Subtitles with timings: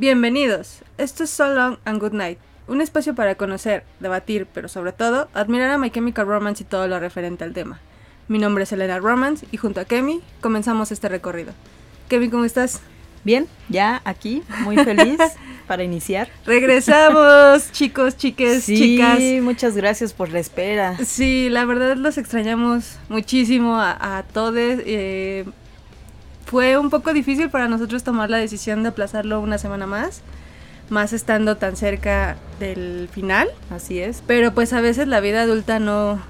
[0.00, 0.78] Bienvenidos.
[0.96, 5.28] Esto es So Long and Good Night, un espacio para conocer, debatir, pero sobre todo
[5.34, 7.80] admirar a My Chemical Romance y todo lo referente al tema.
[8.26, 11.52] Mi nombre es Elena Romance y junto a Kemi comenzamos este recorrido.
[12.08, 12.80] Kemi, ¿cómo estás?
[13.24, 15.18] Bien, ya aquí, muy feliz
[15.70, 16.26] para iniciar.
[16.46, 19.20] Regresamos, chicos, chiques, sí, chicas.
[19.40, 20.98] muchas gracias por la espera.
[21.04, 24.52] Sí, la verdad los extrañamos muchísimo a, a todos.
[24.58, 25.44] Eh,
[26.44, 30.22] fue un poco difícil para nosotros tomar la decisión de aplazarlo una semana más,
[30.88, 33.48] más estando tan cerca del final.
[33.70, 34.24] Así es.
[34.26, 36.20] Pero pues a veces la vida adulta no,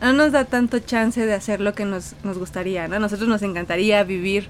[0.00, 2.94] no nos da tanto chance de hacer lo que nos, nos gustaría, ¿no?
[2.94, 4.46] A nosotros nos encantaría vivir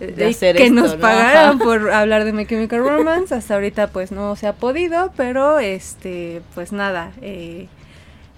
[0.00, 1.00] De de hacer que esto, nos ¿no?
[1.00, 1.58] pagaran Ajá.
[1.64, 3.34] por hablar de My Chemical Romance.
[3.34, 7.68] Hasta ahorita pues no se ha podido, pero este pues nada, eh,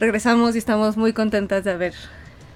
[0.00, 1.94] regresamos y estamos muy contentas de haber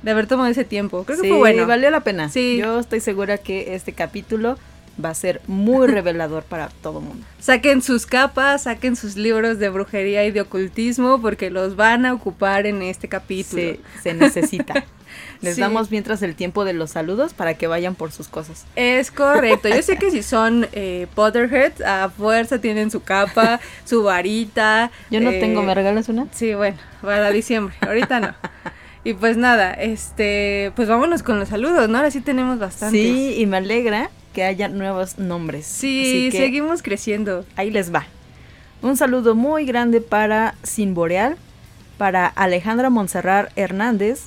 [0.03, 1.05] de haber tomado ese tiempo.
[1.05, 1.67] Creo que fue bueno.
[1.67, 2.29] valió la pena.
[2.29, 2.59] Sí.
[2.59, 4.59] Yo estoy segura que este capítulo
[5.03, 7.25] va a ser muy revelador para todo mundo.
[7.39, 12.15] Saquen sus capas, saquen sus libros de brujería y de ocultismo porque los van a
[12.15, 13.77] ocupar en este capítulo.
[14.03, 14.85] Se necesita.
[15.41, 15.61] Les Sí.
[15.61, 18.65] damos mientras el tiempo de los saludos para que vayan por sus cosas.
[18.77, 19.69] Es correcto.
[19.69, 24.91] Yo sé que si son eh, Potterheads, a fuerza tienen su capa, su varita.
[25.11, 26.27] Yo no eh, tengo, ¿me regalas una?
[26.33, 27.75] Sí, bueno, para diciembre.
[27.81, 28.35] Ahorita no.
[29.05, 31.99] Y pues nada, este, pues vámonos con los saludos, ¿no?
[31.99, 33.01] Ahora sí tenemos bastantes.
[33.01, 35.65] Sí, y me alegra que haya nuevos nombres.
[35.67, 37.45] Sí, que seguimos creciendo.
[37.55, 38.07] ahí les va.
[38.83, 41.37] Un saludo muy grande para Sin Boreal,
[41.99, 44.25] para Alejandra Monserrat Hernández,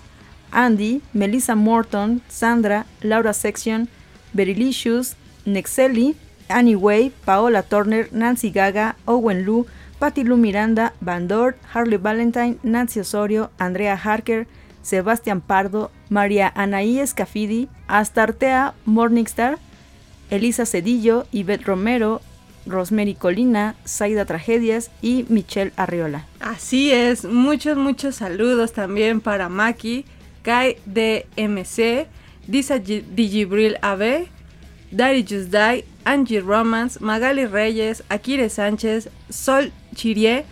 [0.52, 3.88] Andy, Melissa Morton, Sandra, Laura Section,
[4.34, 6.16] Berilicious, Nexeli,
[6.48, 9.66] Annie Way, Paola Turner, Nancy Gaga, Owen Lu,
[10.00, 14.48] Patty Lu Miranda, Van Dort, Harley Valentine, Nancy Osorio, Andrea Harker,
[14.82, 19.60] Sebastián Pardo, María Anaí Escafidi, Astartea Morningstar,
[20.30, 22.22] Elisa Cedillo, Ivette Romero,
[22.66, 26.26] Rosemary Colina, Saida Tragedias y Michelle Arriola.
[26.40, 30.06] Así es, muchos, muchos saludos también para Maki,
[30.44, 32.06] Kai DMC,
[32.48, 34.28] Disa Gi- Digibril AB,
[34.92, 35.56] Daddy Just
[36.06, 40.44] Angie Romance, Magali Reyes, Akire Sánchez, Sol Chirie,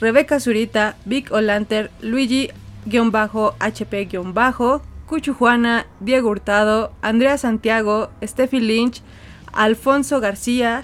[0.00, 9.00] Rebeca Zurita, Vic Olanter, Luigi-HP- Cuchu Juana, Diego Hurtado, Andrea Santiago, Steffi Lynch,
[9.52, 10.82] Alfonso García,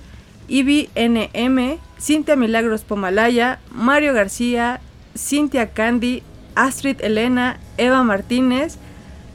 [0.49, 4.81] Ivy NM, Cintia Milagros Pomalaya, Mario García,
[5.17, 6.23] Cintia Candy,
[6.55, 8.76] Astrid Elena, Eva Martínez,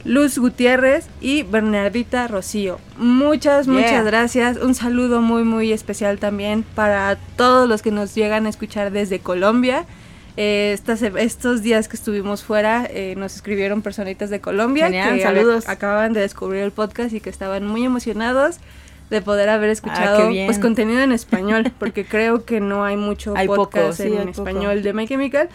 [0.04, 2.78] Luz Gutiérrez y Bernardita Rocío.
[2.96, 3.74] Muchas, Yeah.
[3.74, 4.56] muchas gracias.
[4.58, 9.18] Un saludo muy, muy especial también para todos los que nos llegan a escuchar desde
[9.18, 9.84] Colombia.
[10.36, 15.22] Eh, estas- estos días que estuvimos fuera eh, nos escribieron personitas de Colombia Genial, que
[15.24, 15.68] saludos.
[15.68, 18.58] acababan de descubrir el podcast y que estaban muy emocionados
[19.10, 23.48] de poder haber escuchado pues contenido en español porque creo que no hay mucho Hay
[23.48, 24.30] poco, podcast sí, en hay poco.
[24.48, 25.48] español de My Chemical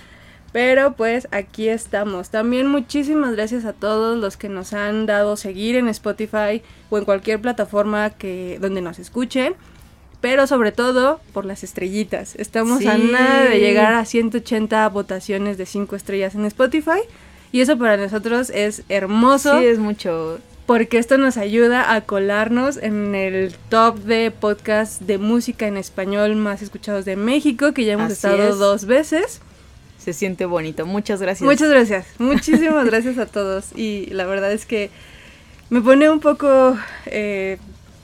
[0.54, 2.30] pero pues aquí estamos.
[2.30, 7.04] También muchísimas gracias a todos los que nos han dado seguir en Spotify o en
[7.06, 9.56] cualquier plataforma que donde nos escuchen.
[10.22, 12.36] Pero sobre todo por las estrellitas.
[12.36, 17.02] Estamos a nada de llegar a 180 votaciones de 5 estrellas en Spotify.
[17.52, 20.40] Y eso para nosotros es hermoso Sí, es mucho.
[20.66, 26.36] porque esto nos ayuda a colarnos en el top de podcast de música en español
[26.38, 28.58] más escuchados de México, que ya hemos Así estado es.
[28.60, 29.42] dos veces.
[30.04, 30.86] Se siente bonito.
[30.86, 31.46] Muchas gracias.
[31.48, 33.68] Muchas gracias, muchísimas gracias a todos.
[33.76, 34.90] Y la verdad es que
[35.70, 37.58] me pone un poco eh,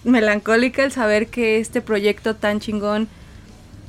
[0.03, 3.07] melancólica el saber que este proyecto tan chingón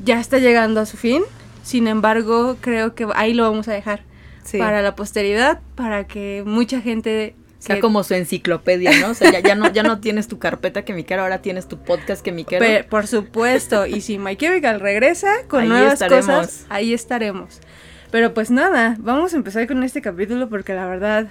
[0.05, 1.23] ya está llegando a su fin.
[1.63, 4.03] Sin embargo, creo que ahí lo vamos a dejar
[4.43, 4.57] Sí.
[4.59, 7.35] para la posteridad, para que mucha gente...
[7.59, 9.11] sea como su enciclopedia, ¿no?
[9.11, 11.69] O sea, ya, ya no, ya no tienes tu carpeta que mi cara, ahora tienes
[11.69, 12.87] tu podcast que mi cara.
[12.89, 16.25] Por supuesto, y si My Chemical regresa con Ahí nuevas estaremos.
[16.27, 17.61] cosas, ahí estaremos.
[18.11, 21.29] Pero pues nada, vamos a empezar con este capítulo porque la verdad,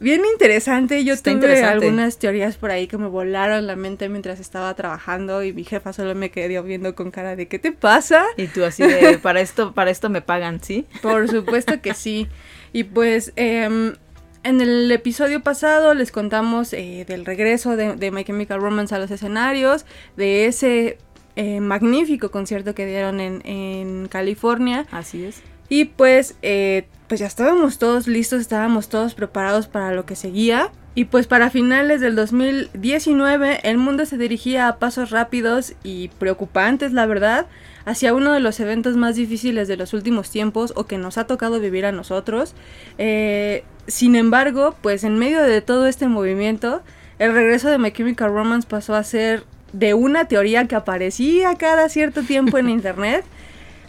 [0.00, 1.04] bien interesante.
[1.04, 1.86] Yo Está tuve interesante.
[1.86, 5.92] algunas teorías por ahí que me volaron la mente mientras estaba trabajando y mi jefa
[5.92, 8.24] solo me quedó viendo con cara de ¿qué te pasa?
[8.36, 10.86] Y tú así de, para esto, para esto me pagan, ¿sí?
[11.02, 12.26] Por supuesto que sí.
[12.72, 13.94] Y pues em,
[14.42, 18.98] en el episodio pasado les contamos eh, del regreso de, de My Chemical Romance a
[18.98, 20.98] los escenarios, de ese
[21.36, 24.84] eh, magnífico concierto que dieron en, en California.
[24.90, 25.42] Así es.
[25.68, 30.70] Y pues eh, pues ya estábamos todos listos, estábamos todos preparados para lo que seguía.
[30.94, 36.92] Y pues para finales del 2019 el mundo se dirigía a pasos rápidos y preocupantes,
[36.92, 37.46] la verdad,
[37.84, 41.26] hacia uno de los eventos más difíciles de los últimos tiempos o que nos ha
[41.26, 42.54] tocado vivir a nosotros.
[42.98, 46.82] Eh, sin embargo, pues en medio de todo este movimiento,
[47.18, 51.88] el regreso de My Chemical Romance pasó a ser de una teoría que aparecía cada
[51.88, 53.24] cierto tiempo en internet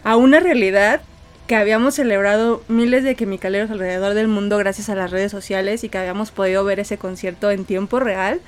[0.04, 1.02] a una realidad
[1.50, 5.88] que habíamos celebrado miles de quimicaleros alrededor del mundo gracias a las redes sociales y
[5.88, 8.40] que habíamos podido ver ese concierto en tiempo real.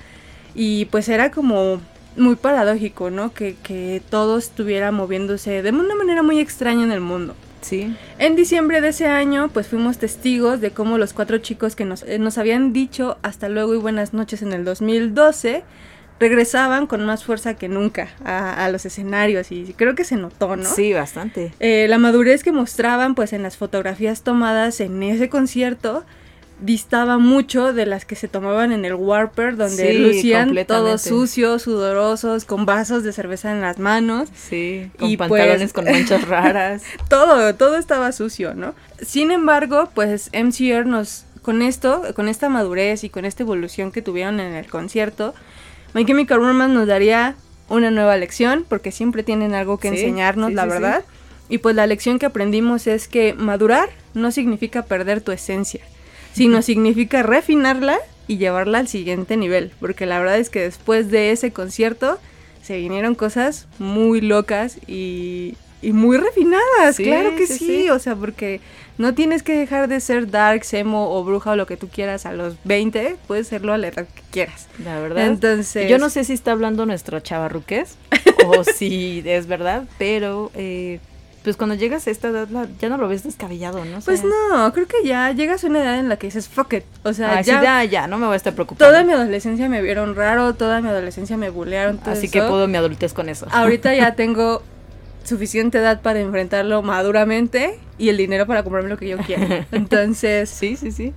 [0.55, 1.81] Y pues era como
[2.17, 3.35] muy paradójico, ¿no?
[3.35, 7.35] Que, que todo estuviera moviéndose de una manera muy extraña en el mundo.
[7.61, 7.93] Sí.
[8.21, 12.05] En diciembre de ese año, pues fuimos testigos de cómo los cuatro chicos que nos,
[12.05, 15.65] eh, nos habían dicho hasta luego y buenas noches en el 2012
[16.23, 20.55] regresaban con más fuerza que nunca a, a los escenarios y creo que se notó,
[20.57, 20.65] ¿no?
[20.65, 21.53] Sí, bastante.
[21.61, 26.05] Eh, la madurez que mostraban pues en las fotografías tomadas en ese concierto
[26.61, 31.63] distaba mucho de las que se tomaban en el Warper donde Sí, lucían todos sucios,
[31.63, 34.29] sudorosos, con vasos de cerveza en las manos.
[34.35, 36.85] Sí, con Y pantalones pues- con manchas raras.
[37.09, 38.77] todo, todo estaba sucio, ¿no?
[39.01, 44.01] Sin embargo, pues MCR nos, con esto, con esta madurez y con esta evolución que
[44.01, 45.35] tuvieron en el concierto,
[45.95, 47.37] My Chemical Romance nos daría
[47.69, 51.05] una nueva lección, porque siempre tienen algo que Sí, enseñarnos, sí, la sí, verdad.
[51.49, 55.83] Y pues la lección que aprendimos es que madurar no significa perder tu esencia,
[56.33, 61.31] sino significa refinarla y llevarla al siguiente nivel, porque la verdad es que después de
[61.33, 62.19] ese concierto
[62.63, 67.91] se vinieron cosas muy locas y, y muy refinadas, Sí, claro que sí, sí, sí.
[67.91, 68.61] o sea, porque
[68.99, 72.25] no tienes que dejar de ser dark, emo o bruja o lo que tú quieras
[72.25, 74.69] a los 20, puedes serlo a la edad que quieras.
[74.85, 75.27] La verdad.
[75.27, 77.97] Entonces, Yo no sé si está hablando nuestra chavarruqués
[78.47, 81.01] o si es verdad, pero eh,
[81.43, 82.49] pues cuando llegas a esta edad
[82.81, 83.99] ya no lo ves descabellado, ¿no?
[83.99, 86.73] O Pues no, creo que ya llegas a una edad en la que dices fuck
[86.75, 88.89] it, o sea, así ya, ya, ya, no me voy a estar preocupando.
[88.89, 92.69] toda mi adolescencia me vieron raro, toda mi adolescencia me bulearon, todo Así que puedo
[92.69, 93.47] mi adultez con eso.
[93.51, 94.63] Ahorita ya tengo
[95.25, 99.67] suficiente edad para enfrentarlo maduramente y el dinero para comprarme lo que yo quiera.
[99.73, 101.13] Entonces, Sí, sí, sí.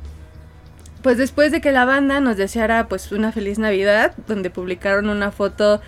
[1.01, 5.31] pues después de que la banda nos deseara pues una feliz Navidad, donde publicaron una
[5.31, 5.81] foto,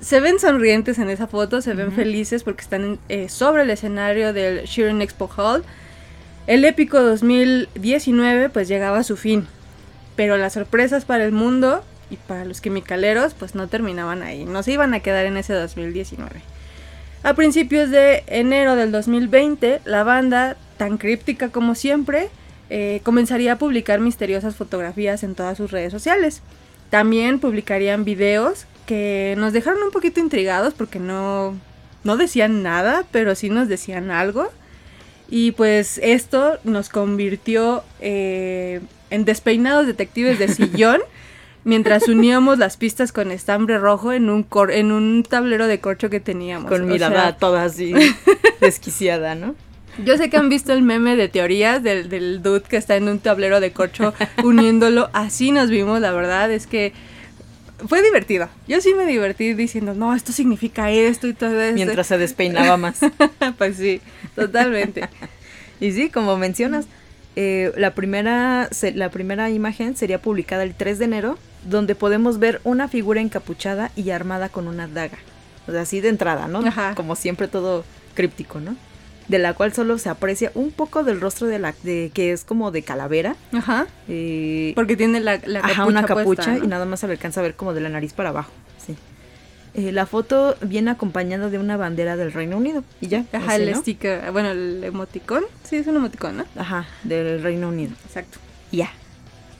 [0.00, 1.96] se ven sonrientes en esa foto, se ven Ujú.
[1.96, 5.62] felices porque están eh, sobre el escenario del Sheeran Expo Hall.
[6.48, 9.46] El épico 2019 pues llegaba a su fin,
[10.16, 14.62] pero las sorpresas para el mundo y para los quimicaleros pues no terminaban ahí, no
[14.64, 16.42] se iban a quedar en ese 2019.
[17.22, 22.30] A principios de enero del 2020, la banda, tan críptica como siempre,
[22.68, 26.42] eh, comenzaría a publicar misteriosas fotografías en todas sus redes sociales.
[26.90, 31.56] También publicarían videos que nos dejaron un poquito intrigados porque no,
[32.02, 34.48] no decían nada, pero sí nos decían algo.
[35.30, 38.80] Y pues esto nos convirtió eh,
[39.10, 41.00] en despeinados detectives de sillón
[41.64, 46.10] mientras uníamos las pistas con estambre rojo en un, cor- en un tablero de corcho
[46.10, 46.68] que teníamos.
[46.70, 47.92] Con mirada sea, toda así
[48.60, 49.54] desquiciada, ¿no?
[50.02, 53.08] yo sé que han visto el meme de teorías del, del dude que está en
[53.08, 55.10] un tablero de corcho uniéndolo.
[55.12, 56.94] Así nos vimos, la verdad es que
[57.88, 58.48] fue divertido.
[58.66, 61.74] Yo sí me divertí diciendo, no, esto significa esto y todo esto.
[61.74, 63.00] Mientras se despeinaba más.
[63.58, 64.00] pues sí,
[64.34, 65.08] totalmente.
[65.78, 66.86] Y sí, como mencionas,
[67.36, 72.38] eh, la, primera, se- la primera imagen sería publicada el 3 de enero, donde podemos
[72.38, 75.18] ver una figura encapuchada y armada con una daga.
[75.66, 76.58] O sea, así de entrada, ¿no?
[76.66, 76.94] Ajá.
[76.94, 78.76] Como siempre todo críptico, ¿no?
[79.28, 82.44] De la cual solo se aprecia un poco del rostro de la de que es
[82.44, 83.36] como de calavera.
[83.52, 83.86] Ajá.
[84.08, 85.72] eh, Porque tiene la, la capucha.
[85.72, 86.64] Ajá, una capucha puesta, ¿no?
[86.64, 88.50] y nada más se le alcanza a ver como de la nariz para abajo.
[88.84, 88.96] Sí.
[89.74, 92.82] Eh, la foto viene acompañada de una bandera del Reino Unido.
[93.00, 93.24] Y ya.
[93.32, 93.78] Ajá, el ¿no?
[93.78, 95.44] sticker, bueno, el emoticón.
[95.62, 96.44] Sí, es un emoticón, ¿no?
[96.56, 97.92] Ajá, del Reino Unido.
[98.04, 98.38] Exacto.
[98.72, 98.90] Ya.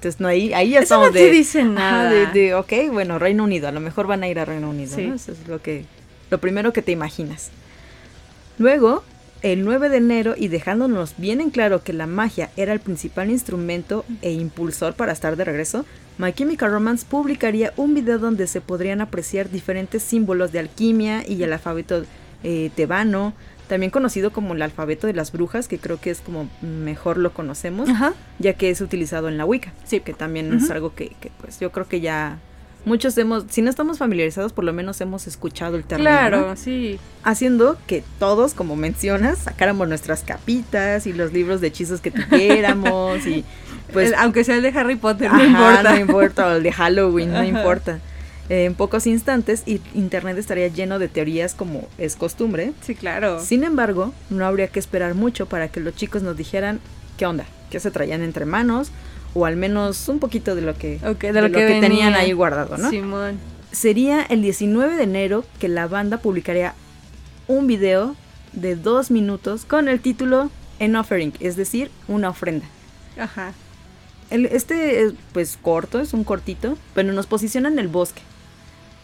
[0.02, 1.20] Entonces, no, ahí, ahí ya Eso estamos no de.
[1.20, 2.10] te dice Ajá, nada.
[2.10, 3.68] de, de, ok, bueno, Reino Unido.
[3.68, 5.06] A lo mejor van a ir a Reino Unido, Sí.
[5.06, 5.14] ¿no?
[5.14, 5.84] Eso es lo que.
[6.30, 7.50] Lo primero que te imaginas.
[8.58, 9.04] Luego,
[9.42, 13.30] el 9 de enero, y dejándonos bien en claro que la magia era el principal
[13.30, 15.84] instrumento e impulsor para estar de regreso,
[16.18, 21.42] My Chemical Romance publicaría un video donde se podrían apreciar diferentes símbolos de alquimia y
[21.42, 22.04] el alfabeto
[22.44, 23.34] eh, tebano,
[23.68, 27.32] también conocido como el alfabeto de las brujas, que creo que es como mejor lo
[27.32, 28.12] conocemos Ajá.
[28.38, 29.72] ya que es utilizado en la Wicca.
[29.84, 32.38] Sí, que también es algo que, que, pues yo creo que ya
[32.84, 36.10] muchos hemos, si no estamos familiarizados, por lo menos hemos escuchado el término.
[36.10, 36.56] Claro, ¿no?
[36.56, 36.98] sí.
[37.22, 43.24] Haciendo que todos, como mencionas, sacáramos nuestras capitas y los libros de hechizos que tuviéramos
[43.26, 43.44] y
[43.92, 45.82] pues El- aunque sea el de Harry Potter, no importa.
[45.94, 48.00] no importa, o el de Halloween, no importa.
[48.48, 52.72] Eh, en pocos instantes y internet estaría lleno de teorías como es costumbre.
[52.82, 53.40] Sí, claro.
[53.42, 56.80] Sin embargo, no habría que esperar mucho para que los chicos nos dijeran
[57.16, 58.90] qué onda, qué se traían entre manos,
[59.34, 62.14] o al menos un poquito de lo que, de, de lo, lo que, que tenían
[62.14, 62.90] ahí guardado, ¿no?
[62.90, 63.38] Simón.
[63.70, 66.74] Sería el 19 de enero que la banda publicaría
[67.48, 68.16] un video
[68.52, 72.66] de dos minutos con el título An Offering, es decir, una ofrenda.
[73.18, 73.52] Ajá.
[74.30, 78.20] El- este es pues corto, es un cortito, pero nos posiciona en el bosque.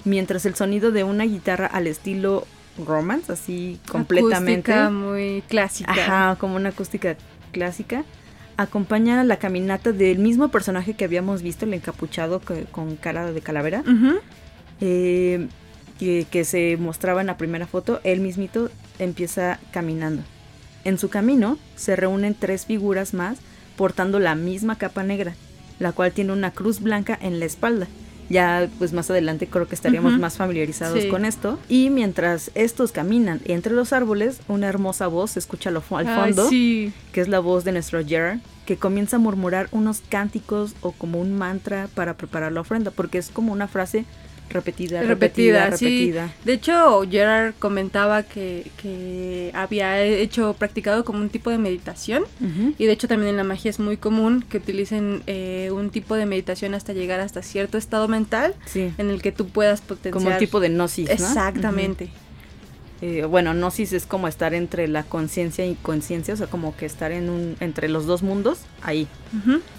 [0.05, 2.47] Mientras el sonido de una guitarra al estilo
[2.85, 4.73] romance, así completamente.
[4.73, 5.93] Acústica muy clásica.
[5.93, 7.17] Ajá, como una acústica
[7.52, 8.05] clásica.
[8.57, 13.40] Acompaña la caminata del mismo personaje que habíamos visto, el encapuchado que- con cara de
[13.40, 13.83] calavera.
[14.81, 15.49] Eh,
[15.99, 20.23] que, que se mostraba en la primera foto, él mismito empieza caminando.
[20.85, 23.38] En su camino se reúnen tres figuras más
[23.76, 25.35] portando la misma capa negra,
[25.81, 27.88] la cual tiene una cruz blanca en la espalda.
[28.28, 31.08] Ya pues más adelante creo que estaríamos más familiarizados Sí.
[31.08, 31.58] con esto.
[31.68, 36.49] Y mientras estos caminan entre los árboles, una hermosa voz se escucha al, Ay, fondo,
[36.49, 36.92] sí.
[37.12, 41.20] que es la voz de nuestro Gerard, que comienza a murmurar unos cánticos o como
[41.20, 44.04] un mantra para preparar la ofrenda, porque es como una frase
[44.50, 46.14] repetida, repetida, repetida, sí.
[46.45, 52.25] De hecho, Gerard comentaba que, que había hecho, practicado como un tipo de meditación.
[52.78, 56.14] Y de hecho también en la magia es muy común que utilicen eh, un tipo
[56.14, 60.12] de meditación hasta llegar hasta cierto estado mental Sí, en el que tú puedas potenciar.
[60.14, 61.12] como un tipo de gnosis, ¿no?
[61.14, 62.11] Exactamente.
[63.00, 66.85] Eh, bueno, gnosis es como estar entre la conciencia y conciencia, o sea, como que
[66.85, 69.07] estar en un, entre los dos mundos, ahí.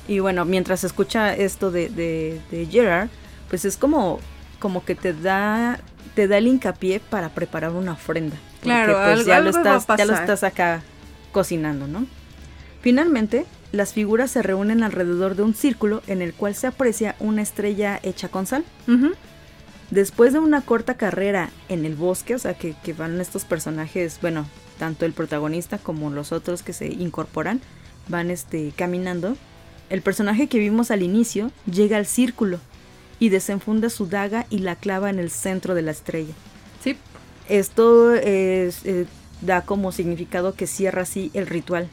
[0.07, 3.09] Y bueno, mientras escucha esto de, de, de Gerard,
[3.49, 4.19] pues es como,
[4.59, 5.79] como que te da,
[6.15, 8.35] te da el hincapié para preparar una ofrenda.
[8.55, 10.81] Porque, Claro, pues, algo- ya, lo algo va a estás, ya lo estás acá
[11.31, 12.05] cocinando, ¿no?
[12.81, 17.41] Finalmente, las figuras se reúnen alrededor de un círculo en el cual se aprecia una
[17.41, 18.63] estrella hecha con sal.
[19.91, 24.19] Después de una corta carrera en el bosque, o sea, que, que van estos personajes,
[24.21, 24.45] bueno,
[24.77, 27.59] tanto el protagonista como los otros que se incorporan,
[28.07, 29.35] van este, caminando,
[29.89, 32.59] el personaje que vimos al inicio llega al círculo
[33.19, 36.33] y desenfunda su daga y la clava en el centro de la estrella.
[36.83, 36.97] Sí.
[37.47, 39.05] Esto es, eh,
[39.41, 41.89] da como significado que cierra así el ritual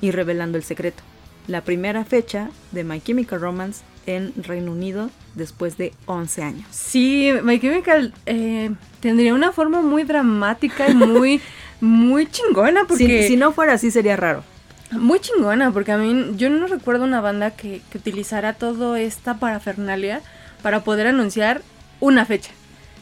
[0.00, 1.02] y revelando el secreto.
[1.46, 6.66] La primera fecha de My Chemical Romance en Reino Unido después de 11 años.
[6.70, 11.40] Sí, My Chemical eh, tendría una forma muy dramática y muy,
[11.80, 13.22] muy chingona porque...
[13.22, 14.42] Si, si no fuera así sería raro.
[14.92, 19.34] Muy chingona, porque a mí yo no recuerdo una banda que, que utilizara toda esta
[19.38, 20.22] parafernalia
[20.66, 21.62] para poder anunciar
[22.00, 22.50] una fecha.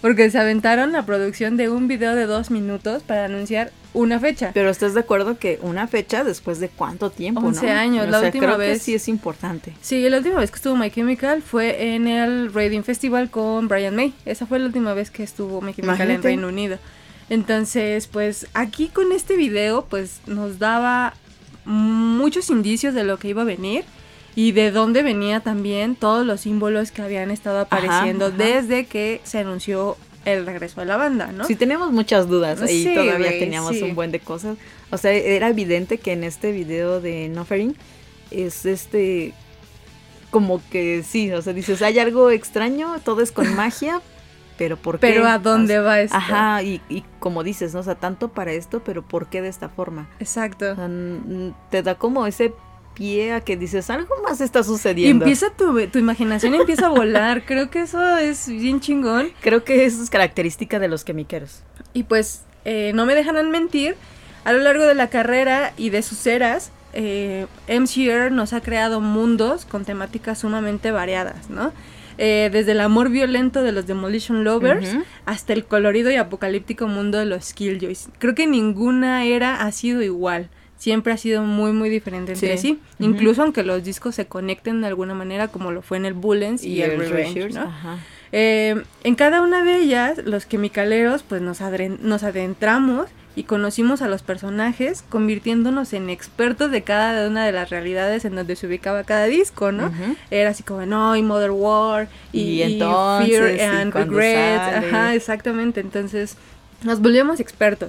[0.03, 4.51] Porque se aventaron la producción de un video de dos minutos para anunciar una fecha.
[4.53, 7.73] Pero estás de acuerdo que una fecha después de cuánto tiempo, 11 ¿no?
[7.73, 8.83] años, la última creo que vez.
[8.83, 9.73] sí es importante.
[9.81, 13.97] Sí, la última vez que estuvo My Chemical fue en el Reading Festival con Brian
[13.97, 14.13] May.
[14.27, 16.23] Esa fue la última vez que estuvo My Chemical en.
[16.23, 16.77] Reino Unido.
[17.31, 21.15] Entonces, pues aquí con este video, pues nos daba
[21.65, 23.87] muchos indicios de lo que iba a venir
[24.37, 28.37] y de dónde venía también todos los símbolos que habían estado apareciendo ajá.
[28.37, 31.45] desde que se anunció el regreso de la banda, ¿no?
[31.45, 33.83] Sí, tenemos muchas dudas ahí, Sí, todavía teníamos sí.
[33.83, 34.57] un buen de cosas.
[34.91, 37.77] O sea, era evidente que en este video de Noffering
[38.31, 39.35] es este
[40.31, 44.01] como que sí, o sea, dices, hay algo extraño, todo es con magia,
[44.59, 45.07] pero ¿por qué?
[45.09, 46.17] Pero ¿a dónde va esto?
[46.17, 47.81] Ajá, y, y como dices, ¿no?
[47.81, 50.09] O sea, tanto para esto, pero ¿por qué de esta forma?
[50.19, 50.73] Exacto.
[50.73, 52.53] O sea, n- te da como ese
[52.95, 55.25] pie a que dices, algo más está Y sucediendo.
[55.25, 57.45] empieza tu, tu imaginación empieza a volar.
[57.47, 59.29] Creo que eso es bien chingón.
[59.41, 61.63] Creo que eso es característica de los quemiqueros.
[61.93, 63.97] Y pues eh, no me dejarán mentir,
[64.45, 69.01] a lo largo de la carrera y de sus eras, eh, MCR nos ha creado
[69.01, 71.73] mundos con temáticas sumamente variadas, ¿no?
[72.17, 74.89] Eh, desde el amor violento de los Demolition Lovers
[75.27, 78.09] hasta el colorido y apocalíptico mundo de los Killjoys.
[78.21, 80.49] Creo que ninguna era ha sido igual.
[80.85, 82.79] Siempre ha sido muy, muy diferente entre Sí.
[82.99, 86.63] Incluso aunque los discos se conecten de alguna manera, como lo fue en el Bullens
[86.63, 87.63] y, el, Revenge, Treasures, ¿no?
[87.63, 87.97] ajá.
[88.33, 91.63] Eh, en cada una de ellas, los quimicaleros, pues nos,
[92.03, 97.71] nos adentramos y conocimos a los personajes, convirtiéndonos en expertos de cada una de las
[97.71, 99.91] realidades en donde se ubicaba cada disco, ¿no?
[100.31, 105.81] Era así como, no, y Mother War, y, Y entonces, Fear and Regrets, ajá, exactamente,
[105.81, 106.37] entonces
[106.83, 107.89] nos volvemos expertos.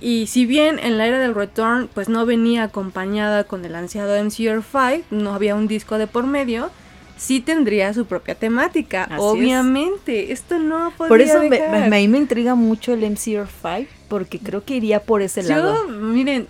[0.00, 4.16] Y si bien en la era del Return, pues no venía acompañada con el ansiado
[4.16, 6.70] MCR5, no había un disco de por medio,
[7.16, 9.20] sí tendría su propia temática, Así es.
[9.20, 10.32] obviamente.
[10.32, 11.70] Esto no podría Por eso dejar.
[11.70, 15.42] me- me- a mí me intriga mucho el MCR5 porque creo que iría por ese
[15.42, 15.86] lado.
[15.86, 16.48] Yo, miren,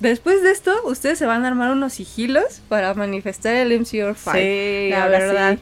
[0.00, 4.32] después de esto, ustedes se van a armar unos sigilos para manifestar el MCR5.
[4.32, 5.54] Sí, la verdad.
[5.56, 5.60] sí.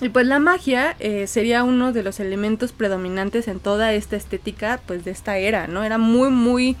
[0.00, 4.80] Y pues la magia eh, sería uno de los elementos predominantes en toda esta estética
[4.86, 5.84] pues de esta era, ¿no?
[5.84, 6.76] Era muy muy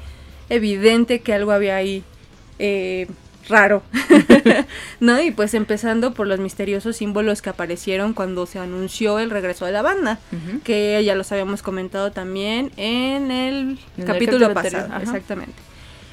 [0.48, 2.02] evidente que algo había ahí
[2.58, 3.06] eh,
[3.48, 3.82] raro,
[5.00, 5.20] ¿no?
[5.20, 9.72] Y pues empezando por los misteriosos símbolos que aparecieron cuando se anunció el regreso de
[9.72, 10.18] la banda,
[10.64, 15.54] que ya los habíamos comentado también en el, capítulo, pasado, exactamente.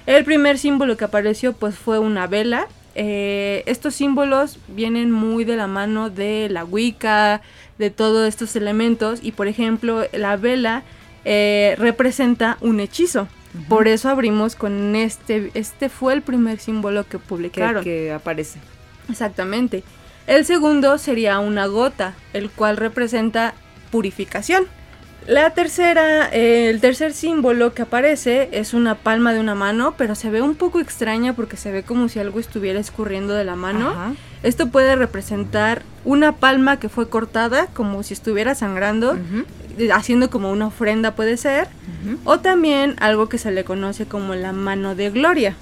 [0.06, 2.68] El primer símbolo que apareció pues fue una vela.
[3.00, 7.44] Eh, estos símbolos vienen muy de la mano de la Wicca,
[7.78, 10.82] de todos estos elementos y por ejemplo la vela
[11.24, 13.28] eh, representa un hechizo.
[13.70, 17.84] Por eso abrimos con este, este fue el primer símbolo que publicaron.
[17.84, 18.60] Que, aparece.
[19.10, 19.84] Exactamente.
[20.26, 23.54] El segundo sería una gota, el cual representa
[23.92, 24.66] purificación.
[25.28, 30.16] La tercera, eh, el tercer símbolo que aparece es una palma de una mano, pero
[30.16, 33.58] se ve un poco extraña porque se ve como si algo estuviera escurriendo de la
[33.58, 33.94] mano.
[34.42, 39.18] Esto puede representar una palma que fue cortada, como si estuviera sangrando,
[39.94, 41.68] haciendo como una ofrenda puede ser,
[42.24, 45.56] o también algo que se le conoce como la mano de gloria.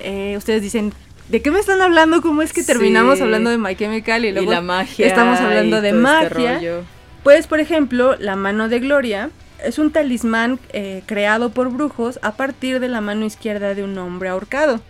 [0.00, 0.94] Eh, ustedes dicen,
[1.28, 2.22] ¿de qué me están hablando?
[2.22, 5.90] ¿Cómo es que terminamos hablando de My Chemical y luego la magia estamos hablando de
[5.90, 6.82] este magia?
[7.22, 9.30] Pues, por ejemplo, la mano de gloria
[9.64, 13.96] es un talismán eh, creado por brujos a partir de la mano izquierda de un
[13.98, 14.80] hombre ahorcado.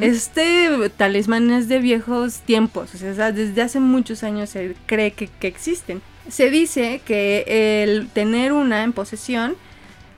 [0.00, 5.28] Este talismán es de viejos tiempos, o sea, desde hace muchos años se cree que
[5.46, 6.00] existen.
[6.30, 9.54] Se dice que el tener una en posesión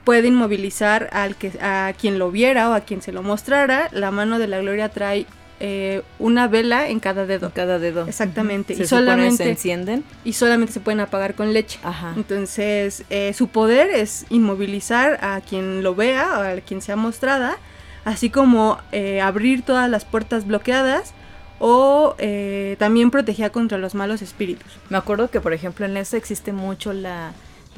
[0.09, 3.89] puede inmovilizar al que, a quien lo viera o a quien se lo mostrara.
[3.91, 5.27] La mano de la gloria trae
[5.59, 7.51] eh, una vela en cada dedo.
[7.53, 8.07] Cada dedo.
[8.07, 8.73] Exactamente.
[8.73, 10.03] y solamente se encienden.
[10.23, 11.79] Y solamente se pueden apagar con leche.
[12.15, 17.57] Entonces, eh, su poder es inmovilizar a quien lo vea o a quien sea mostrada,
[18.05, 21.13] así como eh, abrir todas las puertas bloqueadas
[21.59, 24.71] o eh, también protegía contra los malos espíritus.
[24.89, 27.33] Me acuerdo que, por ejemplo, en eso existe mucho la,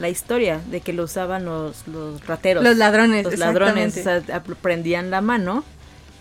[0.09, 2.63] historia de que lo usaban los, los rateros.
[2.63, 3.23] Los ladrones.
[3.23, 5.63] Los ladrones, o sea, prendían la mano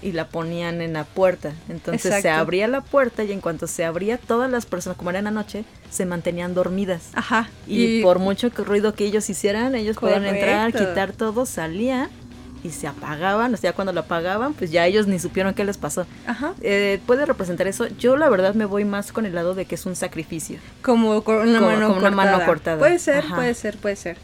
[0.02, 1.52] y la ponían en la puerta.
[1.68, 5.18] Entonces se abría la puerta y en cuanto se abría, todas las personas, como era
[5.18, 7.08] en la noche, se mantenían dormidas.
[7.14, 7.48] Ajá.
[7.66, 12.08] Y, por mucho ruido que ellos hicieran, ellos podían entrar, quitar todo, salían
[12.62, 15.78] y se apagaban, o sea, cuando lo apagaban, pues ya ellos ni supieron qué les
[15.78, 16.06] pasó.
[16.26, 16.52] Ajá.
[16.60, 17.86] Eh, ¿Puede representar eso?
[17.98, 20.58] Yo la verdad me voy más con el lado de que es un sacrificio.
[20.82, 22.78] Como con una, mano, cortada.
[22.78, 24.18] Puede ser, puede ser, puede ser.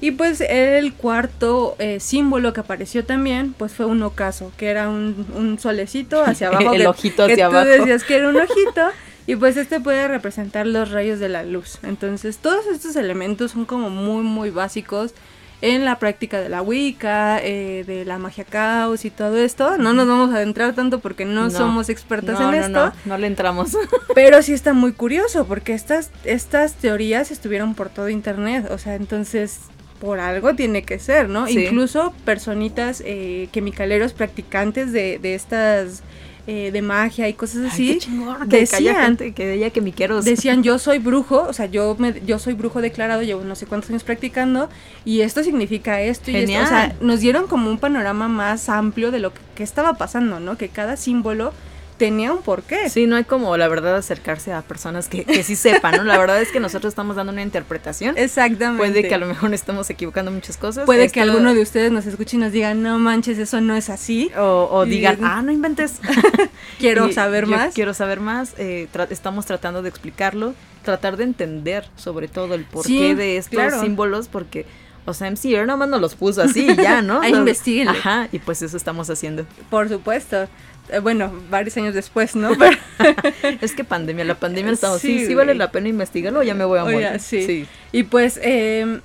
[0.00, 4.88] Y pues el cuarto eh, símbolo que apareció también, pues fue un ocaso, que era
[4.88, 6.72] un, solecito hacia abajo.
[6.72, 7.64] el ojito hacia abajo.
[7.64, 8.90] Tú decías que era un ojito.
[9.26, 11.78] y pues este puede representar los rayos de la luz.
[11.82, 15.14] Entonces todos estos elementos son como muy, muy básicos
[15.60, 19.76] en la práctica de la Wicca, eh, de la magia caos y todo esto.
[19.78, 22.86] No nos vamos a adentrar tanto porque no, somos expertas en esto.
[22.86, 23.76] No, no le entramos.
[24.14, 28.70] pero sí está muy curioso porque estas, estas teorías estuvieron por todo internet.
[28.70, 29.62] O sea, entonces
[30.00, 31.48] por algo tiene que ser, ¿no?
[31.48, 36.02] Incluso personitas, eh, quimicaleros practicantes de, de estas
[36.50, 37.98] eh, de magia y cosas así.
[38.46, 39.82] decían que, de que
[40.24, 43.66] Decían, yo soy brujo, o sea, yo me, yo soy brujo declarado, llevo no sé
[43.66, 44.70] cuántos años practicando
[45.04, 46.58] y esto significa esto y esto.
[46.62, 50.56] O sea, nos dieron como un panorama más amplio de lo que estaba pasando, ¿no?
[50.56, 51.52] Que cada símbolo
[51.98, 52.88] tenía un porqué.
[52.88, 56.04] Sí, no hay como la verdad acercarse a personas que, que sí sepan, ¿no?
[56.04, 58.16] La verdad es que nosotros estamos dando una interpretación.
[58.16, 58.78] Exactamente.
[58.78, 60.86] Puede que a lo mejor estamos equivocando muchas cosas.
[60.86, 63.90] Puede que alguno de ustedes nos escuche y nos diga, no manches, eso no es
[63.90, 64.30] así.
[64.38, 66.00] O, digan, ah, no inventes.
[66.78, 67.74] quiero saber más.
[67.74, 68.54] Quiero saber más.
[68.56, 74.28] Eh, estamos tratando de explicarlo, tratar de entender sobre todo el porqué de estos símbolos,
[74.28, 74.64] porque...
[75.06, 77.20] O sea, MCR nada más nos los puso así y ya, ¿no?
[77.22, 77.88] Ahí investiguen.
[77.88, 79.46] Ajá, y pues eso estamos haciendo.
[79.70, 80.48] Por supuesto.
[80.90, 82.50] Eh, bueno, varios años después, ¿no?
[83.60, 86.78] es que pandemia, la pandemia estamos, sí, sí, vale la pena investigarlo ya me voy
[86.78, 87.20] a morir.
[87.20, 87.66] sí.
[87.92, 89.00] Y pues em,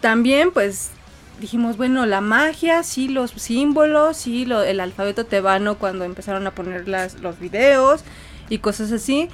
[0.00, 0.90] también pues
[1.40, 6.52] dijimos, bueno, la magia, sí, los símbolos, sí, lo, el alfabeto tebano cuando empezaron a
[6.52, 8.02] poner las, los videos
[8.48, 9.28] y cosas así.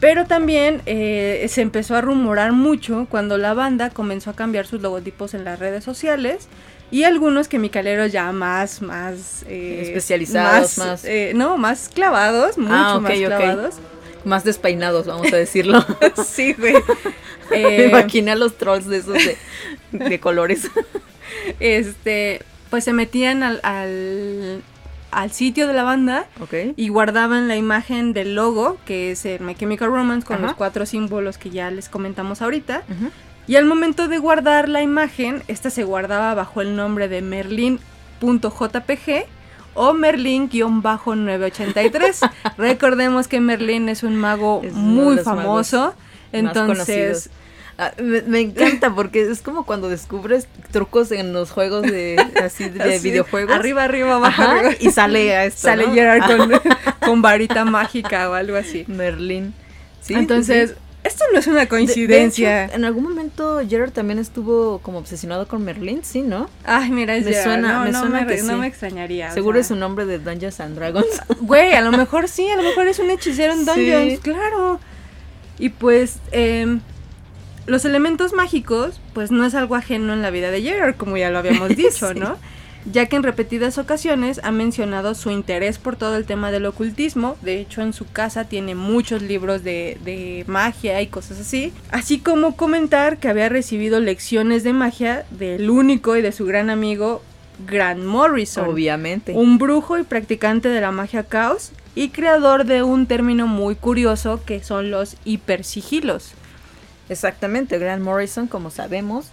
[0.00, 4.82] Pero también eh, se empezó a rumorar mucho cuando la banda comenzó a cambiar sus
[4.82, 6.48] logotipos en las redes sociales
[6.94, 13.00] y algunos quimicaleros ya más, más eh, especializados, más, eh, no, más clavados, mucho ah,
[13.00, 13.74] más clavados.
[14.24, 15.84] Más despeinados, vamos a decirlo.
[16.24, 16.76] sí, güey.
[17.50, 19.18] Eh, imaginé a los trolls de esos
[19.92, 20.70] de, colores.
[21.60, 23.60] este, pues se metían al,
[25.10, 26.26] al, sitio de la banda
[26.74, 30.86] y guardaban la imagen del logo, que es el My Chemical Romance, con los cuatro
[30.86, 32.82] símbolos que ya les comentamos ahorita.
[33.46, 39.26] Y al momento de guardar la imagen, esta se guardaba bajo el nombre de merlin.jpg
[39.74, 42.30] o merlin-983.
[42.58, 45.94] Recordemos que Merlin es un mago muy famoso.
[46.32, 47.30] Entonces,
[47.76, 52.68] Ah, me, me encanta porque es como cuando descubres trucos en los juegos de así
[52.68, 53.52] de Así, videojuegos.
[53.52, 54.74] Arriba, arriba, abajo, Ajá, arriba.
[54.78, 55.94] y sale a esto, Sale ¿no?
[55.94, 56.52] Gerard con,
[57.00, 58.84] con varita mágica o algo así.
[58.86, 59.54] Merlin.
[60.00, 60.76] Sí, Entonces, sí.
[61.04, 62.64] Esto no es una De- de coincidencia.
[62.64, 66.48] hecho, en algún momento Gerard también estuvo como obsesionado con Merlin, sí, ¿no?
[66.64, 67.44] Ay, mira, es me Gerard.
[67.44, 68.58] suena- no, me no suena me, que no sí.
[68.58, 69.30] me extrañaría.
[69.32, 69.60] Seguro sea.
[69.62, 71.06] es un nombre de Dungeons and Dragons.
[71.40, 73.64] Güey, a lo mejor sí, a lo mejor es un hechicero en Sí.
[73.66, 74.80] Dungeons, claro.
[75.58, 76.80] Y pues, em,
[77.66, 81.30] los elementos mágicos, pues no es algo ajeno en la vida de Gerard, como ya
[81.30, 82.18] lo habíamos dicho, Sí.
[82.18, 82.36] ¿no?
[82.90, 87.36] Ya que en repetidas ocasiones ha mencionado su interés por todo el tema del ocultismo.
[87.40, 91.72] De hecho, en su casa tiene muchos libros de, de magia y cosas así.
[91.90, 96.68] Así como comentar que había recibido lecciones de magia del único y de su gran
[96.68, 97.22] amigo
[97.66, 99.32] Grant Morrison Obviamente.
[99.32, 104.42] un brujo y practicante de la magia caos y creador de un término muy curioso
[104.44, 106.32] que son los hipersigilos.
[107.08, 109.26] Exactamente, Grant Morrison, como sabemos,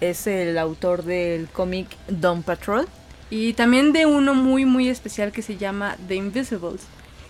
[0.00, 2.86] es el autor del cómic Dawn Patrol.
[3.30, 6.82] Y también de uno muy muy especial que se llama The Invisibles,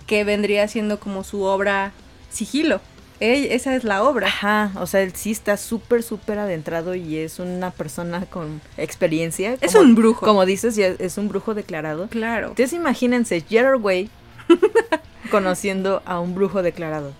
[0.06, 1.92] que vendría siendo como su obra
[2.30, 2.80] sigilo.
[3.20, 4.28] Esa es la obra.
[4.28, 9.58] Ajá, o sea, él sí está súper, súper adentrado y es una persona con experiencia.
[9.60, 10.24] Es un brujo.
[10.24, 12.08] Como dices, es un brujo declarado.
[12.08, 12.48] Claro.
[12.48, 14.08] Entonces imagínense, Gerard Way
[15.30, 17.12] conociendo a un brujo declarado.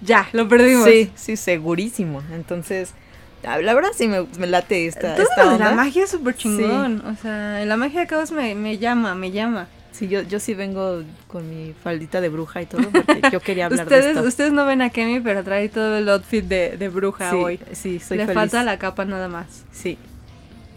[0.00, 0.88] Ya, lo perdimos.
[0.88, 2.22] Sí, sí, segurísimo.
[2.32, 2.94] Entonces,
[3.42, 5.70] la verdad sí me, me late esta, Todo esta onda.
[5.70, 7.02] la magia es súper chingón.
[7.06, 9.66] O sea, la magia de caos me, me llama, me llama.
[9.92, 13.66] Sí, yo, yo sí vengo con mi faldita de bruja y todo porque yo quería
[13.66, 14.22] hablar de esto.
[14.22, 17.60] ustedes no ven a Kemi, pero trae todo el outfit de, de bruja sí, hoy.
[17.72, 18.34] sí, soy Le feliz.
[18.34, 19.64] falta la capa nada más.
[19.70, 19.98] Sí.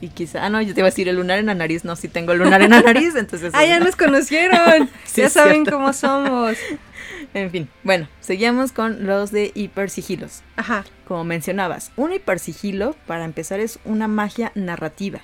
[0.02, 1.86] Y quizá, ah, no, yo te iba a decir el lunar en la nariz.
[1.86, 3.54] No, sí tengo el lunar en la nariz, entonces.
[3.56, 4.90] Ah, ya nos conocieron.
[5.06, 5.72] Sí, ya saben cierto.
[5.72, 6.58] cómo somos.
[7.34, 10.42] En fin, bueno, seguimos con los de hipersigilos.
[10.58, 15.22] Ajá, Como mencionabas, un hipersigilo, para empezar, es una magia narrativa.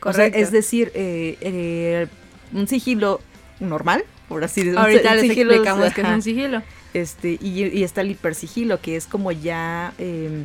[0.00, 0.08] correcto.
[0.08, 2.06] O sea, es decir, eh, eh,
[2.52, 3.20] un sigilo
[3.60, 4.80] normal, por así decirlo.
[4.80, 6.62] Ahorita les explicamos que es ajá, un sigilo.
[6.92, 9.92] Este, y, y está el hipersigilo, que es como ya...
[9.98, 10.44] eh,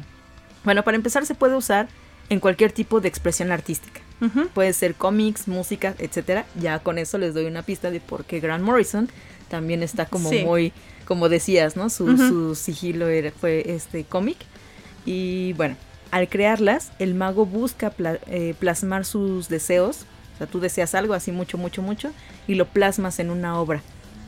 [0.63, 1.87] bueno, para empezar se puede usar
[2.29, 4.01] en cualquier tipo de expresión artística.
[4.53, 6.45] Puede ser cómics, música, etcétera.
[6.59, 9.07] Ya con eso les doy una pista de por qué Grant Morrison
[9.47, 10.43] también está como Sí.
[10.43, 10.73] muy,
[11.05, 11.89] como decías, ¿no?
[11.89, 14.37] Su, su sigilo era- fue este cómic.
[15.05, 15.75] Y bueno,
[16.11, 20.05] al crearlas, el mago busca pla- eh, plasmar sus deseos.
[20.35, 22.11] O sea, tú deseas algo así mucho, mucho, mucho,
[22.47, 23.81] y lo plasmas en una obra.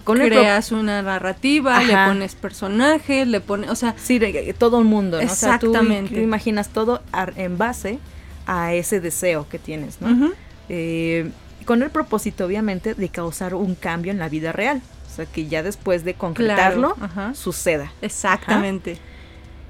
[0.03, 1.83] Con Creas una narrativa, Ajá.
[1.85, 4.19] le pones personajes, le pones, o sea, Sí,
[4.57, 5.31] todo el mundo, ¿no?
[5.31, 6.21] O sea, tú Exactamente.
[6.21, 7.01] imaginas todo
[7.35, 7.99] en base
[8.47, 10.31] a ese deseo que tienes, ¿no?
[10.69, 11.29] Eh,
[11.65, 14.81] con el propósito, obviamente, de causar un cambio en la vida real.
[15.11, 17.91] O sea, que ya después de concretarlo, claro, suceda.
[18.01, 18.97] exactamente.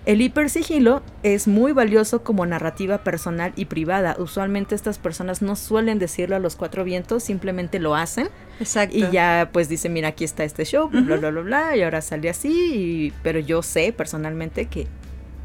[0.05, 4.15] El hipersigilo es muy valioso como narrativa personal y privada.
[4.17, 8.97] Usualmente estas personas no suelen decirlo a los cuatro vientos, simplemente lo hacen Exacto.
[8.97, 12.01] y ya pues dicen, mira, aquí está este show, bla, bla, bla, bla, y ahora
[12.01, 14.87] sale así, y- pero yo sé personalmente que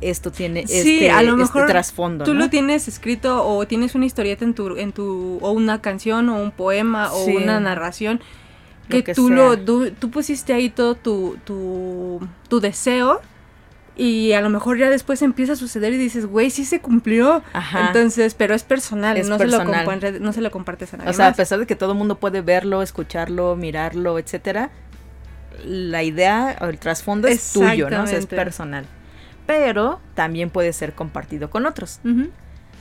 [0.01, 2.25] esto tiene Sí, este, a lo este mejor trasfondo.
[2.25, 2.41] Tú ¿no?
[2.41, 6.41] lo tienes escrito o tienes una historieta en tu, en tu, o una canción o
[6.43, 7.37] un poema o Sí.
[7.37, 8.21] una narración
[8.89, 9.37] Lo que, que tú sea.
[9.37, 13.21] lo, tú, tú pusiste ahí todo tu, tu, tu deseo
[13.97, 17.43] y a lo mejor ya después empieza a suceder y dices, güey, sí se cumplió.
[17.53, 17.87] Ajá.
[17.87, 21.15] Entonces, pero es personal, Es no, Se lo no se lo compartes a nadie O
[21.15, 21.37] sea, a más.
[21.37, 24.71] pesar de que todo el mundo puede verlo, escucharlo, mirarlo, etcétera,
[25.65, 28.03] la idea o el trasfondo es tuyo, ¿no?
[28.03, 28.85] O sea, es personal.
[29.47, 32.01] Pero también puede ser compartido con otros.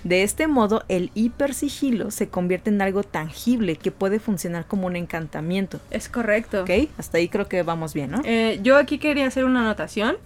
[0.03, 4.95] De este modo, el hipersigilo se convierte en algo tangible que puede funcionar como un
[4.95, 5.79] encantamiento.
[5.89, 6.61] Es correcto.
[6.61, 6.89] ¿Ok?
[6.99, 8.21] Hasta ahí creo que vamos bien, ¿no?
[8.23, 10.17] Eh, yo aquí quería hacer una anotación.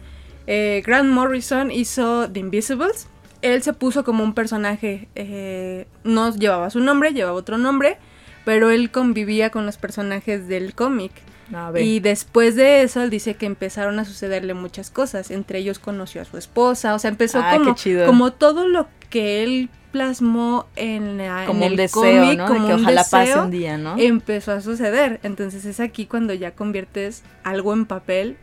[0.47, 3.07] Eh, Grant Morrison hizo The Invisibles.
[3.41, 7.97] Él se puso como un personaje, eh, no llevaba su nombre, llevaba otro nombre,
[8.43, 11.11] pero él convivía con los personajes del cómic.
[11.53, 11.83] A ver.
[11.83, 15.31] Y después de eso, él dice que empezaron a sucederle muchas cosas.
[15.31, 17.75] Entre ellos conoció a su esposa, o sea, empezó Ay, como,
[18.05, 22.45] como todo lo que él plasmó en, la- como en un el deseo, cómic, ¿no?
[22.45, 23.95] como de que un ojalá pase deseo, un día, ¿no?
[23.97, 25.19] empezó a suceder.
[25.23, 28.37] Entonces es aquí cuando ya conviertes algo en papel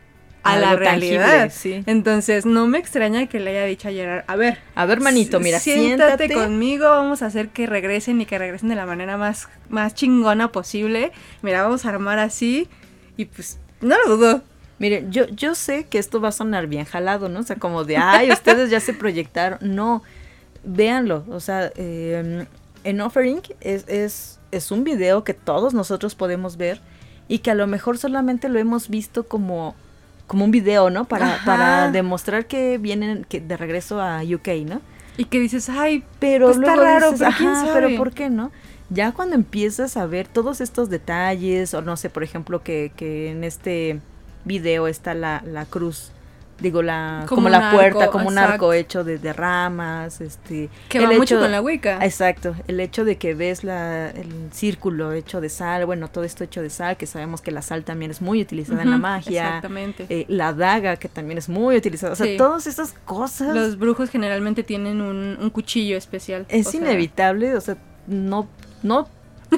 [0.53, 1.51] a la tangible, realidad.
[1.53, 1.83] sí.
[1.85, 5.39] Entonces no me extraña que le haya dicho a Gerard, a ver, A ver, manito,
[5.39, 6.33] mira, siéntate, siéntate.
[6.33, 10.51] conmigo, vamos a hacer que regresen y que regresen de la manera más, más chingona
[10.51, 11.11] posible.
[11.41, 12.67] Mira, vamos a armar así
[13.17, 14.41] y pues no lo dudo.
[14.79, 17.39] Miren, yo, yo sé que esto va a sonar bien jalado, ¿no?
[17.39, 19.57] O sea, como de, ay, ustedes ya se proyectaron.
[19.61, 20.03] No,
[20.63, 21.25] véanlo.
[21.29, 22.45] O sea, eh,
[22.83, 26.79] en Offering es, es, es un video que todos nosotros podemos ver
[27.27, 29.75] y que a lo mejor solamente lo hemos visto como,
[30.27, 31.05] como un video, ¿no?
[31.05, 34.81] Para, para demostrar que vienen que de regreso a UK, ¿no?
[35.17, 37.73] Y que dices, ay, pero pues está luego raro, dices, pero quién "Ajá, sabe".
[37.81, 38.51] pero ¿por qué no?
[38.89, 43.31] Ya cuando empiezas a ver todos estos detalles, o no sé, por ejemplo, que, que
[43.31, 43.99] en este
[44.45, 46.11] video está la, la cruz,
[46.59, 50.69] digo, la, Como la puerta, como un arco hecho de, de ramas, este...
[50.89, 51.99] que el va mucho hecho- con la Wicca.
[52.03, 56.43] Exacto, el hecho de que ves la, el círculo hecho de sal, bueno, todo esto
[56.43, 59.45] hecho de sal, que sabemos que la sal también es muy utilizada en la magia,
[59.47, 60.05] Exactamente.
[60.09, 62.37] eh, la daga, que también es muy utilizada, o sea, Sí.
[62.37, 66.45] todas estas cosas Los brujos generalmente tienen un, un cuchillo especial.
[66.49, 68.47] es o sea, inevitable, o sea, no,
[68.83, 69.07] no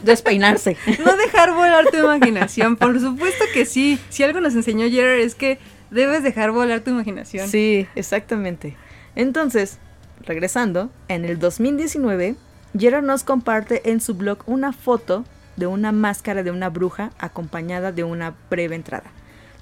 [0.04, 0.78] despeinarse.
[1.06, 4.00] No dejar volar tu imaginación, por supuesto que sí.
[4.10, 5.60] Si algo nos enseñó Gerard es que
[5.92, 7.48] debes dejar volar tu imaginación.
[7.48, 8.76] sí, exactamente.
[9.16, 9.80] Entonces,
[10.22, 12.36] regresando, en el 2019,
[12.78, 15.26] Gerard nos comparte en su blog una foto
[15.56, 19.12] de una máscara de una bruja acompañada de una breve entrada,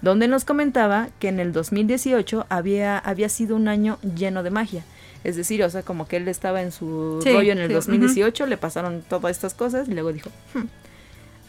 [0.02, 4.84] donde nos comentaba que en el 2018 había, había sido un año lleno de magia.
[5.28, 7.74] Es decir, o sea, como que él estaba en su Sí, rollo en el sí,
[7.74, 10.68] 2018, le pasaron todas estas cosas y luego dijo, "Hmm".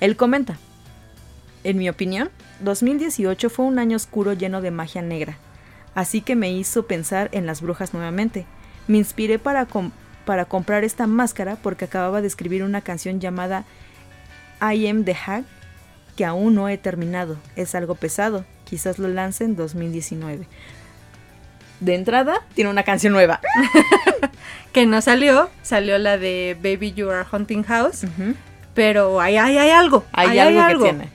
[0.01, 0.59] él comenta,
[1.63, 2.29] en mi opinión,
[2.61, 5.39] 2018 fue un año oscuro lleno de magia negra,
[5.95, 8.47] así que me hizo pensar en las brujas nuevamente.
[8.89, 9.93] Me inspiré para, com-
[10.25, 13.65] para comprar esta máscara porque acababa de escribir una canción llamada
[14.61, 15.45] I Am the Hag
[16.17, 17.37] que aún no he terminado.
[17.55, 20.49] Es algo pesado, quizás lo lance en 2019.
[21.81, 23.41] De entrada, tiene una canción nueva.
[24.73, 28.05] Que no salió, salió la de Baby You Are Hunting House,
[28.75, 30.05] pero hay, hay, hay algo.
[30.13, 31.09] Hay, ahí algo, que tiene.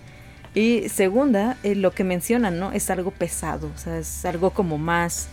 [0.56, 2.72] Y segunda, eh, lo que mencionan, ¿no?
[2.72, 5.30] Es algo pesado, o sea, es algo como más,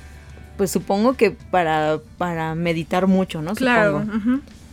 [0.58, 3.54] pues supongo que para, para meditar mucho, ¿no?
[3.54, 4.04] Claro.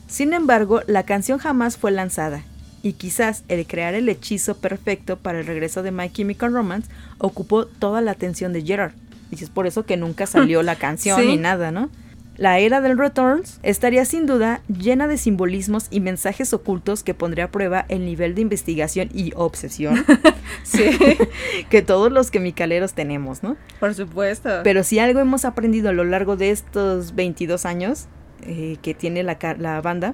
[0.08, 2.42] Sin embargo, la canción jamás fue lanzada.
[2.84, 7.66] Y quizás el crear el hechizo perfecto para el regreso de My Chemical Romance ocupó
[7.66, 8.94] toda la atención de Gerard.
[9.32, 11.28] Y es por eso que nunca salió la canción Sí.
[11.28, 11.90] ni nada, ¿no?
[12.38, 17.46] La era del Returns estaría sin duda llena de simbolismos y mensajes ocultos que pondría
[17.46, 20.06] a prueba el nivel de investigación y obsesión
[20.64, 20.86] Sí,
[21.72, 23.58] que todos los quimicaleros tenemos, ¿no?
[23.80, 24.50] por supuesto.
[24.64, 28.06] Pero si algo hemos aprendido a lo largo de estos 22 años
[28.44, 30.14] eh, que tiene la, la banda,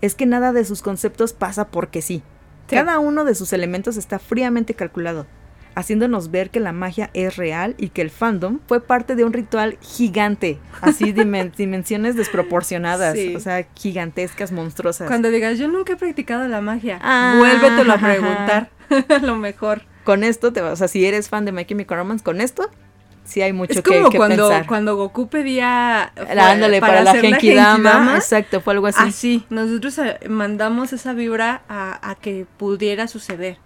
[0.00, 2.22] es que nada de sus conceptos pasa porque sí.
[2.68, 2.76] Sí.
[2.76, 5.26] Cada uno de sus elementos está fríamente calculado,
[5.74, 9.32] haciéndonos ver que la magia es real y que el fandom fue parte de un
[9.32, 13.34] ritual gigante, así dimen- dimensiones desproporcionadas, Sí.
[13.36, 15.06] o sea, gigantescas, monstruosas.
[15.08, 18.70] Cuando digas, yo nunca he practicado la magia, Ah, vuélvetelo a preguntar.
[19.22, 19.82] lo mejor.
[20.04, 22.68] Con esto, te, o sea, si eres fan de My Chemical Romance, con esto,
[23.24, 24.66] sí hay mucho es que, como que cuando, pensar.
[24.66, 26.12] cuando Goku pedía.
[26.14, 28.98] fue- Ándale, para, la hacer Genkidama, exacto, fue algo así.
[29.02, 33.56] Así, nosotros eh, mandamos esa vibra a, a que pudiera suceder.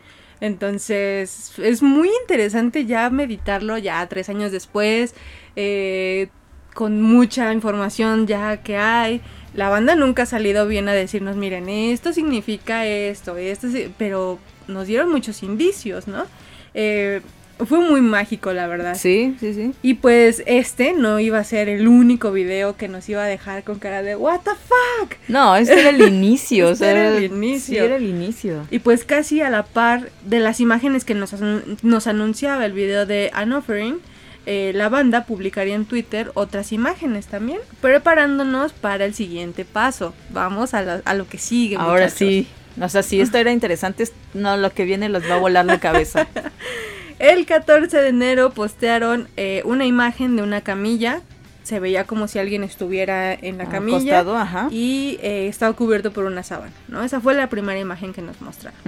[0.41, 5.15] Entonces, es muy interesante ya meditarlo ya tres años después,
[5.57, 6.29] eh,
[6.75, 9.21] con mucha información ya que hay.
[9.55, 14.39] La banda nunca ha salido bien a decirnos, miren, esto significa esto, esto, sí", pero
[14.69, 16.27] nos dieron muchos indicios, ¿no?
[16.75, 17.21] Eh,
[17.67, 18.97] fue muy mágico, la verdad.
[18.97, 19.73] Sí, sí, sí.
[19.83, 23.65] Y pues este no iba a ser el único video que nos iba a dejar
[23.65, 25.15] con cara de what the fuck.
[25.29, 26.67] No, este era el inicio.
[26.69, 27.75] o Este sea, era el inicio.
[27.75, 28.67] Sí, era el inicio.
[28.71, 31.35] Y pues casi a la par de las imágenes que nos,
[31.83, 33.99] nos anunciaba el video de An Offering,
[34.47, 40.15] eh, la banda publicaría en Twitter otras imágenes también, preparándonos para el siguiente paso.
[40.31, 41.77] Vamos a, la- a lo que sigue.
[41.77, 42.19] Ahora muchachos.
[42.19, 42.47] sí.
[42.81, 45.67] O sea, si esto era interesante, es- no, lo que viene los va a volar
[45.67, 46.29] la cabeza.
[47.19, 51.21] El 14 de enero postearon eh, una imagen de una camilla.
[51.65, 54.21] Se veía como si alguien estuviera en la camilla.
[54.21, 54.69] Acostado, ajá.
[54.71, 57.03] y eh, estaba cubierto por una sábana, ¿no?
[57.03, 58.79] Esa fue la primera imagen que nos mostraron.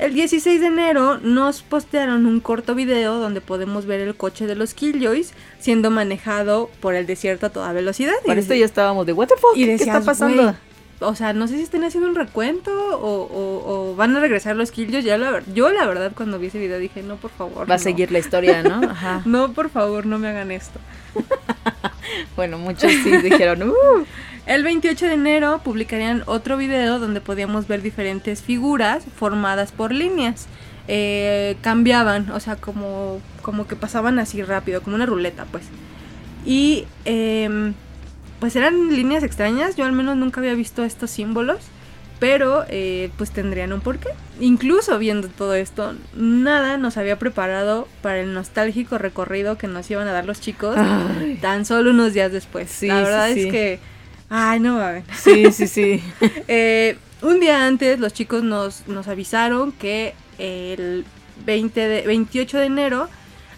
[0.00, 4.54] El 16 de enero nos postearon un corto video donde podemos ver el coche de
[4.56, 8.14] los Killjoys siendo manejado por el desierto a toda velocidad.
[8.24, 9.56] Y Por esto ya estábamos de, ¿what the fuck?
[9.56, 10.42] y ¿Qué está pasando?
[10.42, 10.54] "Güey,
[11.00, 14.56] o sea, no sé si están haciendo un recuento o, o- o van a regresar
[14.56, 15.04] los Killjoys.
[15.04, 17.70] Ya la yo la verdad cuando vi ese video dije, no, por favor.
[17.70, 17.82] Va a no.
[17.82, 18.80] seguir la historia, ¿no?
[18.90, 19.22] Ajá.
[19.24, 20.78] No, por favor, no me hagan esto.
[22.36, 23.74] Bueno, muchos sí dijeron, uh.
[24.46, 30.46] El 28 de enero publicarían otro video donde podíamos ver diferentes figuras formadas por líneas.
[30.86, 35.64] Eh, cambiaban, o sea, como, como que pasaban así rápido, como una ruleta, pues.
[36.46, 37.74] Y em,
[38.40, 41.58] pues eran líneas extrañas, yo al menos nunca había visto estos símbolos,
[42.18, 44.08] pero eh, pues tendrían un porqué.
[44.40, 50.08] Incluso viendo todo esto, nada nos había preparado para el nostálgico recorrido que nos iban
[50.08, 51.38] a dar los chicos Ay.
[51.40, 52.70] tan solo unos días después.
[52.70, 53.44] Sí, La verdad sí.
[53.44, 53.78] es que,
[54.30, 55.04] ay, no mames.
[55.16, 56.02] Sí, sí, sí.
[56.48, 61.04] Eh, un día antes los chicos nos, nos avisaron que el
[61.44, 63.08] 20 de, 28 de enero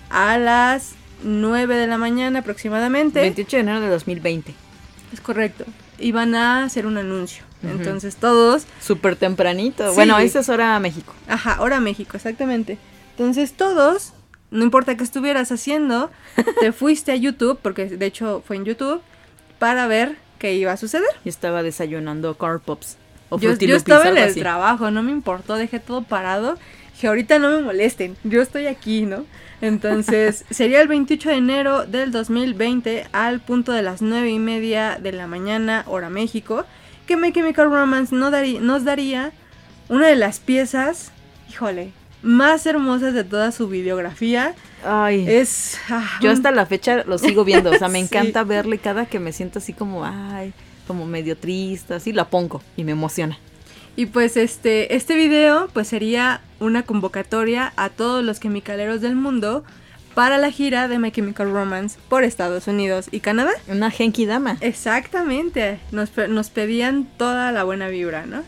[0.09, 3.21] a las 9 de la mañana aproximadamente.
[3.21, 4.55] 28 de enero de 2020.
[5.13, 5.65] Es correcto.
[5.99, 7.45] Iban a hacer un anuncio.
[7.63, 8.67] Entonces todos...
[8.81, 9.89] Súper tempranito.
[9.91, 9.95] Sí.
[9.95, 11.13] Bueno, esa es hora México.
[11.29, 12.79] Ajá, ahora México, exactamente.
[13.11, 14.15] Entonces todos,
[14.51, 16.11] no importa qué estuvieras haciendo,
[16.61, 19.03] te fuiste a YouTube, porque de hecho fue en YouTube,
[19.59, 21.11] para ver qué iba a suceder.
[21.25, 22.97] Yo estaba desayunando corn pops.
[23.29, 24.41] O Yo, yo estaba en el así.
[24.41, 26.57] trabajo, no me importó, dejé todo parado.
[27.01, 29.25] Que ahorita no me molesten, yo estoy aquí, ¿no?
[29.61, 34.99] Entonces, sería el 28 de enero del 2020 al punto de las 9 y media
[35.01, 36.65] de la mañana, hora México,
[37.07, 39.33] que My Chemical Romance no darí- nos daría
[39.89, 41.13] una de las piezas,
[41.51, 41.93] híjole,
[42.23, 44.55] más hermosas de toda su videografía.
[44.85, 45.25] Ay.
[45.29, 45.79] Es...
[45.91, 48.05] ah, Yo hasta la fecha lo sigo viendo, o sea, me Sí.
[48.05, 50.53] encanta verle cada que me siento así como, ay,
[50.87, 53.39] como medio triste, así la pongo y me emociona.
[53.97, 59.65] Y pues este, este video pues sería una convocatoria a todos los quimicaleros del mundo
[60.15, 63.53] para la gira de My Chemical Romance por Estados Unidos y Canadá.
[63.69, 64.57] Una Genki Dama.
[64.61, 68.43] Exactamente, nos, nos pedían toda la buena vibra, ¿no?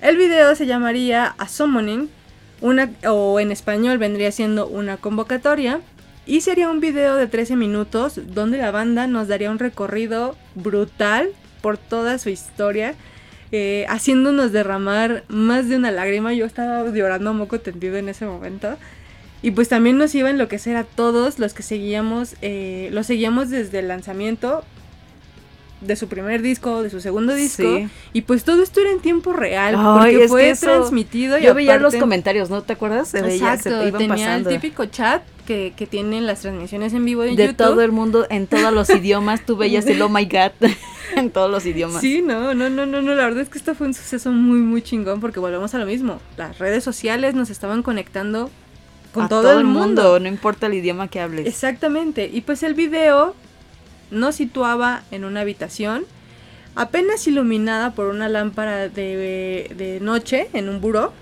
[0.00, 2.10] El video se llamaría A Summoning,
[2.60, 5.80] una, o en español vendría siendo una convocatoria,
[6.26, 11.30] y sería un video de 13 minutos donde la banda nos daría un recorrido brutal
[11.62, 12.94] por toda su historia,
[13.52, 16.32] eh, haciéndonos derramar más de una lágrima.
[16.32, 18.76] Yo estaba llorando a moco tendido en ese momento.
[19.42, 23.50] Y pues también nos iba a enloquecer a todos los que seguíamos, eh, los seguíamos
[23.50, 24.64] desde el lanzamiento
[25.82, 27.62] de su primer disco, de su segundo disco.
[27.62, 27.88] Sí.
[28.14, 31.38] Y pues todo esto era en tiempo real, Ay, porque fue transmitido.
[31.38, 33.08] y Yo veía los comentarios, ¿no te acuerdas?
[33.08, 34.50] Se veía, se Exacto, te iban tenía pasando.
[34.50, 37.56] el típico chat que, que tienen las transmisiones en vivo de, de YouTube.
[37.56, 40.52] todo el mundo, en todos los idiomas, tú veías el oh my god
[41.16, 42.00] en todos los idiomas.
[42.02, 44.58] Sí, no, no, no, no, no, la verdad es que esto fue un suceso muy,
[44.58, 46.20] muy chingón porque volvemos a lo mismo.
[46.36, 48.50] Las redes sociales nos estaban conectando
[49.14, 50.20] con A todo, el mundo.
[50.20, 51.46] no importa el idioma que hables.
[51.46, 52.28] Exactamente.
[52.30, 53.34] Y pues el video
[54.10, 56.04] nos situaba en una habitación
[56.74, 61.12] apenas iluminada por una lámpara de, de noche en un buró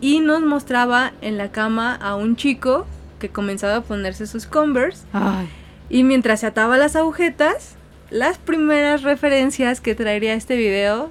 [0.00, 2.86] y nos mostraba en la cama a un chico
[3.24, 5.48] que comenzaba a ponerse sus Converse Ay,
[5.88, 7.76] y mientras se ataba las agujetas,
[8.10, 11.08] las primeras referencias que traería este video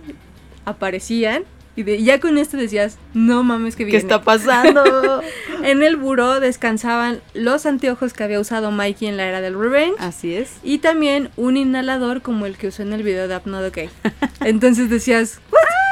[0.65, 1.43] aparecían
[1.75, 3.97] y de- ya con esto decías, no mames que ¿qué viene.
[3.99, 5.21] está pasando?
[5.63, 9.95] En el buró descansaban los anteojos que había usado Mikey en la era del Revenge.
[9.97, 10.51] Así es.
[10.61, 13.89] Y también un inhalador como el que usó en el video de Up Not Okay.
[14.41, 15.39] Entonces decías,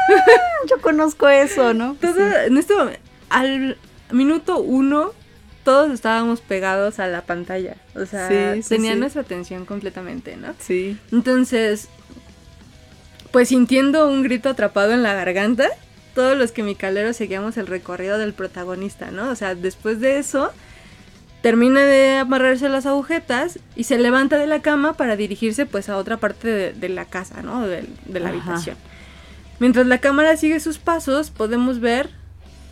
[0.70, 1.96] Yo conozco eso, ¿no?
[2.00, 2.22] todo, Sí.
[2.48, 3.78] en este momen- al
[4.12, 5.14] minuto uno,
[5.64, 7.76] todos estábamos pegados a la pantalla.
[7.96, 9.00] O sea, Sí, sí, tenían sí.
[9.02, 10.54] nuestra atención completamente, ¿no?
[10.60, 10.98] Sí.
[11.12, 11.88] Entonces,
[13.32, 15.68] pues sintiendo un grito atrapado en la garganta,
[16.16, 19.30] todos los quimicaleros seguíamos el recorrido del protagonista, ¿no?
[19.30, 20.52] O sea, después de eso,
[21.42, 25.98] termina de amarrarse las agujetas y se levanta de la cama para dirigirse pues a
[25.98, 27.66] otra parte de, de la casa, ¿no?
[27.66, 28.38] De, de la Ajá.
[28.38, 28.76] habitación.
[29.60, 32.10] Mientras la cámara sigue sus pasos, podemos ver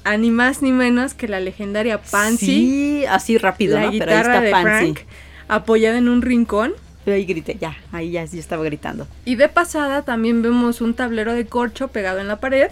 [0.03, 3.91] a ni más ni menos que la legendaria Pansy, Sí, así rápido, la ¿no?
[3.91, 4.93] Pero ahí guitarra está de Pansy.
[4.93, 4.99] Frank,
[5.47, 6.73] apoyada en un rincón.
[7.05, 9.07] Yo ahí grité, ya, ahí ya sí estaba gritando.
[9.25, 12.69] Y de pasada también vemos un tablero de corcho pegado en la pared,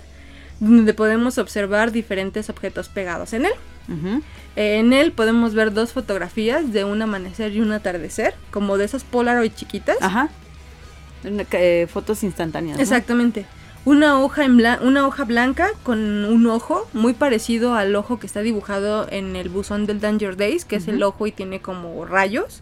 [0.59, 3.53] donde podemos observar diferentes objetos pegados en él.
[4.55, 8.85] Eh, en él podemos ver dos fotografías de un amanecer y un atardecer, como de
[8.85, 9.97] esas Polaroid chiquitas.
[10.01, 10.29] Ajá.
[11.23, 12.77] Eh, fotos instantáneas.
[12.77, 12.83] ¿no?
[12.83, 13.45] Exactamente.
[13.87, 18.27] Una hoja, en blan- una hoja blanca con un ojo muy parecido al ojo que
[18.27, 22.03] está dibujado en el buzón del Danger Days, que es el ojo y tiene como
[22.05, 22.61] rayos.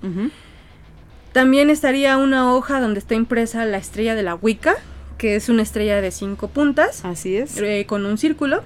[1.33, 4.75] También estaría una hoja donde está impresa la estrella de la Wicca,
[5.17, 7.03] que es una estrella de cinco puntas.
[7.03, 7.57] Así es.
[7.57, 8.61] eh, con un círculo.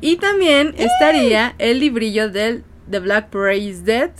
[0.00, 4.10] Y también estaría el librillo del The Black Parade is Dead,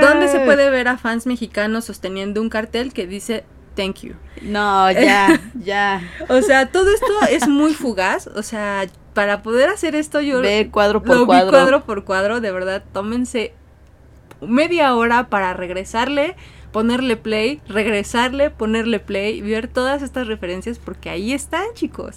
[0.00, 3.44] donde se puede ver a fans mexicanos sosteniendo un cartel que dice
[3.76, 4.14] Thank you.
[4.42, 6.02] No, ya, ya.
[6.28, 8.26] O sea, todo esto es muy fugaz.
[8.26, 11.50] O sea, para poder hacer esto yo Ve cuadro por lo vi cuadro.
[11.50, 12.40] cuadro por cuadro.
[12.40, 13.52] De verdad, tómense
[14.40, 16.36] media hora para regresarle,
[16.72, 22.16] ponerle play, regresarle, ponerle play, ver todas estas referencias porque ahí están, chicos.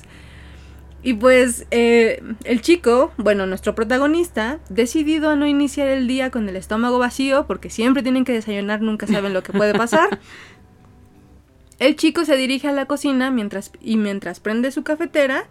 [1.01, 6.49] Y pues eh, el chico, bueno, nuestro protagonista, decidido a no iniciar el día con
[6.49, 10.19] el estómago vacío, porque siempre tienen que desayunar, nunca saben lo que puede pasar.
[11.79, 15.45] El chico se dirige a la cocina mientras, y mientras prende su cafetera,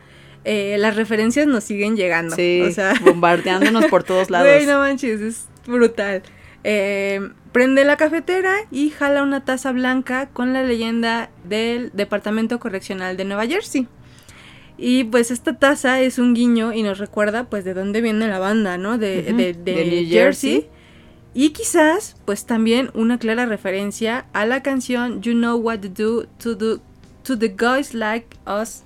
[0.45, 2.37] eh, las referencias nos siguen llegando.
[2.37, 4.47] Sí, o sea, bombardeándonos por todos lados.
[4.49, 6.23] Güey, no manches, es brutal.
[6.65, 13.17] Eh, prende la cafetera y jala una taza blanca con la leyenda del Departamento Correccional
[13.17, 13.89] de Nueva Jersey.
[14.77, 18.39] Y pues esta taza es un guiño y nos recuerda pues de dónde viene la
[18.39, 18.97] banda, ¿no?
[18.99, 20.11] De, de- de de New Jersey.
[20.53, 20.69] Jersey.
[21.39, 26.27] Y quizás, pues también una clara referencia a la canción You Know What to Do
[26.41, 26.81] to, do,
[27.23, 28.83] to the Guys Like Us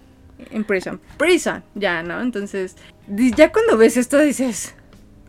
[0.50, 1.00] in Prison.
[1.16, 2.20] Prison, ya, ¿no?
[2.20, 2.76] Entonces,
[3.09, 4.74] ya cuando ves esto dices,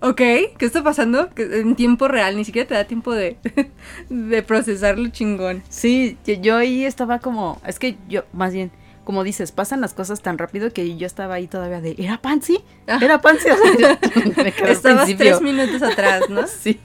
[0.02, 1.30] ok, ¿qué está pasando?
[1.30, 3.38] Que en tiempo real, ni siquiera te da tiempo de,
[4.10, 5.64] de procesarlo chingón.
[5.70, 8.70] Sí, yo ahí estaba como, es que yo, más bien,
[9.04, 12.64] como dices, pasan las cosas tan rápido que yo estaba ahí todavía de, ¿era Pansy?
[12.88, 13.00] Ah.
[13.02, 13.50] ¿Era Pansy?
[14.68, 16.48] Estabas tres minutos atrás, ¿no?
[16.48, 16.80] sí.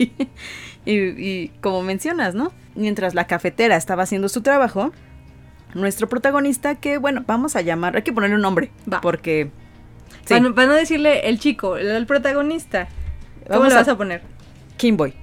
[0.85, 2.53] Y, y, como mencionas, ¿no?
[2.75, 4.93] Mientras la cafetera estaba haciendo su trabajo,
[5.75, 9.01] nuestro protagonista, que bueno, vamos a llamar, hay que ponerle un nombre, Va.
[9.01, 9.51] porque...
[10.25, 10.35] Sí.
[10.35, 12.89] Para, para, no decirle el chico, el, el protagonista.
[13.47, 14.23] ¿Cómo vamos le vas a, a poner?
[14.77, 15.14] Kimboy.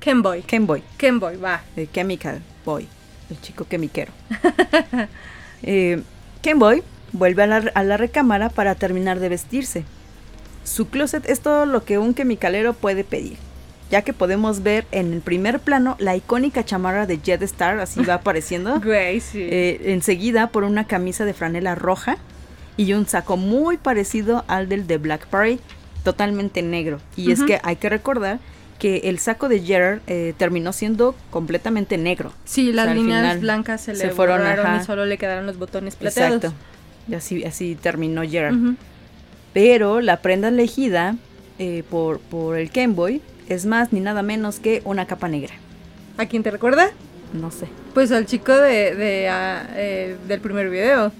[0.00, 0.42] Kenboy.
[0.42, 0.82] Kenboy.
[0.98, 1.62] Kenboy, va.
[1.76, 2.86] El Chemical Boy,
[3.30, 4.12] el chico quemiquero.
[5.62, 6.02] eh,
[6.44, 6.82] Kenboy
[7.12, 9.84] vuelve a la, a la, recámara para terminar de vestirse.
[10.62, 13.38] Su closet es todo lo que un chemicalero puede pedir,
[13.90, 18.04] ya que podemos ver en el primer plano la icónica chamarra de Jet Star, así
[18.04, 18.78] va apareciendo.
[18.78, 19.40] Güey, sí.
[19.40, 22.18] eh, enseguida por una camisa de franela roja
[22.76, 25.60] y un saco muy parecido al del de Black Parade,
[26.02, 27.00] totalmente negro.
[27.16, 27.32] Y uh -huh.
[27.32, 28.38] es que hay que recordar
[28.84, 32.34] que el saco de Gerard eh, terminó siendo completamente negro.
[32.44, 35.46] Sí, las o sea, líneas blancas se, se le fueron borraron y solo le quedaron
[35.46, 36.44] los botones plateados.
[36.44, 36.54] Exacto.
[37.08, 38.52] Y así, así terminó Gerard.
[38.52, 38.76] Uh -huh.
[39.54, 41.16] Pero la prenda elegida
[41.58, 45.54] eh, por, por el Kenboy es más ni nada menos que una capa negra.
[46.18, 46.90] ¿A quién te recuerda?
[47.32, 47.68] No sé.
[47.94, 51.10] Pues al chico de, de uh, eh, del primer video.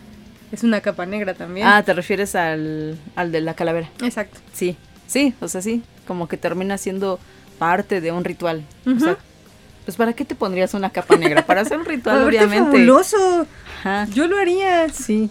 [0.53, 1.67] Es una capa negra también.
[1.67, 3.89] Ah, te refieres al, al de la calavera.
[4.03, 4.39] Exacto.
[4.53, 5.83] Sí, sí, o sea, sí.
[6.07, 7.19] Como que termina siendo
[7.59, 8.65] parte de un ritual.
[8.87, 8.97] Uh -huh.
[8.97, 9.19] O sea,
[9.85, 11.45] pues ¿para qué te pondrías una capa negra?
[11.47, 12.65] Para hacer un ritual, obviamente.
[12.65, 13.47] fabuloso!
[13.81, 14.07] Ajá.
[14.13, 14.89] Yo lo haría.
[14.89, 15.31] Sí.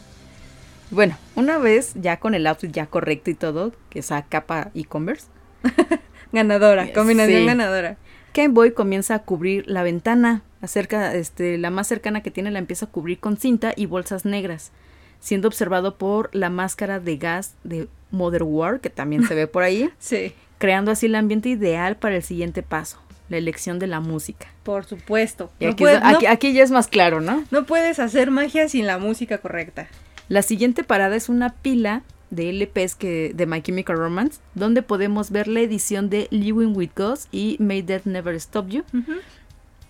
[0.92, 4.84] Bueno, una vez ya con el outfit ya correcto y todo, que esa capa y
[4.84, 5.28] Converse.
[6.32, 7.46] ganadora, combinación sí.
[7.46, 7.98] ganadora.
[8.34, 12.60] Game Boy comienza a cubrir la ventana, acerca, este, la más cercana que tiene la
[12.60, 14.72] empieza a cubrir con cinta y bolsas negras,
[15.20, 19.64] siendo observado por la máscara de gas de Mother War, que también se ve por
[19.64, 19.90] ahí.
[20.00, 20.34] sí
[20.64, 22.98] creando así el ambiente ideal para el siguiente paso,
[23.28, 24.48] la elección de la música.
[24.64, 25.52] Por supuesto.
[25.60, 27.44] Y aquí, no puedes, aquí, no, aquí, ya es más claro, ¿no?
[27.52, 29.90] No puedes hacer magia sin la música correcta.
[30.30, 35.32] La siguiente parada es una pila de LPs que, de My Chemical Romance, donde podemos
[35.32, 38.84] ver la edición de Living with Ghost y May Death Never Stop You.
[38.94, 39.20] Uh -huh.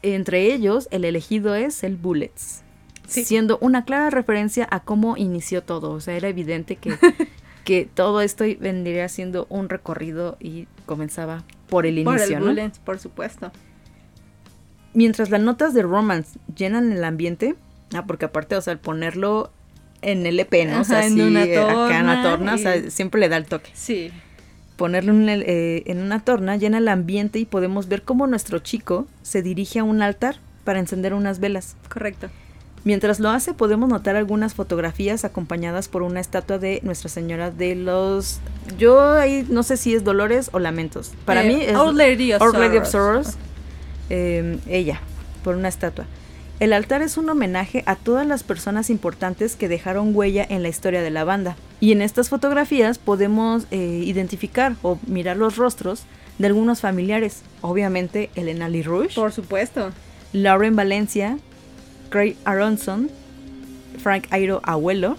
[0.02, 2.64] Entre ellos, el elegido es el Bullets.
[3.08, 3.24] Sí.
[3.26, 5.92] Siendo una clara referencia a cómo inició todo.
[5.92, 6.98] O sea, era evidente que
[7.64, 12.72] que todo esto vendría siendo un recorrido y comenzaba por el por inicio, el ¿no?
[12.86, 13.51] Por supuesto.
[14.93, 17.55] Mientras las notas de romance llenan el ambiente,
[17.93, 19.51] ah, porque aparte, o sea, al ponerlo
[20.01, 20.74] en el EP, ¿no?
[20.74, 22.55] Ajá, o sea, en sí, una acá en la torna, y...
[22.55, 23.72] o sea, siempre le da el toque.
[23.74, 24.11] Sí.
[24.76, 28.59] Ponerlo en, el, eh, en una torna llena el ambiente y podemos ver cómo nuestro
[28.59, 31.76] chico se dirige a un altar para encender unas velas.
[31.89, 32.30] Correcto.
[32.86, 37.76] Mientras lo hace, podemos notar algunas fotografías acompañadas por una estatua de Nuestra Señora de
[37.76, 38.40] los.
[38.78, 41.12] Yo ahí no sé si es Dolores o Lamentos.
[41.26, 41.76] Para Eh, mí es.
[41.78, 43.38] Our Lady of Our Lady of Sorrows.
[44.10, 45.00] Eh, ella,
[45.46, 46.06] por una estatua.
[46.60, 50.70] El altar es un homenaje a todas las personas importantes que dejaron huella en la
[50.70, 51.56] historia de la banda.
[51.80, 56.04] Y en estas fotografías podemos eh, identificar o mirar los rostros
[56.38, 57.42] de algunos familiares.
[57.62, 59.92] Obviamente, Elena Lee Rouge, Por supuesto.
[60.32, 61.38] Lauren Valencia,
[62.14, 63.09] Craig Aronson,
[64.03, 65.18] Frank Airo Abuelo.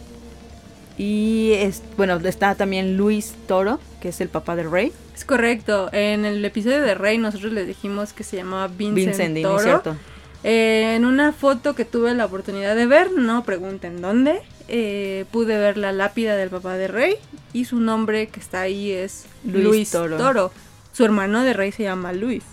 [0.97, 4.92] Y es, bueno, está también Luis Toro, que es el papá de Rey.
[5.12, 5.88] Es correcto.
[5.92, 9.55] En el episodio de Rey nosotros les dijimos que se llamaba Vincent, Vincent, Toro.
[9.55, 9.97] ¿no es cierto?
[10.45, 15.59] Eh, en una foto que tuve la oportunidad de ver, no pregunten dónde, eh, pude
[15.59, 17.16] ver la lápida del papá de Rey
[17.53, 20.16] y su nombre que está ahí es Luis Luis, Toro.
[20.16, 20.53] Toro.
[20.92, 22.45] Su hermano de Rey se llama Luis.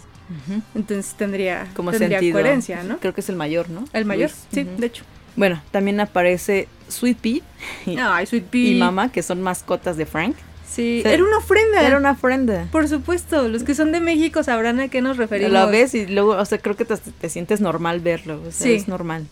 [0.75, 2.33] Entonces tendría, Como tendría sentido.
[2.39, 2.97] coherencia, ¿no?
[2.99, 3.85] Creo que es el mayor, ¿no?
[3.93, 4.43] El mayor, Luis.
[4.51, 5.03] sí, de hecho.
[5.35, 7.39] Bueno, también aparece Sweet Pea
[7.85, 8.61] y, Ay, Sweet Pea.
[8.71, 10.35] y Mama, que son mascotas de Frank.
[10.69, 11.85] Sí, era una ofrenda.
[11.85, 12.67] Era una ofrenda.
[12.71, 15.51] Por supuesto, los que son de México sabrán a qué nos referimos.
[15.53, 18.41] Lo ves y luego, o sea, creo que te, te sientes normal verlo.
[18.41, 18.73] O sea, Sí.
[18.73, 19.25] es normal.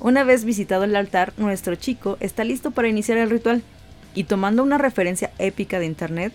[0.00, 3.62] Una vez visitado el altar, nuestro chico está listo para iniciar el ritual.
[4.14, 6.32] Y tomando una referencia épica de internet,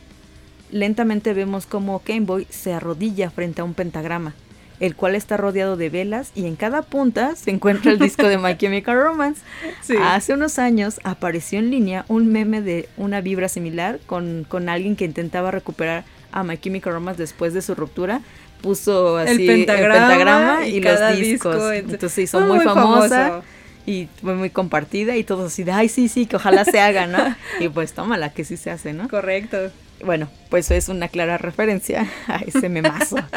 [0.74, 4.34] lentamente vemos cómo Boy se arrodilla frente a un pentagrama,
[4.80, 8.38] el cual está rodeado de velas y en cada punta se encuentra el disco de
[8.38, 9.41] My Chemical Romance.
[9.82, 9.95] Sí.
[10.01, 14.95] Hace unos años apareció en línea un meme de una vibra similar con, con alguien
[14.95, 18.21] que intentaba recuperar a My Chemical Romance después de su ruptura.
[18.61, 21.55] Puso así el pentagrama, y, los discos.
[21.55, 21.71] disco.
[21.71, 23.45] Entonces se hizo Fue muy, famosa famoso.
[23.86, 27.05] y fue muy compartida y todos así de, ay, sí, sí, que ojalá se haga,
[27.05, 27.36] ¿no?
[27.59, 29.09] y pues tómala, que sí se hace, ¿no?
[29.09, 29.69] Correcto.
[30.05, 33.17] Bueno, pues es una clara referencia a ese memazo.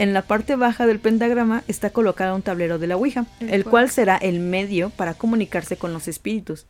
[0.00, 3.64] En la parte baja del pentagrama está colocado un tablero de la Ouija, El el
[3.64, 6.66] cual- será el medio para comunicarse con los espíritus,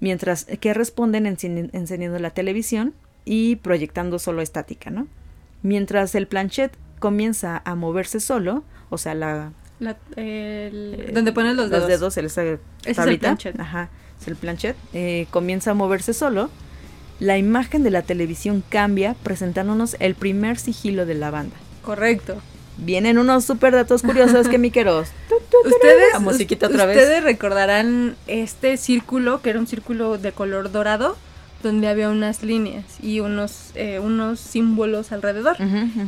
[0.00, 2.94] mientras que responden encendiendo la televisión
[3.26, 5.06] y proyectando solo estática, ¿no?
[5.62, 11.54] Mientras el planchet comienza a moverse solo, o sea, la, La- el- eh, donde pones
[11.56, 12.16] los dedos.
[12.16, 12.58] el, esa el
[12.94, 13.60] tablita, planchet.
[13.60, 14.74] Ajá, es el planchet.
[14.94, 16.48] eh, comienza a moverse solo.
[17.20, 21.56] La imagen de la televisión cambia presentándonos el primer sigilo de la banda.
[21.82, 22.36] Correcto.
[22.76, 25.08] Vienen unos super datos curiosos que miqueros.
[25.64, 26.96] Ustedes, La musiquita otra vez.
[26.96, 31.16] ustedes recordarán este círculo, que era un círculo de color dorado,
[31.62, 35.56] donde había unas líneas y unos, eh, unos símbolos alrededor.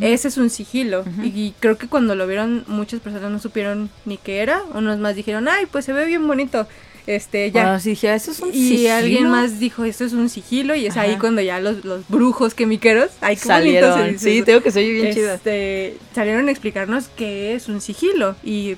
[0.00, 1.04] Ese es un sigilo.
[1.22, 4.62] Y creo que cuando lo vieron, muchas personas no supieron ni qué era.
[4.74, 6.66] Unos más dijeron, ay, pues se ve bien bonito.
[7.06, 7.74] Este, ya.
[7.74, 8.94] Ah, sí, dije, eso es un y sigilo.
[8.94, 10.74] alguien más dijo, esto es un sigilo.
[10.74, 11.20] Y es ahí Ajá.
[11.20, 14.18] cuando ya los, los brujos quemiqueros, bonito se salieron.
[14.18, 15.34] Sí, tengo que soy bien chida.
[15.34, 18.34] este, salieron a explicarnos qué es un sigilo.
[18.42, 18.76] Y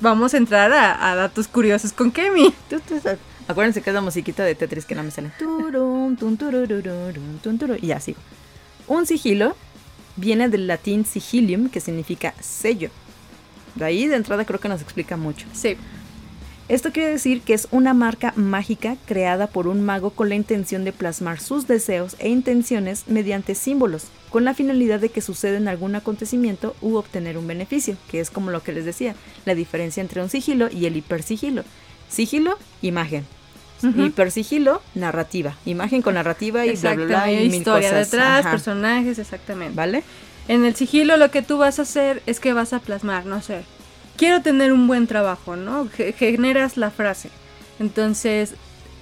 [0.00, 2.52] vamos a entrar a, a datos curiosos con Kemi.
[2.68, 3.00] Tu, tu.
[3.48, 5.30] Acuérdense que es la musiquita de Tetris que no me sale.
[7.80, 8.18] Y ya sigo.
[8.86, 9.56] Un sigilo
[10.16, 12.90] viene del latín sigilium, que significa sello.
[13.74, 15.46] De ahí de entrada creo que nos explica mucho.
[15.54, 15.76] Sí,
[16.68, 20.84] Esto quiere decir que es una marca mágica creada por un mago con la intención
[20.84, 25.66] de plasmar sus deseos e intenciones mediante símbolos, con la finalidad de que suceda en
[25.66, 29.14] algún acontecimiento u obtener un beneficio, que es como lo que les decía,
[29.46, 31.64] la diferencia entre un sigilo y el hipersigilo.
[32.10, 33.24] Sigilo, imagen.
[33.82, 34.04] Ujú.
[34.06, 35.56] Hipersigilo, narrativa.
[35.64, 37.30] Imagen con narrativa y bla, bla, bla.
[37.30, 37.44] exactamente.
[37.44, 38.10] Y mil historia cosas.
[38.10, 38.50] detrás, Ajá.
[38.50, 39.74] personajes, exactamente.
[39.74, 40.02] ¿Vale?
[40.48, 43.40] En el sigilo lo que tú vas a hacer es que vas a plasmar, no
[43.40, 43.62] sé,
[44.18, 45.88] quiero tener un buen trabajo, ¿no?
[45.88, 47.30] Ge- generas la frase.
[47.78, 48.52] Entonces,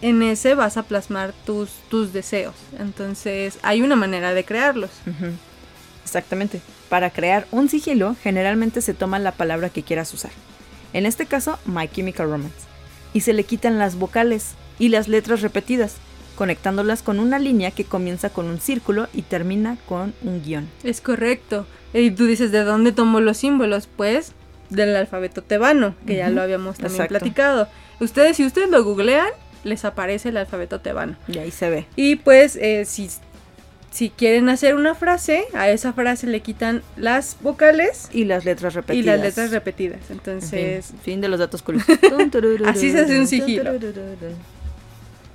[0.03, 2.55] en ese vas a plasmar tus, tus deseos.
[2.79, 4.91] Entonces, hay una manera de crearlos.
[6.05, 6.61] Exactamente.
[6.89, 10.31] Para crear un sigilo, generalmente se toma la palabra que quieras usar.
[10.93, 12.55] En este caso, My Chemical Romance.
[13.13, 15.97] Y se le quitan las vocales y las letras repetidas,
[16.37, 20.69] conectándolas con una línea que comienza con un círculo y termina con un guion.
[20.85, 21.67] Es correcto.
[21.95, 23.89] Y tú dices, ¿de dónde tomo los símbolos?
[23.97, 24.33] Pues
[24.71, 27.19] del alfabeto tebano, que ya lo habíamos también exacto.
[27.19, 27.69] platicado.
[28.01, 29.29] Ustedes, si ustedes lo googlean,
[29.65, 31.17] les aparece el alfabeto tebano.
[31.29, 31.87] Y ahí se ve.
[31.97, 33.09] Y pues eh, si,
[33.91, 38.75] si quieren hacer una frase, a esa frase le quitan las vocales Y las letras
[38.75, 39.05] repetidas.
[39.05, 39.99] y las letras repetidas.
[40.03, 41.99] En fin, Entonces, fin de los datos curiosos.
[42.67, 43.73] Así se hace un sigilo.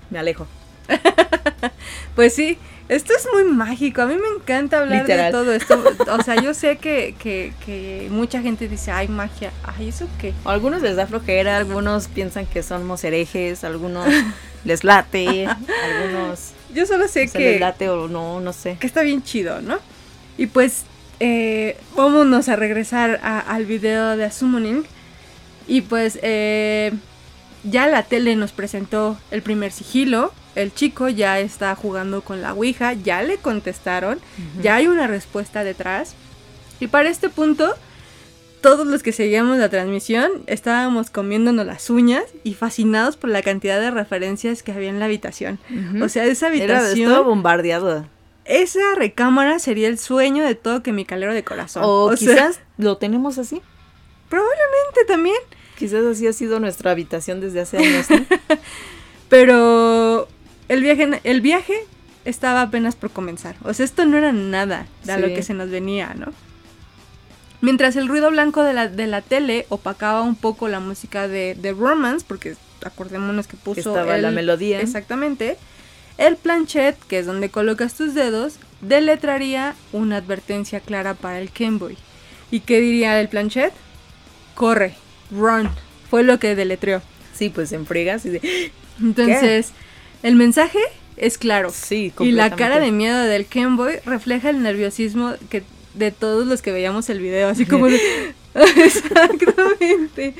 [0.09, 0.47] Me alejo.
[2.15, 2.57] pues sí,
[2.95, 4.01] esto es muy mágico.
[4.01, 5.25] A mí me encanta hablar Literal.
[5.25, 5.83] de todo esto.
[6.19, 10.33] O sea, yo sé que, que, que mucha gente dice, ay, magia, ay, ¿eso qué?
[10.45, 14.05] Algunos les da flojera, algunos piensan que somos herejes, algunos
[14.65, 15.47] les late,
[15.85, 17.51] algunos Yo solo sé se que...
[17.51, 18.77] les late o no, no sé.
[18.79, 19.79] que está bien chido, ¿no?
[20.37, 20.83] Y pues,
[21.19, 24.83] eh, vámonos a regresar a- al video de Summoning.
[25.67, 26.91] Y pues, eh,
[27.63, 30.33] ya la tele nos presentó el primer sigilo.
[30.55, 34.19] El chico ya está jugando con la Ouija, ya le contestaron,
[34.61, 36.13] ya hay una respuesta detrás.
[36.79, 37.73] Y para este punto,
[38.61, 43.79] todos los que seguíamos la transmisión estábamos comiéndonos las uñas y fascinados por la cantidad
[43.79, 45.57] de referencias que había en la habitación.
[46.01, 47.07] O sea, esa Era habitación...
[47.09, 48.05] estaba bombardeado.
[48.43, 51.83] Esa recámara sería el sueño de todo que mi calero de corazón.
[51.85, 53.61] O, O sea, quizás lo tenemos así.
[54.29, 55.37] probablemente también.
[55.77, 58.09] Quizás así ha sido nuestra habitación desde hace años.
[58.09, 58.17] ¿no?
[59.29, 60.27] Pero
[60.73, 61.75] el viaje, el viaje
[62.25, 63.55] estaba apenas por comenzar.
[63.63, 66.33] O sea, esto no era nada de lo que se nos venía, ¿no?
[67.61, 71.55] Mientras el ruido blanco de la, de la tele opacaba un poco la música de,
[71.55, 74.81] de Romance, porque acordémonos que puso Estaba la el- melodía.
[74.81, 75.57] Exactamente.
[76.17, 81.97] El planchet, que es donde colocas tus dedos, deletraría una advertencia clara para el Kenboy.
[82.49, 83.73] ¿Y qué diría el planchet?
[84.55, 84.95] Corre,
[85.31, 85.69] run.
[86.09, 87.01] Fue lo que deletreó.
[87.33, 88.71] Sí, pues en friegas y de...
[88.99, 89.71] Entonces,
[90.23, 90.79] el mensaje
[91.17, 91.71] es claro.
[91.71, 95.63] Sí, Y la cara de miedo del Kenboy refleja el nerviosismo que
[95.93, 97.99] de todos los que veíamos el video, así como de...
[98.53, 100.33] Exactamente.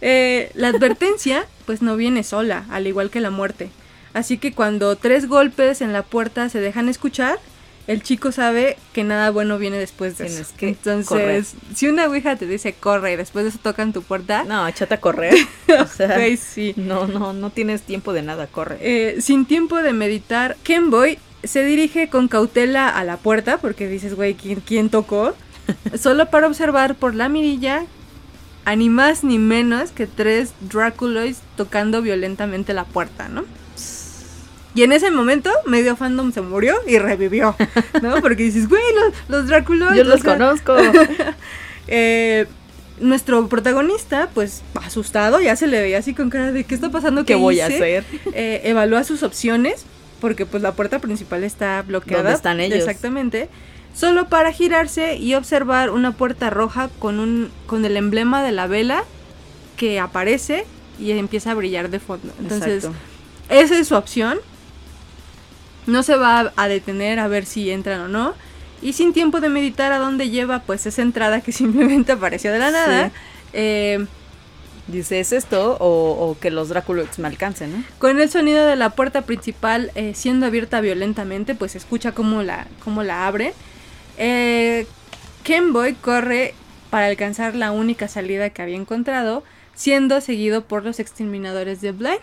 [0.00, 3.70] Eh, la advertencia, pues no viene sola, al igual que la muerte.
[4.14, 7.38] Así que cuando tres golpes en la puerta se dejan escuchar,
[7.88, 10.54] el chico sabe que nada bueno viene después de Tienes eso.
[10.56, 11.44] que Entonces, correr.
[11.74, 14.94] si una ouija te dice corre y después de eso tocan tu puerta, No, échate
[14.94, 15.34] a correr.
[15.80, 16.74] O sea, güey, sí.
[16.76, 18.78] no, no, no tienes tiempo de nada, corre.
[18.80, 24.14] Eh, sin tiempo de meditar, Kenboy se dirige con cautela a la puerta porque dices,
[24.14, 25.34] güey, ¿quién, quién tocó?
[26.00, 27.84] Solo para observar por la mirilla
[28.64, 33.44] a ni más ni menos que tres Draculoids tocando violentamente la puerta, ¿no?
[34.78, 37.56] Y en ese momento, medio fandom se murió y revivió,
[38.00, 38.14] ¿no?
[38.22, 39.92] Porque dices, güey, los, los Dráculos.
[39.96, 40.76] Yo o los sea, conozco.
[41.88, 42.46] eh,
[43.00, 47.24] nuestro protagonista, pues asustado, ya se le veía así con cara de qué está pasando,
[47.24, 47.74] ¿Qué voy a hice?".
[47.74, 48.04] hacer?
[48.34, 49.84] Eh, evalúa sus opciones,
[50.20, 52.22] porque pues la puerta principal está bloqueada.
[52.22, 52.78] ¿Dónde están ellos?
[52.78, 53.48] Exactamente.
[53.96, 58.68] Solo para girarse y observar una puerta roja con un con el emblema de la
[58.68, 59.02] vela
[59.76, 60.66] que aparece
[61.00, 62.32] y empieza a brillar de fondo.
[62.38, 62.96] Entonces, Exacto.
[63.48, 64.38] esa es su opción.
[65.88, 68.34] No se va a- detener a ver si entran o no.
[68.80, 72.58] Y sin tiempo de meditar a dónde lleva, pues esa entrada que simplemente apareció de
[72.60, 73.08] la nada.
[73.08, 73.12] Sí.
[73.54, 74.06] eh,
[74.86, 77.84] Dice, ¿es esto o, o que los Dráculos me alcancen, no?
[77.98, 82.66] con el sonido de la puerta principal eh, siendo abierta violentamente, pues escucha cómo la,
[82.82, 83.52] cómo la abre.
[84.16, 84.86] Eh,
[85.44, 86.54] Kenboy corre
[86.88, 92.20] para alcanzar la única salida que había encontrado, siendo seguido por los exterminadores de Blind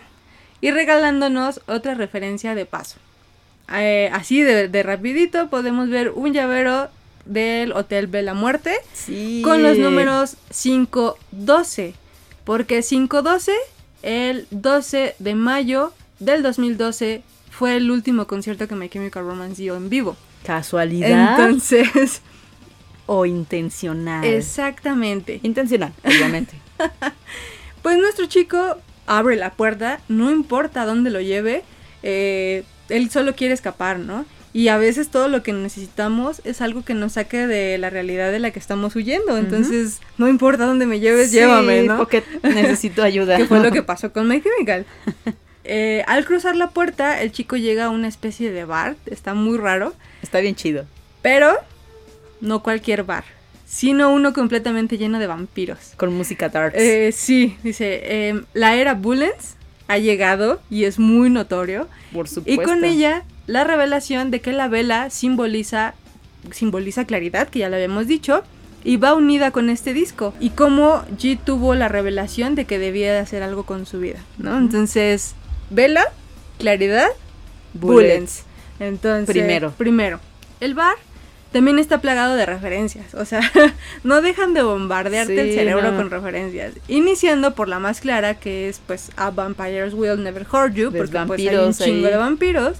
[0.60, 2.96] y regalándonos otra referencia de paso.
[3.72, 6.88] Eh, así de, de rapidito podemos ver un llavero
[7.24, 9.42] del Hotel Bella Muerte Sí.
[9.44, 11.94] con los números 512.
[12.44, 13.52] Porque 512,
[14.02, 19.74] el 12 de mayo del 2012, fue el último concierto que My Chemical Romance dio
[19.76, 20.16] en vivo.
[20.44, 22.22] ¿Casualidad Entonces,
[23.06, 24.24] o intencional?
[24.24, 25.40] exactamente.
[25.42, 26.54] Intencional, obviamente.
[27.82, 31.62] Pues nuestro chico abre la puerta, no importa dónde lo lleve,
[32.02, 34.24] eh, él solo quiere escapar, ¿no?
[34.52, 38.32] Y a veces todo lo que necesitamos es algo que nos saque de la realidad
[38.32, 39.36] de la que estamos huyendo.
[39.36, 41.98] Entonces, no importa dónde me lleves, Sí, llévame, ¿no?
[41.98, 43.36] Porque necesito ayuda.
[43.36, 44.86] que fue lo que pasó con My Chemical.
[45.68, 49.58] Eh, al cruzar la puerta, el chico llega a una especie de bar, está muy
[49.58, 50.84] raro, Está bien chido.
[51.22, 51.56] pero
[52.40, 53.24] no cualquier bar,
[53.66, 55.94] sino uno completamente lleno de vampiros.
[55.96, 56.72] Con música dark.
[56.76, 59.55] Eh, sí, dice, em, la era Bullens
[59.88, 62.62] ha llegado y es muy notorio, por y supuesto.
[62.64, 65.94] con ella la revelación de que la vela simboliza,
[66.50, 68.42] simboliza claridad, que ya lo habíamos dicho,
[68.84, 70.34] y va unida con este disco.
[70.40, 74.20] Y cómo G tuvo la revelación de que debía de hacer algo con su vida,
[74.38, 74.58] ¿no?
[74.58, 75.34] Entonces,
[75.70, 76.04] vela,
[76.58, 77.08] claridad,
[77.74, 78.44] Bullens.
[78.78, 79.72] Entonces, Primero.
[79.72, 80.20] Primero.
[80.60, 80.96] El bar
[81.56, 83.14] también está plagado de referencias.
[83.14, 83.40] O sea,
[84.04, 85.96] no dejan de bombardearte el cerebro no.
[85.96, 86.74] con referencias.
[86.86, 91.18] Iniciando por la más clara, que es pues A Vampires Will Never Hurt You, porque
[91.26, 92.12] pues hay un chingo ahí.
[92.12, 92.76] de vampiros.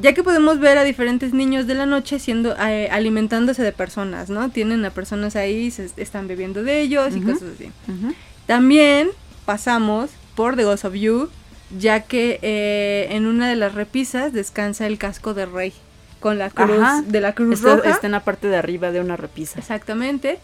[0.00, 4.30] Ya que podemos ver a diferentes niños de la noche siendo eh, alimentándose de personas,
[4.30, 4.48] ¿no?
[4.48, 7.70] Tienen a personas ahí, se están bebiendo de ellos y cosas así.
[8.46, 9.10] También
[9.44, 11.28] pasamos por The Ghost of You,
[11.78, 15.74] ya que eh, en una de las repisas descansa el casco de rey
[16.20, 17.02] con la cruz Ajá.
[17.02, 17.90] de la cruz Está, roja.
[17.90, 19.58] está en la parte de arriba de una repisa.
[19.58, 20.38] Exactamente.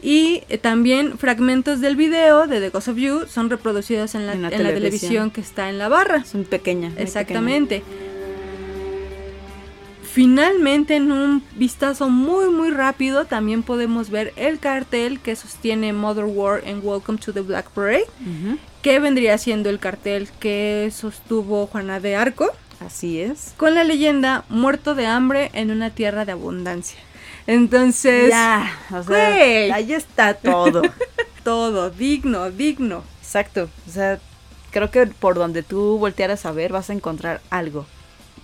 [0.00, 4.32] Y eh, también fragmentos del video de The Ghost of You son reproducidos en la,
[4.32, 6.18] En la en la televisión que está en la barra.
[6.18, 6.88] Es un pequeña.
[6.90, 7.82] muy Exactamente.
[10.02, 16.24] Finalmente, en un vistazo muy muy rápido, también podemos ver el cartel que sostiene Mother
[16.26, 18.04] War en Welcome to the Black Parade,
[18.82, 22.50] que vendría siendo el cartel que sostuvo Juana de Arco,
[22.86, 23.54] Así es.
[23.56, 26.98] con la leyenda Muerto de hambre en una tierra de abundancia.
[27.46, 29.70] Entonces, ya, o sea, güey.
[29.70, 30.82] ahí está todo.
[31.44, 33.02] todo digno, digno.
[33.20, 33.68] Exacto.
[33.88, 34.20] O sea,
[34.70, 37.86] creo que por donde tú voltearas a ver vas a encontrar algo.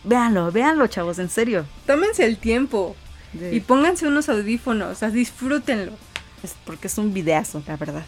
[0.05, 1.64] Véanlo, véanlo, chavos, en serio.
[1.86, 2.97] Tómense el tiempo
[3.53, 5.93] y pónganse unos audífonos, o sea, disfrútenlo.
[6.43, 8.05] Es porque es un videazo, la verdad.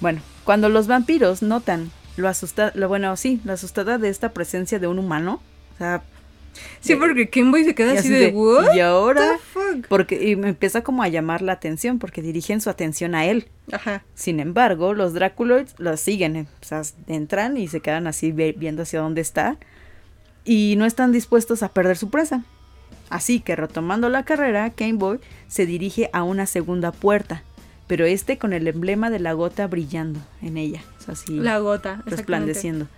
[0.00, 4.78] Bueno, cuando los vampiros notan lo asusta, lo bueno, sí, la asustada de esta presencia
[4.78, 5.40] de un humano,
[5.74, 6.02] o sea,
[6.80, 8.74] Sí, porque Kimboy se queda así de, de, ¿what?
[8.74, 9.32] ¿y ahora?
[9.32, 9.86] the fuck?
[9.88, 13.48] porque y me empieza como a llamar la atención porque dirigen su atención a él.
[13.72, 14.04] Ajá.
[14.14, 18.82] Sin embargo, los Dráculoids los siguen, eh, o sea, entran y se quedan así viendo
[18.82, 19.58] hacia dónde está
[20.44, 22.44] y no están dispuestos a perder su presa.
[23.08, 27.44] Así que retomando la carrera, Boy se dirige a una segunda puerta,
[27.86, 31.58] pero este con el emblema de la gota brillando en ella, o sea, así La
[31.58, 32.02] gota.
[32.06, 32.88] resplandeciendo.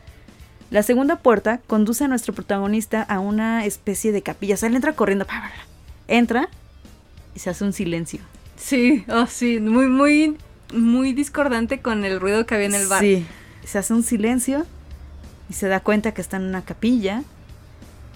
[0.71, 4.77] La segunda puerta conduce a nuestro protagonista a una especie de capilla, o sea, él
[4.77, 5.27] entra corriendo,
[6.09, 6.49] entra
[7.35, 8.21] y se hace un silencio.
[8.57, 10.37] Sí, oh sí, muy, muy,
[10.75, 13.01] muy discordante con el ruido que había en el bar.
[13.01, 13.25] Sí,
[13.65, 14.67] se hace un silencio
[15.49, 17.23] y se da cuenta que está en una capilla.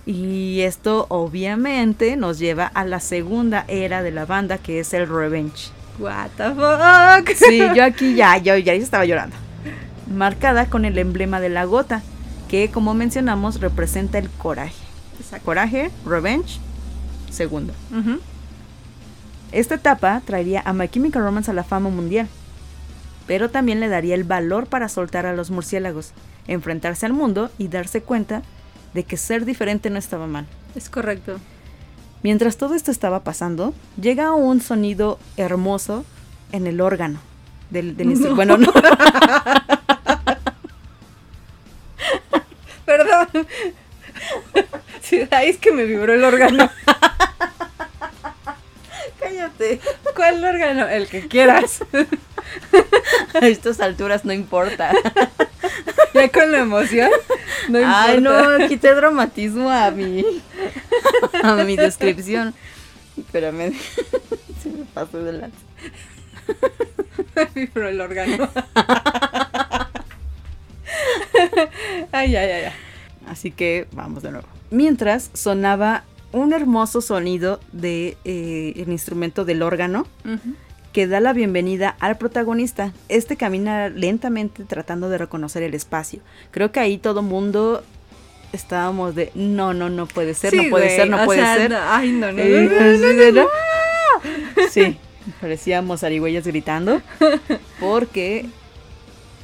[0.05, 5.09] Y esto obviamente nos lleva a la segunda era de la banda que es el
[5.09, 5.71] Revenge.
[6.03, 7.37] What the fuck?
[7.37, 9.37] Sí, yo aquí ya, yo ya estaba llorando.
[10.13, 12.03] Marcada con el emblema de la gota,
[12.49, 14.75] que como mencionamos representa el coraje.
[15.21, 15.45] Exacto.
[15.45, 16.59] Coraje, Revenge,
[17.31, 17.73] segundo.
[19.53, 22.27] Esta etapa traería a My Chemical Romance a la fama mundial,
[23.29, 26.13] pero también le daría el valor para soltar a los murciélagos,
[26.49, 28.43] enfrentarse al mundo y darse cuenta
[28.93, 30.47] de que ser diferente no estaba mal.
[30.75, 31.39] Es correcto.
[32.23, 36.05] Mientras todo esto estaba pasando, llega un sonido hermoso
[36.53, 37.21] en el órgano
[37.71, 38.35] del, del No.
[38.37, 38.73] Bueno, no.
[42.85, 43.29] Perdón.
[45.03, 46.71] Sí, ahí es que me vibró el órgano.
[49.19, 49.81] Cállate.
[50.15, 50.87] ¿Cuál órgano?
[50.89, 51.85] El que quieras.
[53.35, 54.93] A estas alturas no importa.
[56.31, 57.11] Con la emoción.
[57.69, 58.05] No importa.
[58.05, 60.25] Ay, no, quité dramatismo a mi,
[61.43, 62.55] a mi descripción.
[63.17, 63.73] Espérame,
[64.63, 65.51] se me pasó de la...
[67.35, 68.49] Me vibró el órgano.
[72.13, 72.73] Ay, ay, ay, ay.
[73.27, 74.47] Así que vamos de nuevo.
[74.71, 80.55] Mientras sonaba un hermoso sonido de eh, el instrumento del órgano Ujú.
[80.93, 82.93] Que da la bienvenida al protagonista.
[83.09, 86.21] Este camina lentamente tratando de reconocer el espacio.
[86.51, 87.83] Creo que ahí todo mundo
[88.53, 91.71] estábamos de no, no, no puede ser, no puede ser, no puede sea, ser.
[91.71, 93.49] no, ay, no, no, Eh, no, "No".
[94.71, 94.99] Sí,
[95.41, 97.01] parecíamos arigüeyas gritando.
[97.81, 98.47] Porque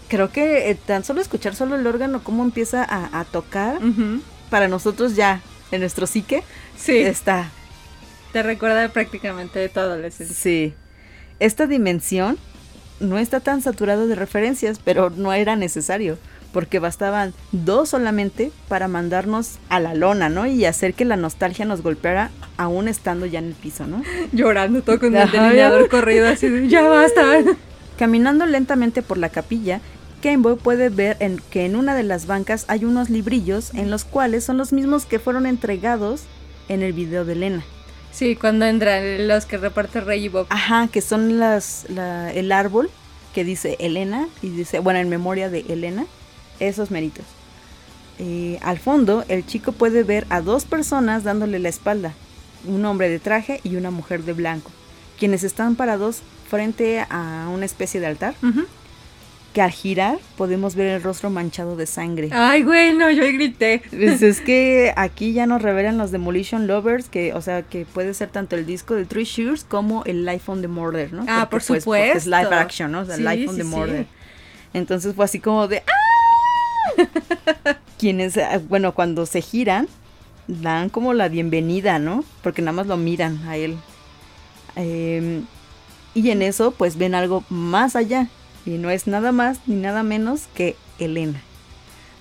[0.09, 3.78] creo que eh, tan solo escuchar solo el órgano, cómo empieza a, a tocar,
[4.51, 5.40] para nosotros ya,
[5.70, 6.42] en nuestro psique,
[6.76, 7.51] Sí, está.
[8.32, 10.34] te recuerda prácticamente de tu adolescencia.
[10.36, 10.74] Sí.
[11.41, 12.36] Esta dimensión
[13.01, 16.18] no está tan saturado de referencias, pero no era necesario.
[16.53, 20.47] Porque bastaban dos solamente para mandarnos a la lona, ¿no?
[20.47, 24.03] Y hacer que la nostalgia nos golpeara aún estando ya en el piso, ¿no?
[24.32, 27.22] Llorando todo con el delineador corrido así de, ya basta.
[27.99, 29.80] Caminando lentamente por la capilla,
[30.22, 34.05] Kenboy puede ver en, que en una de las bancas hay unos librillos en los
[34.05, 36.22] cuales son los mismos que fueron entregados
[36.68, 37.64] en el video de Elena.
[38.12, 40.46] Sí, cuando entran los que reparte Rey y Bob.
[40.50, 42.90] Ajá, que son las la- el árbol
[43.34, 46.06] que dice Elena y dice, bueno, en memoria de Elena,
[46.59, 47.24] esos méritos.
[48.18, 52.14] Eh, al fondo, el chico puede ver a dos personas dándole la espalda,
[52.66, 54.72] un hombre de traje y una mujer de blanco,
[55.18, 58.64] quienes están parados frente a una especie de altar, Ujú.
[59.53, 62.28] Que al girar podemos ver el rostro manchado de sangre.
[62.32, 63.82] Ay, güey, no, yo grité.
[63.90, 68.12] Pues es que aquí ya nos revelan los Demolition Lovers, que, o sea, que puede
[68.14, 71.24] ser tanto el disco de Three Shears como el Life on the Murder, ¿no?
[71.28, 72.55] Ah, por pues, porque es live supuesto.
[72.55, 73.01] action, ¿no?
[73.01, 73.74] O sea, Sí, Life on sí, the sí.
[73.74, 74.07] Murder.
[74.74, 77.76] Entonces fue así como de ¡Ah!
[77.99, 79.88] Quienes, ah, bueno, cuando se giran,
[80.46, 82.24] dan como la bienvenida, ¿no?
[82.42, 83.76] Porque nada más lo miran a él.
[84.76, 85.44] Em,
[86.14, 88.28] y en eso, pues ven algo más allá.
[88.68, 91.40] Y no es nada más ni nada menos que Elena.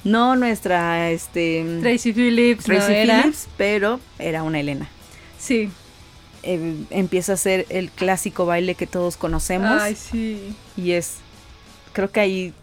[0.05, 1.79] No nuestra, este...
[1.81, 3.21] Tracy Phillips, Tracy ¿no era?
[3.23, 4.87] Phillips, pero era una Elena.
[5.37, 5.69] Sí.
[6.43, 10.55] Eh, empieza a ser el clásico baile que todos conocemos Ay, sí.
[10.77, 11.15] y es,
[11.91, 12.53] creo que ahí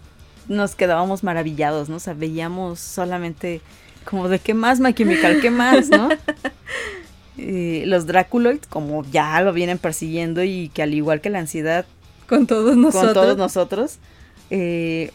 [0.49, 1.97] nos quedábamos maravillados, ¿no?
[1.97, 3.61] O sea, veíamos solamente
[4.07, 6.09] como de qué más, My Chemical, qué más, ¿no?
[7.37, 11.85] Eh, los Draculoid, como ya lo vienen persiguiendo y que al igual que la ansiedad
[12.29, 13.05] Con todos nosotros.
[13.05, 13.99] con todos nosotros,
[14.51, 15.11] eh,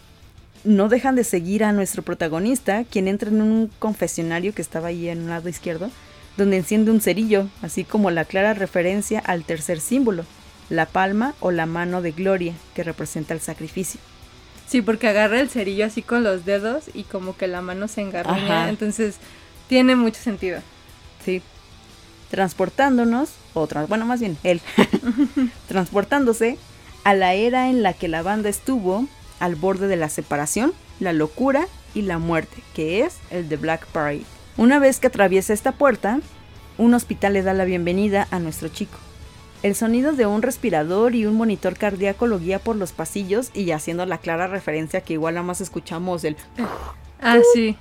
[0.63, 5.07] no dejan de seguir a nuestro protagonista, quien entra en un confesionario que estaba ahí
[5.07, 5.89] en un lado izquierdo,
[6.37, 10.25] donde enciende un cerillo, así como la clara referencia al tercer símbolo,
[10.69, 13.99] la palma o la mano de Gloria, que representa el sacrificio.
[14.67, 18.01] Sí, porque agarra el cerillo así con los dedos y como que la mano se
[18.01, 18.69] engarruña.
[18.69, 19.15] Entonces,
[19.67, 20.61] tiene mucho sentido.
[21.25, 21.41] Sí.
[22.29, 24.61] Transportándonos, o bueno, más bien él,
[25.67, 26.59] transportándose
[27.03, 29.05] a la era en la que la banda estuvo
[29.39, 33.85] al borde de la separación, la locura y la muerte, que es el de Black
[33.87, 34.23] Parade.
[34.57, 36.19] Una vez que atraviesa esta puerta,
[36.77, 38.97] un hospital le da la bienvenida a nuestro chico.
[39.63, 43.71] El sonido de un respirador y un monitor cardíaco lo guía por los pasillos y
[43.71, 46.37] haciendo la clara referencia que igual nada más escuchamos el
[47.21, 47.75] Ah, sí.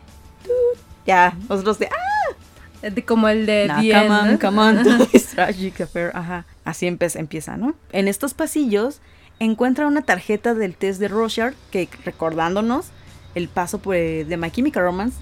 [1.06, 4.38] ya, nosotros de "Ah, De- como el de Nah, come on, ¿no?
[4.38, 4.76] come on
[5.38, 6.10] tragic affair.
[6.14, 6.44] Ajá.
[6.64, 7.74] Así empieza, ¿no?
[7.92, 9.00] En estos pasillos
[9.38, 12.86] encuentra una tarjeta del test de Rorschach que recordándonos
[13.36, 15.16] el paso eh, de My Chemical Romance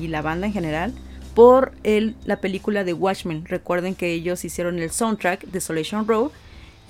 [0.00, 0.94] y la banda en general
[1.34, 3.44] por el, la película de Watchmen.
[3.44, 6.32] Recuerden que ellos hicieron el soundtrack de Desolation Row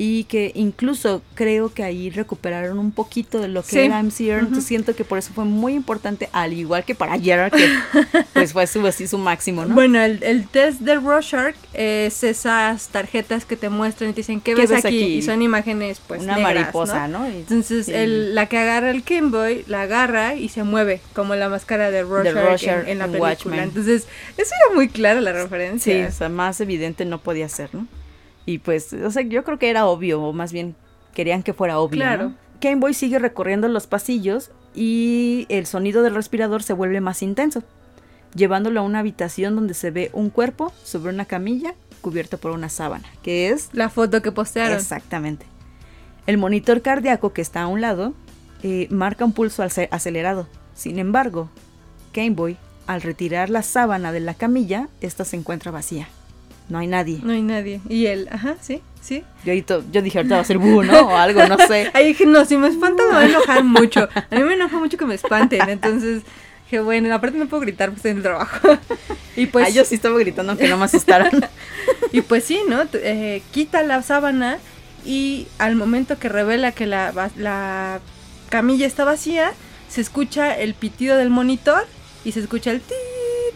[0.05, 3.78] y que incluso creo que ahí recuperaron un poquito de lo que Sí.
[3.78, 4.40] era MCR.
[4.40, 7.68] Entonces siento que por eso fue muy importante, al igual que para Gerard, que
[8.32, 9.74] pues fue su, así su máximo, ¿no?
[9.76, 14.40] Bueno, el, el test de Rorschach es esas tarjetas que te muestran y te dicen
[14.40, 15.03] ¿qué, ¿Qué ves, ves aquí?
[15.05, 15.14] aquí?
[15.18, 17.24] Y son imágenes pues una negras, mariposa, ¿no?
[17.26, 17.92] Entonces Sí.
[17.94, 22.03] el- la que agarra el Kimboy la agarra y se mueve como la máscara de
[22.03, 23.30] Rorschach, Rorschach en, en la película.
[23.30, 23.61] Watchmen.
[23.61, 26.09] Entonces eso era muy clara la Sí, referencia.
[26.09, 27.86] o sea, más evidente no podía ser, ¿no?
[28.47, 30.74] Y pues, o sea, yo creo que era obvio, o más bien
[31.14, 31.99] querían que fuera obvio.
[32.01, 32.30] Claro.
[32.30, 32.34] ¿no?
[32.61, 37.62] Game Boy sigue recorriendo los pasillos y el sonido del respirador se vuelve más intenso.
[38.34, 42.68] llevándolo a una habitación donde se ve un cuerpo sobre una camilla cubierto por una
[42.70, 44.76] sábana, que es La foto que postearon.
[44.78, 45.45] exactamente.
[46.26, 48.14] El monitor cardíaco que está a un lado
[48.62, 50.47] eh, marca un pulso ace- acelerado.
[50.74, 51.51] Sin embargo,
[52.14, 56.09] Game Boy, al retirar la sábana de la camilla, esta se encuentra vacía.
[56.72, 57.20] No hay nadie.
[57.22, 57.82] No hay nadie.
[57.86, 59.24] Y él, ajá, sí, sí.
[59.44, 61.00] Yo, yo dije, ahorita va a ser búho, ¿no?
[61.02, 61.90] O algo, no sé.
[61.94, 64.08] Ahí dije, no, si me espantan me va a enojar mucho.
[64.14, 65.68] A mí me enoja mucho que me espanten.
[65.68, 66.22] Entonces,
[66.64, 68.78] dije, bueno, aparte no puedo gritar porque estoy en el trabajo.
[69.36, 71.30] Y pues, Ah, yo sí estaba gritando aunque no me asustaran.
[72.12, 72.84] y pues sí, ¿no?
[72.94, 74.58] Eh, quita la sábana
[75.04, 78.00] y al momento que revela que la, la
[78.48, 79.52] camilla está vacía,
[79.88, 81.86] se escucha el pitido del monitor
[82.24, 82.96] y se escucha el tit,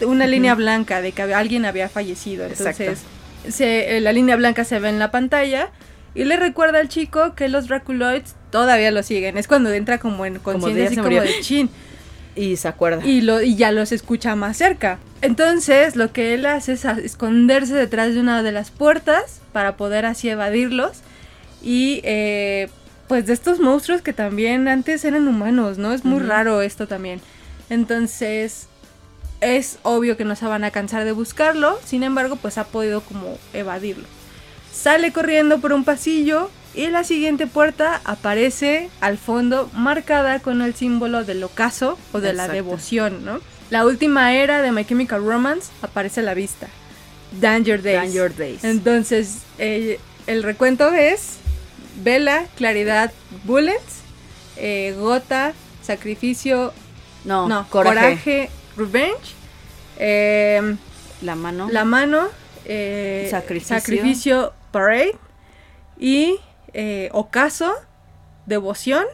[0.04, 2.44] una línea blanca de que alguien había fallecido.
[2.46, 2.98] Entonces,
[3.48, 5.70] se- eh, la línea blanca se ve en la pantalla
[6.14, 9.38] y le recuerda al chico que los Draculoids todavía lo siguen.
[9.38, 11.70] Es cuando entra como en conciencia así como de chin
[12.34, 13.04] Y se acuerda.
[13.06, 14.98] y, lo, y ya los escucha más cerca.
[15.22, 20.04] Entonces lo que él hace es esconderse detrás de una de las puertas para poder
[20.06, 20.98] así evadirlos.
[21.62, 22.68] Y eh,
[23.08, 25.92] pues de estos monstruos que también antes eran humanos, ¿no?
[25.92, 27.20] Es muy raro esto también.
[27.70, 28.68] Entonces
[29.40, 33.00] es obvio que no se van a cansar de buscarlo, sin embargo pues ha podido
[33.00, 34.04] como evadirlo.
[34.72, 40.74] Sale corriendo por un pasillo y la siguiente puerta aparece al fondo marcada con el
[40.74, 43.40] símbolo del ocaso o de la devoción, ¿no?
[43.70, 46.68] La última era de My Chemical Romance aparece a la vista.
[47.40, 47.96] Danger Days.
[47.96, 48.64] Danger Days.
[48.64, 51.38] Entonces, eh, el recuento es
[52.02, 53.12] Vela, Claridad,
[53.44, 54.02] Bullets,
[54.56, 56.72] eh, Gota, Sacrificio,
[57.24, 57.94] no, no, coraje.
[57.94, 59.34] Coraje, Revenge,
[59.98, 60.76] eh,
[61.22, 61.68] La mano.
[61.70, 62.28] La Mano,
[62.64, 63.76] eh, Sacrificio.
[63.78, 65.16] Sacrificio, Parade
[65.98, 66.36] y
[66.72, 67.72] eh, Ocaso,
[68.46, 69.04] Devoción,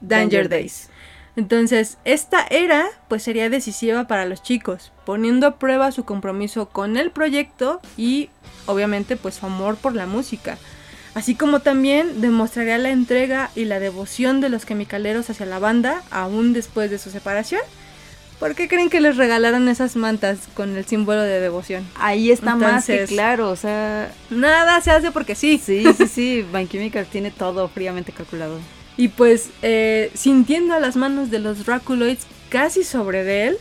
[0.00, 0.90] Danger, Danger Days.
[1.36, 6.96] Entonces, esta era pues sería decisiva para los chicos, poniendo a prueba su compromiso con
[6.96, 8.30] el proyecto y
[8.66, 10.58] obviamente pues su amor por la música.
[11.14, 16.02] Así como también demostraría la entrega y la devoción de los quimicaleros hacia la banda
[16.10, 17.62] aún después de su separación.
[18.40, 21.86] ¿Por qué creen que les regalaron esas mantas con el símbolo de devoción?
[21.94, 25.60] Ahí está más que claro, o sea, Nada se hace porque sí.
[25.62, 28.58] sí, sí, sí, Chemical tiene todo fríamente calculado.
[28.96, 33.58] Y pues, eh, sintiendo a las manos de los Draculoids casi sobre él,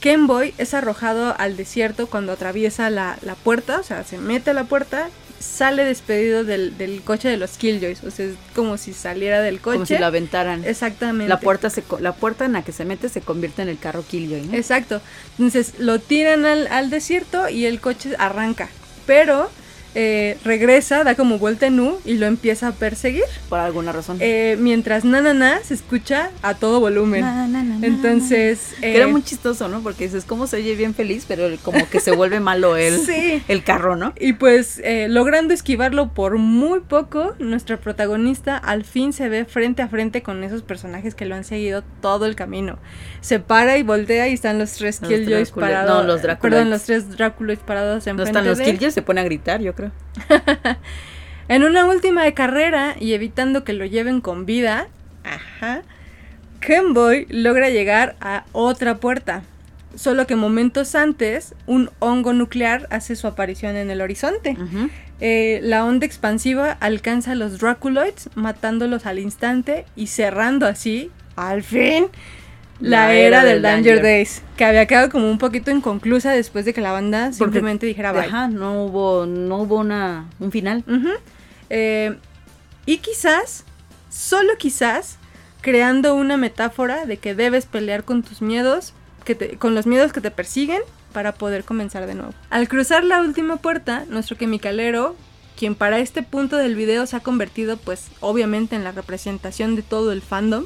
[0.00, 4.54] Kenboy es arrojado al desierto cuando atraviesa la, la puerta, o sea, se mete a
[4.54, 5.10] la puerta,
[5.42, 9.60] sale despedido del, del coche de los Killjoys, o sea, es como si saliera del
[9.60, 9.74] coche.
[9.74, 10.64] Como si lo aventaran.
[10.64, 11.28] Exactamente.
[11.28, 14.04] La puerta, se, la puerta en la que se mete se convierte en el carro
[14.08, 14.54] Killjoy, ¿no?
[14.54, 15.00] Exacto.
[15.38, 18.68] Entonces lo tiran al, al desierto y el coche arranca.
[19.06, 19.50] Pero
[19.94, 23.24] eh, regresa, da como vuelta en U y lo empieza a perseguir.
[23.48, 24.16] Por alguna razón.
[24.20, 27.20] Eh, mientras Nanana se escucha a todo volumen.
[27.22, 27.86] Na, na, na, na.
[27.86, 28.74] Entonces.
[28.80, 29.82] Que era eh, muy chistoso, ¿no?
[29.82, 31.24] Porque dices, ¿cómo se oye bien feliz?
[31.26, 33.42] Pero como que se vuelve malo el, Sí.
[33.48, 34.12] el carro, ¿no?
[34.18, 39.82] Y pues eh, logrando esquivarlo por muy poco, nuestra protagonista al fin se ve frente
[39.82, 42.78] a frente con esos personajes que lo han seguido todo el camino.
[43.20, 46.06] Se para y voltea y están los tres Killjoys parados.
[46.06, 46.20] no, los.
[46.38, 49.74] Perdón, los tres Dráculos parados en No están los Killjoys, se pone a gritar, yo
[49.74, 49.81] creo.
[51.48, 54.86] En una última de carrera y evitando que lo lleven con vida,
[55.24, 55.82] ajá,
[56.60, 59.42] Kenboy logra llegar a otra puerta.
[59.94, 64.56] Solo que momentos antes, un hongo nuclear hace su aparición en el horizonte.
[65.20, 71.62] Eh, la onda expansiva alcanza a los Draculoids, matándolos al instante y cerrando así, al
[71.62, 72.06] fin,
[72.82, 76.80] la, era, del Danger, Days, que había quedado como un poquito inconclusa después de que
[76.80, 78.22] la banda Porque- simplemente dijera bye.
[78.22, 80.84] Ajá, no hubo, no hubo una, un final.
[81.70, 82.16] Eh,
[82.86, 83.64] y quizás,
[84.10, 85.18] solo quizás,
[85.60, 88.92] creando una metáfora de que debes pelear con tus miedos,
[89.24, 92.32] que te- con los miedos que te persiguen para poder comenzar de nuevo.
[92.50, 95.14] Al cruzar la última puerta, nuestro quimicalero,
[95.56, 99.82] quien para este punto del video se ha convertido pues obviamente en la representación de
[99.82, 100.64] todo el fandom,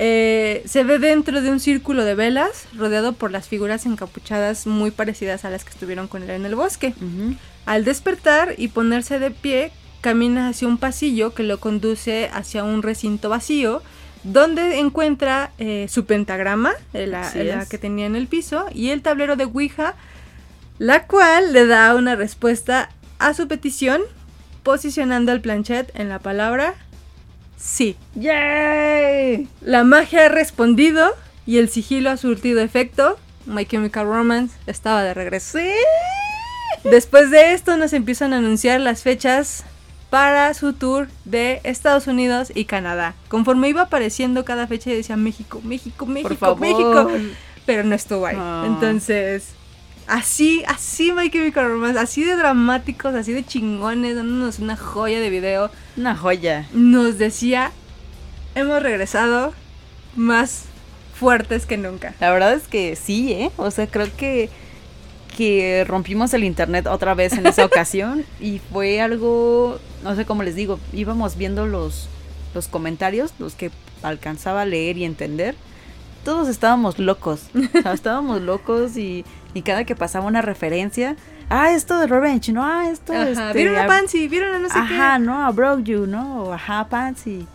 [0.00, 4.92] eh, se ve dentro de un círculo de velas rodeado por las figuras encapuchadas muy
[4.92, 6.94] parecidas a las que estuvieron con él en el bosque.
[7.66, 12.82] Al despertar y ponerse de pie, camina hacia un pasillo que lo conduce hacia un
[12.82, 13.82] recinto vacío,
[14.22, 19.34] donde encuentra eh, su pentagrama, eh, la, que tenía en el piso, y el tablero
[19.34, 19.96] de Ouija,
[20.78, 24.02] la cual le da una respuesta a su petición,
[24.62, 26.74] posicionando el planchet en la palabra
[27.58, 27.96] sí.
[28.14, 29.48] ¡Yay!
[29.60, 31.10] La magia ha respondido
[31.46, 33.18] y el sigilo ha surtido efecto.
[33.46, 35.58] My Chemical Romance estaba de regreso.
[36.84, 39.64] Después de esto nos empiezan a anunciar las fechas
[40.10, 43.14] para su tour de Estados Unidos y Canadá.
[43.28, 46.56] Conforme iba apareciendo cada fecha decía México, México, México.
[46.56, 47.10] México.
[47.66, 48.36] pero no estuvo ahí.
[48.38, 48.64] Ah.
[48.66, 49.48] Entonces,
[50.08, 55.30] así, así My Chemical Romance, así de dramáticos, así de chingones, dándonos una joya de
[55.30, 56.66] video, Una joya.
[56.72, 57.70] nos decía,
[58.54, 59.52] hemos regresado
[60.16, 60.64] más
[61.14, 62.14] fuertes que nunca.
[62.20, 63.50] La verdad es que sí, ¿eh?
[63.56, 64.50] O sea, creo que,
[65.36, 70.42] que rompimos el internet otra vez en esa ocasión y fue algo, no sé cómo
[70.42, 72.08] les digo, íbamos viendo los,
[72.54, 73.70] los comentarios, los que
[74.02, 75.54] alcanzaba a leer y entender.
[76.24, 79.24] Todos estábamos locos, o sea, estábamos locos y,
[79.54, 81.16] y cada que pasaba una referencia,
[81.48, 82.64] ah, esto de Revenge, ¿no?
[82.64, 84.28] Ah, esto Ajá, este, ¿Vieron a a- Pansy?
[84.28, 85.24] ¿Vieron a no sé Ajá, qué?
[85.24, 86.44] no, a Broke You, ¿no?
[86.44, 87.46] O Ajá, Pansy.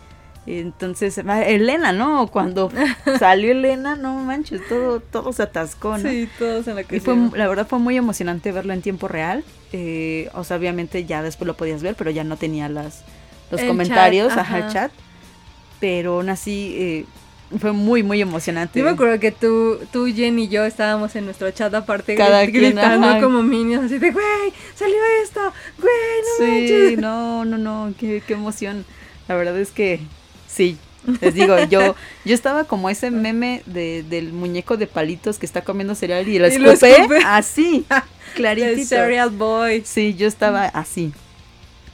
[0.46, 2.26] Entonces, ah, Elena, ¿no?
[2.26, 2.70] Cuando
[3.18, 6.08] salió Elena, no manches, todo, todo se atascó, ¿no?
[6.10, 9.08] Sí, todos en la que Y fue, la verdad fue muy emocionante verlo en tiempo
[9.08, 9.42] real.
[9.72, 13.02] Eh, o sea, obviamente ya después lo podías ver, pero ya no tenía las,
[13.50, 14.72] los El comentarios, chat, ajá, el ajá.
[14.72, 14.92] chat.
[15.80, 17.06] Pero aún así eh,
[17.58, 18.78] fue muy, muy emocionante.
[18.78, 22.42] Yo me acuerdo que tú, tú, Jen y yo estábamos en nuestro chat aparte Cada
[22.46, 23.20] quien, gritando ajá.
[23.20, 25.40] como minions, así de, güey, salió esto,
[25.78, 25.92] güey,
[26.22, 26.98] no Sí, manches.
[26.98, 28.84] no, no, no, qué, qué emoción.
[29.28, 30.00] La verdad es que
[30.48, 30.76] sí.
[31.20, 31.94] Les digo, yo,
[32.24, 36.38] yo estaba como ese meme de, del muñeco de palitos que está comiendo cereal y
[36.38, 37.18] lo escupe.
[37.26, 37.84] así,
[38.34, 38.86] claritito.
[38.88, 39.82] Serial Boy.
[39.84, 41.12] Sí, yo estaba así.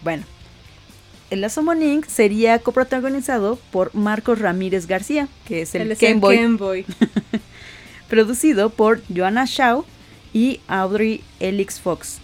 [0.03, 0.23] Bueno,
[1.31, 6.15] el Lazo Monink sería coprotagonizado por Marcos Ramírez García, que es el Él es Ken
[6.15, 6.87] el Boy, Ken Boy.
[8.09, 9.85] producido por Joanna Shaw
[10.33, 12.19] y Audrey Elix Fox.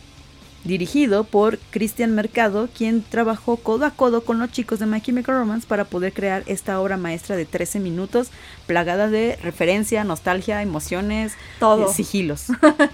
[0.64, 5.36] Dirigido por Cristian Mercado, quien trabajó codo a codo con los chicos de My Chemical
[5.36, 8.30] Romance para poder crear esta obra maestra de 13 minutos,
[8.66, 11.88] plagada de referencia, nostalgia, emociones, Todo.
[11.88, 12.46] eh, sigilos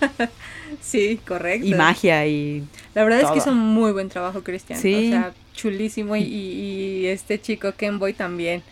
[0.81, 1.67] Sí, correcto.
[1.67, 2.65] y magia y
[2.95, 4.79] La verdad es que hizo muy buen trabajo, Cristian.
[4.81, 5.09] Sí.
[5.09, 6.17] O sea, chulísimo.
[6.17, 8.63] Y, y- y este chico, Ken Boy, también.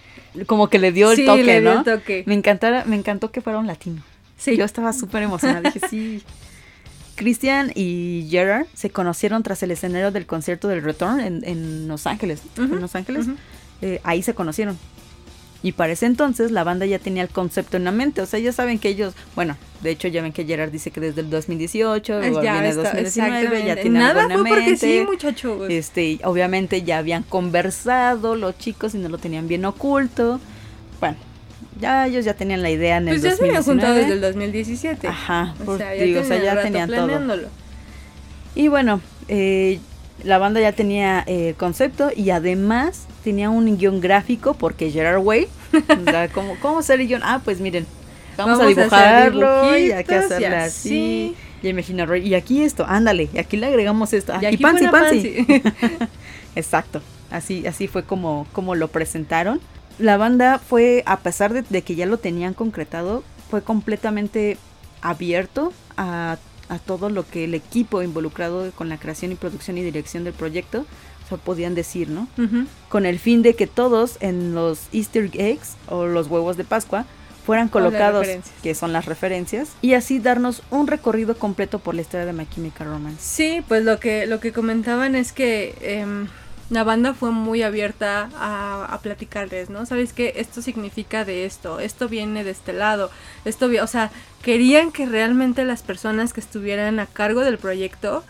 [0.46, 1.78] como que le dio el sí, toque, le dio ¿no?
[1.80, 2.22] el toque.
[2.26, 4.03] Me encantara, me encantó que fuera un latino.
[4.38, 4.57] Sí.
[4.57, 6.22] Yo estaba súper emocionada, dije sí.
[7.16, 12.07] Christian y Gerard se conocieron tras el escenario del concierto del Return en, en Los
[12.07, 12.40] Ángeles.
[12.57, 13.26] En Los Ángeles.
[13.82, 14.78] Eh, ahí se conocieron.
[15.62, 18.22] Y para ese entonces la banda ya tenía el concepto en la mente.
[18.22, 21.00] O sea, ya saben que ellos, bueno, de hecho ya ven que Gerard dice que
[21.00, 23.82] desde el 2018, Ah, luego viene está- 2019, ya exactamente.
[23.82, 24.98] tiene Nada algo en fue la porque mente.
[25.00, 25.70] sí, muchachos.
[25.70, 30.40] Este, obviamente ya habían conversado los chicos y no lo tenían bien oculto.
[30.98, 31.16] Bueno,
[31.78, 33.64] ya ellos ya tenían la idea en el pues ya se habían 2019.
[33.64, 35.08] juntado desde el 2017.
[35.08, 37.38] Ajá, O pues, sea, ya digo, o sea, ya tenían todo.
[38.54, 39.78] Y bueno, eh,
[40.24, 45.22] la banda ya tenía eh, el concepto y además tenía un guion gráfico porque Gerard
[45.22, 47.22] Way, o sea, ¿cómo, ¿cómo hacer el guion?
[47.24, 47.86] Ah, pues miren,
[48.36, 51.36] vamos, a Vamos a dibujarlo y hay que y hacerle así.
[51.62, 54.32] Y imagina, Roy, y aquí esto, ándale, y aquí le agregamos esto.
[54.34, 54.86] Ah, Y y, Pansy.
[54.88, 55.46] Pansy.
[56.56, 59.60] Exacto, así, así fue como, como lo presentaron.
[59.98, 64.56] La banda fue, a pesar de, de que ya lo tenían concretado, fue completamente
[65.02, 66.38] abierto a,
[66.70, 70.32] a todo lo que el equipo involucrado con la creación y producción y dirección del
[70.32, 70.86] proyecto
[71.24, 72.28] o sea, podían decir, ¿no?
[72.88, 77.04] Con el fin de que todos en los Easter eggs o los huevos de Pascua
[77.44, 78.26] fueran colocados,
[78.62, 82.46] que son las referencias, y así darnos un recorrido completo por la historia de My
[82.48, 83.18] Chemical Romance.
[83.20, 86.28] Sí, pues lo que, lo que comentaban es que em,
[86.70, 89.86] la banda fue muy abierta a, a platicarles, ¿no?
[89.86, 90.34] ¿Sabes qué?
[90.36, 93.10] Esto significa de esto, esto viene de este lado,
[93.44, 94.10] esto, o sea,
[94.42, 98.22] querían que realmente las personas que estuvieran a cargo del proyecto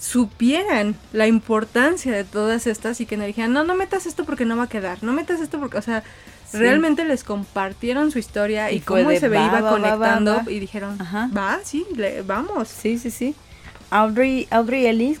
[0.00, 4.44] supieran la importancia de todas estas y que no dijeran, no, no metas esto porque
[4.44, 6.02] no va a quedar, no metas esto porque, o sea,
[6.50, 6.58] Sí.
[6.58, 10.50] realmente les compartieron su historia y, cómo se ve- va, iba va, conectando va.
[10.52, 11.28] y dijeron, Ajá.
[11.36, 12.68] va, sí, le- vamos.
[12.68, 13.34] Sí, sí, sí.
[13.90, 15.20] Audrey, Audrey Ellis,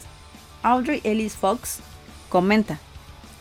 [0.62, 1.80] Audrey Ellis Fox
[2.34, 2.80] comenta,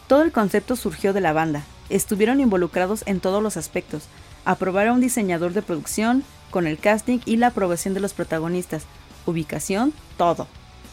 [0.05, 1.63] todo el concepto surgió de la banda.
[1.89, 4.03] Estuvieron involucrados en todos los aspectos.
[4.45, 8.83] Aprobar a un diseñador de producción, con el casting y la aprobación de los protagonistas.
[9.25, 10.45] Ubicación, todo.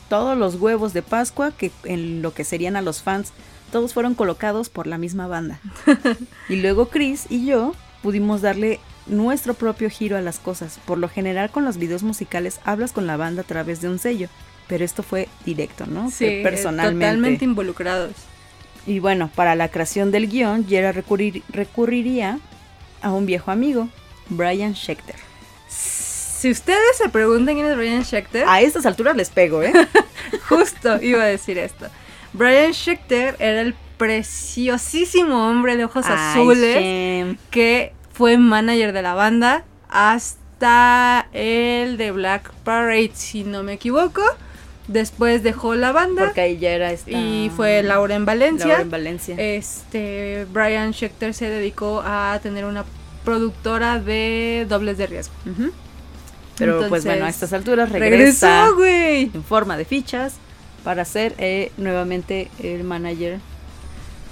[0.08, 3.34] Todos los huevos de Pascua que en lo que serían a los fans,
[3.70, 5.60] todos fueron colocados por la misma banda.
[6.48, 10.80] y luego Chris y yo pudimos darle nuestro propio giro a las cosas.
[10.86, 13.98] Por lo general con los videos musicales hablas con la banda a través de un
[13.98, 14.30] sello,
[14.70, 16.10] pero esto fue directo, ¿no?
[16.10, 17.04] Sí, eh, personalmente.
[17.04, 18.12] totalmente involucrados.
[18.86, 22.38] Y bueno, para la creación del guion, Yera recurrir- recurriría
[23.02, 23.88] a un viejo amigo,
[24.30, 25.16] Brian Schechter.
[25.68, 29.72] Si ustedes se preguntan quién es Brian Schechter, A estas alturas les pego, ¿eh?
[30.48, 31.88] justo iba a decir esto.
[32.32, 39.14] Brian Schechter era el preciosísimo hombre de ojos Ay, azules que fue manager de la
[39.14, 44.22] banda hasta el de Black Parade, si no me equivoco.
[44.90, 47.12] Después dejó la banda Porque ahí ya era esta...
[47.12, 48.66] y fue Laura en Valencia.
[48.66, 49.36] Laura en Valencia.
[49.38, 52.84] Este Brian Schechter se dedicó a tener una
[53.24, 55.32] productora de dobles de riesgo.
[56.58, 59.30] Pero pues bueno, a estas alturas regresa Regresó, güey.
[59.32, 60.34] en forma de fichas
[60.82, 63.38] para ser eh, nuevamente el manager.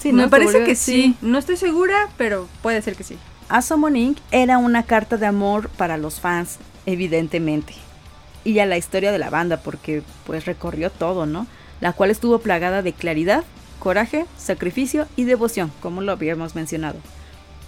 [0.00, 0.30] Sí, Me ¿no?
[0.30, 1.14] parece que sí.
[1.22, 3.16] No estoy segura, pero puede ser que sí.
[3.48, 4.18] Asomon Inc.
[4.32, 7.74] era una carta de amor para los fans, evidentemente.
[8.44, 11.46] Y a la historia de la banda, porque pues recorrió todo, ¿no?
[11.80, 13.44] La cual estuvo plagada de claridad,
[13.78, 16.98] coraje, sacrificio y devoción, como lo habíamos mencionado,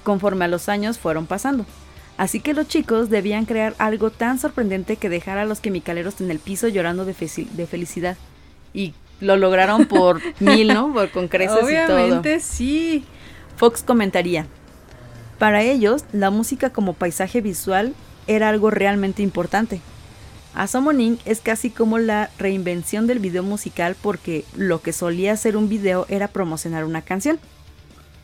[0.03, 1.67] conforme a los años fueron pasando.
[2.17, 6.31] Así que los chicos debían crear algo tan sorprendente que dejara a los quimicaleros en
[6.31, 8.17] el piso llorando de, felicidad.
[8.75, 10.93] Y lo lograron por mil, ¿no?
[10.93, 11.97] Por, con creces y todo.
[11.97, 13.05] Obviamente sí.
[13.57, 14.47] Fox comentaría,
[15.41, 17.95] para ellos la música como paisaje visual
[18.27, 19.81] era algo realmente importante.
[20.55, 21.21] Asomon Inc.
[21.27, 26.07] es casi como la reinvención del video musical porque lo que solía ser un video
[26.09, 27.39] era promocionar una canción.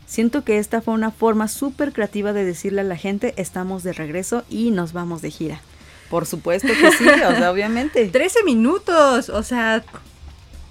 [0.06, 3.92] Siento que esta fue una forma súper creativa de decirle a la gente estamos de
[3.92, 5.60] regreso y nos vamos de gira.
[6.10, 8.06] Por supuesto que sí, o sea, obviamente.
[8.12, 9.28] 13 minutos.
[9.28, 9.82] O sea,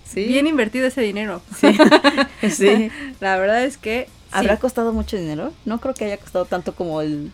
[0.05, 0.23] Sí.
[0.25, 1.41] bien invertido ese dinero.
[1.59, 1.75] Sí.
[2.49, 2.89] sí.
[3.19, 4.07] La verdad es que.
[4.31, 4.61] ¿Habrá sí.
[4.61, 5.51] costado mucho dinero?
[5.65, 7.31] No creo que haya costado tanto como el,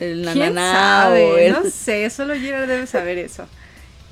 [0.00, 1.46] el ¿Quién sabe?
[1.46, 3.46] el- No sé, solo Gerard debe saber eso.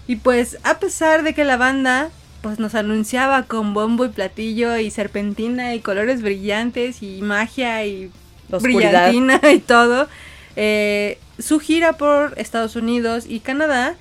[0.06, 2.10] Y pues, a pesar de que la banda
[2.46, 8.12] pues nos anunciaba con bombo y platillo y serpentina y colores brillantes y magia y
[8.52, 9.08] oscuridad.
[9.08, 10.06] brillantina y todo,
[10.54, 13.96] eh, su gira por Estados Unidos y Canadá,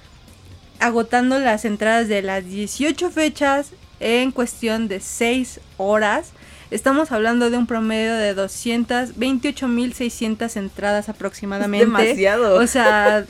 [0.80, 6.30] agotando las entradas de las 18 fechas en cuestión de 6 horas.
[6.70, 11.86] Estamos hablando de un promedio de 228.600 entradas aproximadamente.
[11.86, 12.60] demasiado.
[12.60, 13.26] O sea,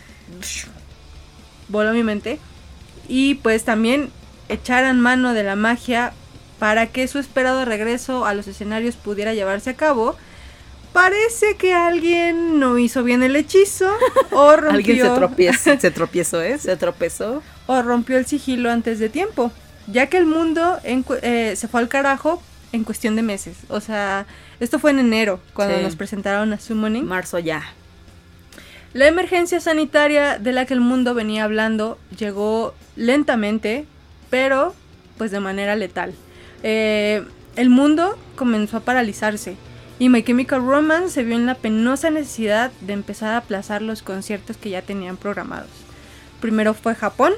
[1.69, 2.37] voló mi mente.
[3.07, 4.09] Y pues también
[4.49, 6.13] echaran mano de la magia
[6.59, 10.15] para que su esperado regreso a los escenarios pudiera llevarse a cabo.
[10.93, 13.91] Parece que alguien no hizo bien el hechizo
[14.31, 16.57] o rompió, Alguien se tropiezó, se tropiezó, ¿eh?
[16.57, 17.43] Se tropezó.
[17.67, 19.51] o rompió el sigilo antes de tiempo,
[19.87, 22.41] ya que el mundo en eh, se fue al carajo
[22.71, 23.57] en cuestión de meses.
[23.67, 24.25] O sea,
[24.61, 25.83] esto fue en enero cuando Sí.
[25.83, 27.05] nos presentaron a Summoning.
[27.05, 27.63] Marzo ya.
[28.95, 33.85] La emergencia sanitaria de la que el mundo venía hablando llegó lentamente,
[34.29, 34.73] pero
[35.17, 36.13] pues de manera letal.
[36.63, 37.21] Eh,
[37.57, 39.57] el mundo comenzó a paralizarse
[39.99, 44.01] y My Chemical Romance se vio en la penosa necesidad de empezar a aplazar los
[44.01, 45.71] conciertos que ya tenían programados.
[46.39, 47.33] Primero fue Japón,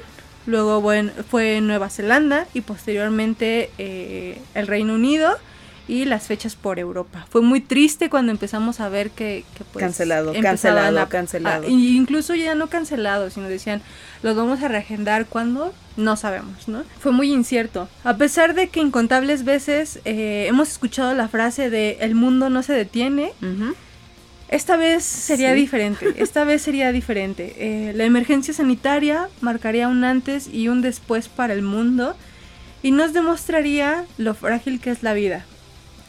[0.46, 0.80] luego
[1.28, 5.36] fue Nueva Zelanda y posteriormente eh, el Reino Unido
[5.88, 7.26] y las fechas por Europa.
[7.30, 11.66] Fue muy triste cuando empezamos a ver que, que, pues, Cancelado, cancelado, a- cancelado.
[11.66, 13.80] a- incluso ya no cancelado, sino decían,
[14.22, 16.84] los vamos a reagendar cuando no sabemos, ¿no?
[17.00, 17.88] Fue muy incierto.
[18.04, 22.62] A pesar de que incontables veces eh, hemos escuchado la frase de el mundo no
[22.62, 23.32] se detiene,
[24.50, 25.60] esta vez sería Sí.
[25.60, 26.06] diferente.
[26.16, 27.54] Esta vez sería diferente.
[27.58, 32.14] Eh, la emergencia sanitaria marcaría un antes y un después para el mundo
[32.82, 35.44] y nos demostraría lo frágil que es la vida.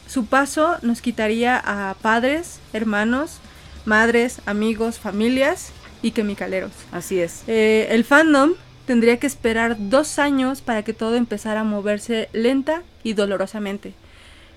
[0.09, 3.37] Su paso nos quitaría a padres, hermanos,
[3.85, 6.71] madres, amigos, familias y quimicaleros.
[6.91, 7.43] Así es.
[7.45, 8.53] Eh, el fandom
[8.87, 13.93] tendría que esperar dos años para que todo empezara a moverse lenta y dolorosamente,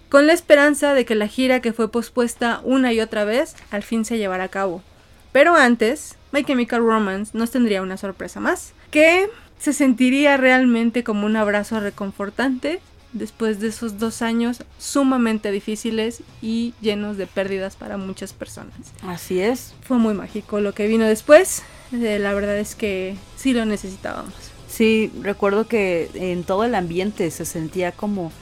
[0.09, 3.83] con la esperanza de que la gira que fue pospuesta una y otra vez al
[3.83, 4.83] fin se llevara a cabo.
[5.33, 9.29] Pero antes, My Chemical Romance nos tendría una sorpresa más, que
[9.59, 12.81] se sentiría realmente como un abrazo reconfortante
[13.13, 18.75] después de esos dos años sumamente difíciles y llenos de pérdidas para muchas personas
[19.07, 19.75] Así es.
[19.83, 21.63] fue muy mágico lo que vino después.
[21.93, 24.33] Eh, la verdad es que sí lo necesitábamos.
[24.69, 28.33] Sí, recuerdo que en todo el ambiente se sentía como,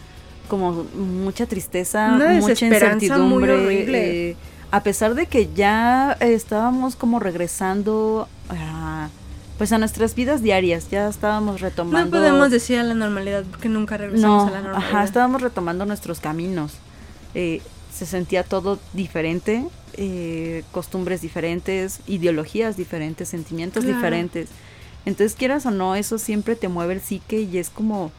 [0.48, 3.52] como mucha tristeza, Una mucha muy incertidumbre.
[3.54, 4.30] horrible.
[4.30, 4.36] eh,
[4.70, 9.08] a pesar de que ya estábamos como regresando a,
[9.60, 12.06] pues a nuestras vidas diarias, ya estábamos retomando.
[12.06, 14.88] No podemos decir a la normalidad porque nunca regresamos No, a la normalidad.
[14.90, 16.72] ajá, estábamos retomando nuestros caminos.
[17.34, 17.60] Eh,
[17.94, 19.66] se sentía todo diferente,
[19.98, 23.98] eh, costumbres diferentes, ideologías diferentes, sentimientos Claro.
[23.98, 24.48] diferentes.
[25.04, 28.12] Entonces, quieras o no, eso siempre te mueve el psique y es como,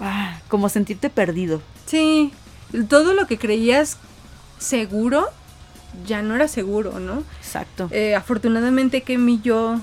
[0.00, 1.60] ah, como sentirte perdido.
[1.84, 2.32] Sí,
[2.88, 3.98] todo lo que creías
[4.56, 5.28] seguro
[6.06, 7.24] ya no era seguro, ¿no?
[7.42, 7.88] Exacto.
[7.90, 9.80] Eh, afortunadamente Kim y yo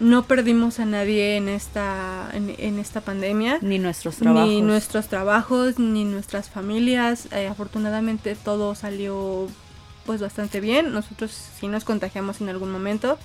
[0.00, 3.58] no perdimos a nadie en esta, en, en esta pandemia.
[3.62, 4.48] ni nuestros trabajos.
[4.48, 7.28] Ni nuestros trabajos, ni nuestras familias.
[7.32, 9.46] Eh, afortunadamente todo salió
[10.06, 10.92] pues bastante bien.
[10.92, 13.18] Nosotros sí nos contagiamos en algún momento,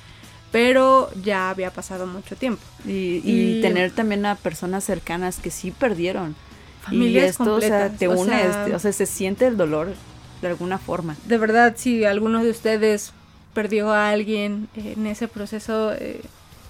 [0.52, 2.62] pero ya había pasado mucho tiempo.
[2.86, 6.36] Y, y y- tener también a personas cercanas que sí perdieron.
[6.84, 9.58] Familias y esto, o sea, completas, te o une, sea- o sea, se siente el
[9.58, 9.94] dolor
[10.42, 11.16] de alguna forma.
[11.26, 13.12] De verdad, si alguno de ustedes
[13.54, 16.22] perdió a alguien en ese proceso, eh,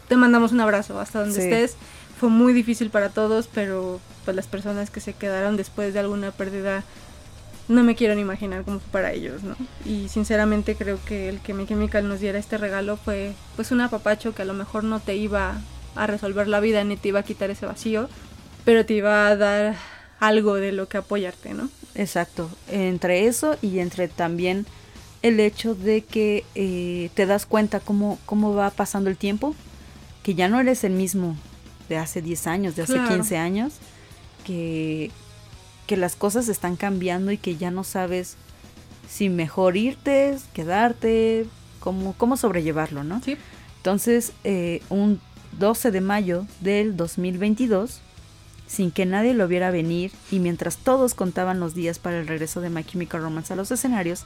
[0.07, 1.41] te mandamos un abrazo hasta donde Sí.
[1.41, 1.75] estés.
[2.19, 6.31] Fue muy difícil para todos, pero pues las personas que se quedaron después de alguna
[6.31, 6.83] pérdida,
[7.67, 9.55] no me quiero ni imaginar cómo fue para ellos, ¿no?
[9.85, 13.81] Y sinceramente creo que el que My Chemical nos diera este regalo fue pues un
[13.81, 15.57] apapacho que a lo mejor no te iba
[15.95, 18.07] a resolver la vida ni te iba a quitar ese vacío,
[18.65, 19.75] pero te iba a dar
[20.19, 21.69] algo de lo que apoyarte, ¿no?
[21.95, 24.65] Exacto, entre eso y entre también
[25.21, 29.55] el hecho de que eh, te das cuenta cómo, cómo va pasando el tiempo,
[30.25, 31.35] que ya no eres el mismo
[31.87, 33.09] de hace 10 años, de hace Claro.
[33.13, 33.73] 15 años,
[34.43, 35.11] que,
[35.85, 38.35] que las cosas están cambiando y que ya no sabes
[39.07, 41.45] si mejor irte, quedarte,
[41.79, 43.21] cómo, cómo sobrellevarlo, ¿no?
[43.21, 43.37] Sí.
[43.77, 45.21] Entonces, eh, un
[45.59, 48.01] 12 de mayo del 2022,
[48.65, 52.61] sin que nadie lo viera venir y mientras todos contaban los días para el regreso
[52.61, 54.23] de My Chemical Romance a los escenarios,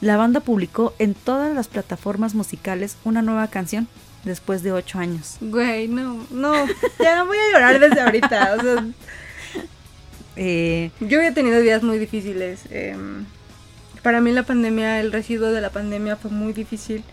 [0.00, 3.88] la banda publicó en todas las plataformas musicales una nueva canción
[4.24, 5.36] después de ocho años.
[5.40, 6.66] Güey, no, no,
[6.98, 8.56] ya voy a llorar desde ahorita.
[8.58, 8.86] O sea,
[10.36, 12.60] Eh, yo había tenido días muy difíciles.
[12.70, 13.26] em,
[14.02, 17.04] para mí la pandemia, el residuo de la pandemia fue muy difícil.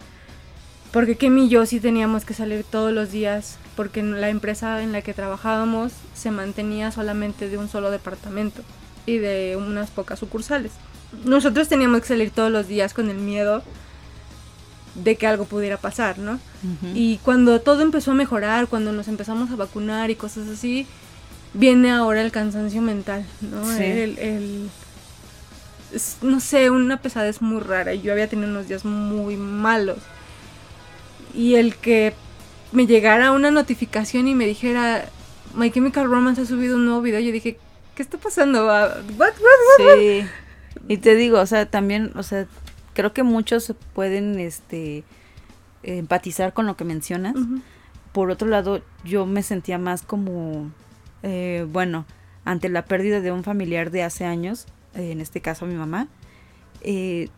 [0.92, 3.58] Porque Kim y yo sí teníamos que salir todos los días.
[3.76, 8.62] Porque la empresa en la que trabajábamos se mantenía solamente de un solo departamento
[9.06, 10.72] y de unas pocas sucursales.
[11.26, 13.62] Nosotros teníamos que salir todos los días con el miedo
[15.04, 16.40] de que algo pudiera pasar, ¿no?
[16.94, 20.86] Y cuando todo empezó a mejorar, cuando nos empezamos a vacunar y cosas así,
[21.54, 23.64] viene ahora el cansancio mental, ¿no?
[23.78, 23.84] Sí.
[23.84, 24.70] El, el-
[25.94, 27.94] es, no sé, una pesadez muy rara.
[27.94, 30.00] y Yo había tenido unos días muy malos.
[31.34, 32.14] Y el que
[32.72, 35.06] me llegara una notificación y me dijera,
[35.56, 37.58] My Chemical Romance ha subido un nuevo video, yo dije,
[37.96, 38.70] ¿qué está pasando?
[38.70, 40.22] Ah, What, what, what?" Sí.
[40.90, 42.46] Y te digo, o sea, también, o sea,
[42.98, 45.04] creo que muchos pueden este
[45.84, 47.36] empatizar con lo que mencionas.
[48.12, 50.72] Por otro lado, yo me sentía más como,
[51.22, 52.08] eh, bueno,
[52.44, 54.66] ante la pérdida de un familiar de hace años,
[54.96, 56.08] en este caso mi mamá,
[56.82, 57.30] eh,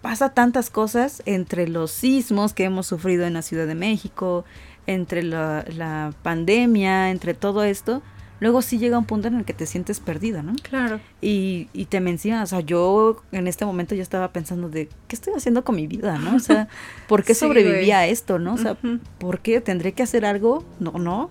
[0.00, 4.44] pasa tantas cosas entre los sismos que hemos sufrido en la Ciudad de México,
[4.86, 8.00] entre la, la pandemia, entre todo esto,
[8.40, 10.54] luego sí llega un punto en el que te sientes perdida, ¿no?
[10.62, 11.00] Claro.
[11.20, 15.16] Y, y te mencionas, o sea, yo en este momento yo estaba pensando de, ¿qué
[15.16, 16.36] estoy haciendo con mi vida, no?
[16.36, 16.68] O sea,
[17.08, 18.54] ¿por qué Sí, sobreviví a esto, no?
[18.54, 18.76] O sea.
[19.18, 20.64] ¿por qué tendré que hacer algo?
[20.78, 21.30] No, no.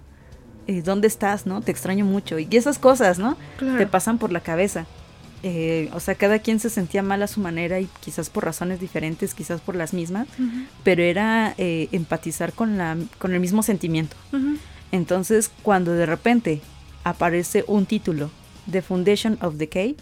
[0.67, 1.61] Eh, ¿Dónde estás, no?
[1.61, 2.37] Te extraño mucho.
[2.37, 3.37] Y esas cosas, ¿no?
[3.57, 3.77] Claro.
[3.77, 4.85] Te pasan por la cabeza.
[5.41, 8.79] Eh, o sea, cada quien se sentía mal a su manera y quizás por razones
[8.79, 10.27] diferentes, quizás por las mismas,
[10.83, 14.17] pero era eh, empatizar con, la, con el mismo sentimiento.
[14.91, 16.61] Entonces, cuando de repente
[17.03, 18.29] aparece un título,
[18.69, 19.95] The Foundation of Decay,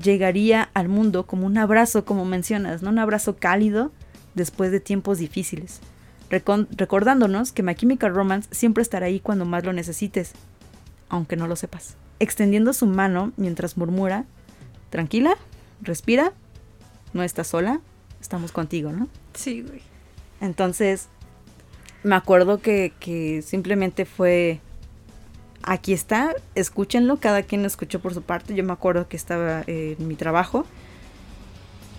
[0.00, 2.90] llegaría al mundo como un abrazo, como mencionas, ¿no?
[2.90, 3.90] Un abrazo cálido
[4.34, 5.80] después de tiempos difíciles.
[6.30, 10.32] Recon- recordándonos que My Chemical Romance siempre estará ahí cuando más lo necesites,
[11.08, 11.96] aunque no lo sepas.
[12.20, 14.24] Extendiendo su mano mientras murmura,
[14.90, 15.36] tranquila,
[15.80, 16.32] respira,
[17.14, 17.80] no estás sola,
[18.20, 19.08] estamos contigo, ¿no?
[19.32, 19.80] Sí, güey.
[20.40, 21.08] Entonces,
[22.02, 24.60] me acuerdo que, que simplemente fue,
[25.62, 28.54] aquí está, escúchenlo, cada quien lo escuchó por su parte.
[28.54, 30.64] Yo me acuerdo que estaba eh, en mi trabajo.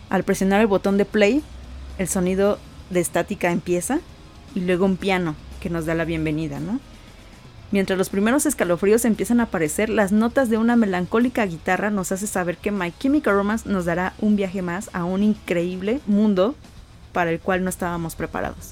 [0.09, 1.43] Al presionar el botón de play,
[1.97, 2.59] el sonido
[2.89, 3.99] de estática empieza
[4.55, 6.79] y luego un piano que nos da la bienvenida, ¿no?
[7.71, 12.25] Mientras los primeros escalofríos empiezan a aparecer, las notas de una melancólica guitarra nos hace
[12.25, 16.55] saber que My Chemical Romance nos dará un viaje más a un increíble mundo
[17.13, 18.71] para el cual no estábamos preparados.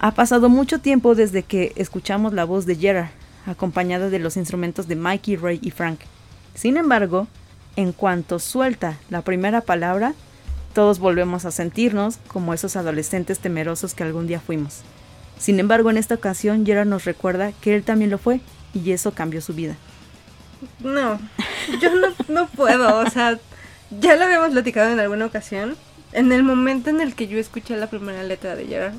[0.00, 3.10] Ha pasado mucho tiempo desde que escuchamos la voz de Gerard,
[3.46, 6.00] acompañada de los instrumentos de Mikey, Ray y Frank.
[6.54, 7.26] Sin embargo,
[7.76, 10.14] en cuanto suelta la primera palabra,
[10.72, 14.82] todos volvemos a sentirnos como esos adolescentes temerosos que algún día fuimos.
[15.38, 18.40] Sin embargo, en esta ocasión Gerard nos recuerda que él también lo fue
[18.72, 19.76] y eso cambió su vida.
[20.80, 21.18] No,
[21.80, 23.38] yo no, no puedo, o sea,
[23.90, 25.76] ya lo habíamos platicado en alguna ocasión.
[26.12, 28.92] En el momento en el que yo escuché la primera letra de llorar,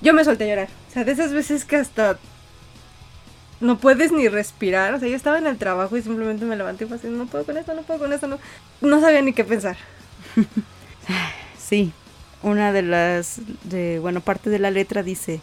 [0.00, 0.68] yo me solté a llorar.
[0.88, 2.18] O sea, de esas veces que hasta
[3.60, 4.94] no puedes ni respirar.
[4.94, 7.44] O sea, yo estaba en el trabajo y simplemente me levanté y así, no puedo
[7.44, 8.38] con esto, no puedo con esto, no.
[8.80, 9.76] No sabía ni qué pensar.
[11.58, 11.92] Sí,
[12.44, 15.40] una de las, de, bueno, parte de la letra dice,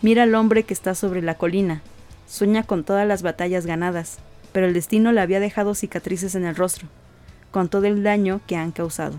[0.00, 1.82] mira al hombre que está sobre la colina,
[2.26, 4.18] sueña con todas las batallas ganadas,
[4.52, 6.88] pero el destino le había dejado cicatrices en el rostro,
[7.50, 9.18] con todo el daño que han causado.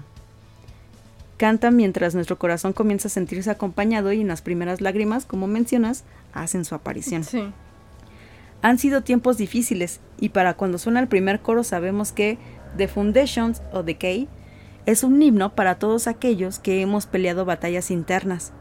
[1.37, 6.05] Canta mientras nuestro corazón comienza a sentirse acompañado y en las primeras lágrimas, como mencionas,
[6.33, 7.23] hacen su aparición.
[7.23, 7.51] Sí.
[8.61, 12.37] Han sido tiempos difíciles y para cuando suena el primer coro sabemos que
[12.75, 14.27] The Foundations o Decay
[14.85, 18.51] Es un himno para todos aquellos que hemos peleado batallas internas,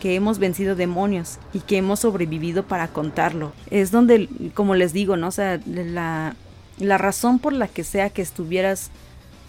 [0.00, 3.52] que hemos vencido demonios y que hemos sobrevivido para contarlo.
[3.70, 5.28] Es donde, como les digo, ¿no?
[5.28, 6.34] O sea, la,
[6.78, 8.90] la razón por la que sea que estuvieras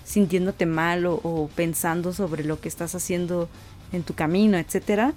[0.03, 3.49] sintiéndote mal o, o pensando sobre lo que estás haciendo
[3.91, 5.13] en tu camino, etcétera,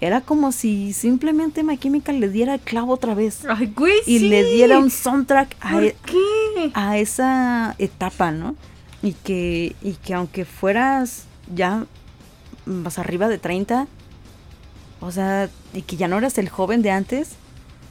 [0.00, 3.40] era como si simplemente My Chemical le diera el clavo otra vez.
[3.48, 4.28] Ay, güey, y sí.
[4.28, 6.70] le diera un soundtrack a, ¿Por e- qué?
[6.74, 8.54] a esa etapa, ¿no?
[9.02, 11.86] Y que, y que aunque fueras ya
[12.66, 13.86] más arriba de 30,
[15.00, 17.30] o sea, y que ya no eras el joven de antes,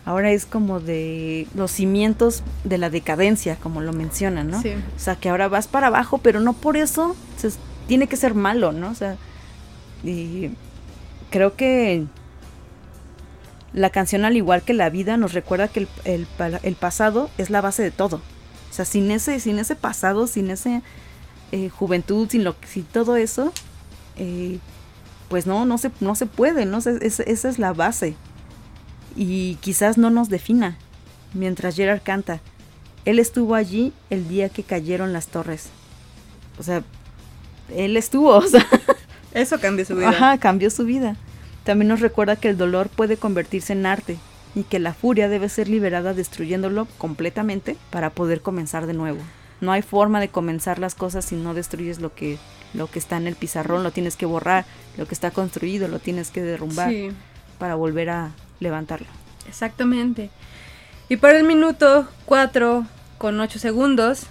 [0.06, 4.62] ahora es como de los cimientos de la decadencia, como lo mencionan, ¿no?
[4.62, 4.72] Sí.
[4.96, 7.52] O sea, que ahora vas para abajo, pero no por eso se-
[7.88, 8.90] tiene que ser malo, ¿no?
[8.90, 9.16] O sea,
[10.04, 10.52] y
[11.30, 12.06] creo que
[13.74, 17.30] la canción, al igual que la vida, nos recuerda que el, el pa- el pasado
[17.38, 18.18] es la base de todo.
[18.70, 20.82] O sea, sin ese, sin ese pasado, sin ese
[21.52, 23.52] eh, juventud, sin, lo, sin todo eso,
[24.18, 24.60] eh,
[25.30, 26.78] pues no, no se, no se puede, ¿no?
[26.80, 28.16] Es- esa es la base.
[29.16, 30.78] Y quizás no nos defina.
[31.34, 32.40] Mientras Gerard canta,
[33.06, 35.70] él estuvo allí el día que cayeron las torres.
[36.60, 36.84] O sea,
[37.76, 38.66] él estuvo, o sea,
[39.38, 40.10] Eso cambió su vida.
[40.10, 41.16] Ajá, cambió su vida.
[41.64, 44.18] También nos recuerda que el dolor puede convertirse en arte
[44.56, 49.20] y que la furia debe ser liberada destruyéndolo completamente para poder comenzar de nuevo.
[49.60, 52.38] No hay forma de comenzar las cosas si no destruyes lo que
[52.74, 54.66] lo que está en el pizarrón, lo tienes que borrar,
[54.98, 57.10] lo que está construido lo tienes que derrumbar Sí,
[57.60, 59.08] para volver a levantarlo.
[59.48, 60.30] exactamente.
[61.10, 62.86] Y para el minuto 4
[63.18, 64.24] con 8 segundos,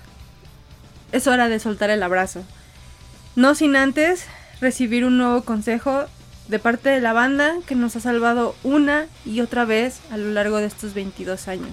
[1.12, 2.44] es hora de soltar el abrazo.
[3.36, 4.26] No sin antes
[4.60, 6.04] recibir un nuevo consejo
[6.48, 10.30] de parte de la banda que nos ha salvado una y otra vez a lo
[10.30, 11.70] largo de estos 22 años.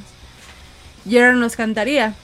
[1.07, 2.15] Gerard nos cantaría,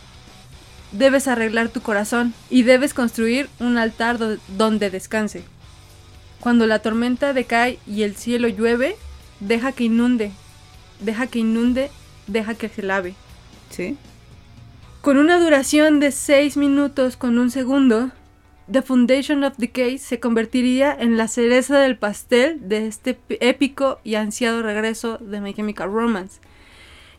[0.91, 5.44] debes arreglar tu corazón y debes construir un altar do- donde descanse.
[6.40, 8.95] Cuando la tormenta decae y el cielo llueve,
[9.41, 10.31] deja que inunde,
[11.02, 11.91] deja que inunde,
[12.27, 13.14] deja que se lave.
[13.69, 13.98] ¿Sí?
[15.02, 18.10] Con una duración de 6 minutos con un segundo,
[18.71, 24.13] The Foundation of Decay se convertiría en la cereza del pastel de este épico y
[24.13, 26.39] ansiado regreso de My Chemical Romance,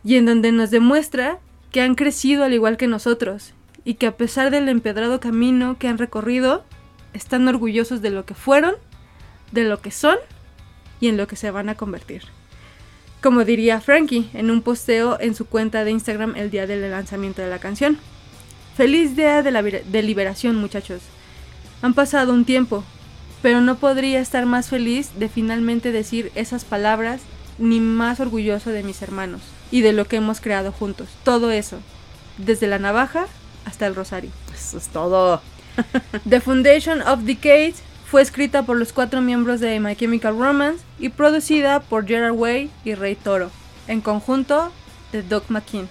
[0.05, 1.41] y en donde nos demuestra
[1.73, 3.53] que han crecido al igual que nosotros,
[3.85, 6.65] y que a pesar del empedrado camino que han recorrido,
[7.15, 8.77] están orgullosos de lo que fueron,
[9.51, 10.19] de lo que son
[11.01, 12.23] y en lo que se van a convertir.
[13.21, 17.43] Como diría Frankie en un posteo en su cuenta de Instagram el día del lanzamiento
[17.43, 17.99] de la canción.
[18.77, 21.03] Feliz día de la de liberación muchachos.
[21.83, 22.85] Han pasado un tiempo,
[23.43, 27.21] pero no podría estar más feliz de finalmente decir esas palabras
[27.59, 29.41] ni más orgulloso de mis hermanos
[29.71, 31.09] y de lo que hemos creado juntos.
[31.25, 31.79] Todo eso,
[32.39, 33.27] desde la navaja
[33.65, 34.31] hasta el rosario.
[34.55, 35.41] Eso es todo.
[36.29, 37.75] The Foundation of Decay
[38.11, 42.71] fue escrita por los cuatro miembros de My Chemical Romance y producida por Gerard Way
[42.85, 43.51] y Ray Toro,
[43.87, 44.73] en conjunto
[45.13, 45.89] de Doug McKean.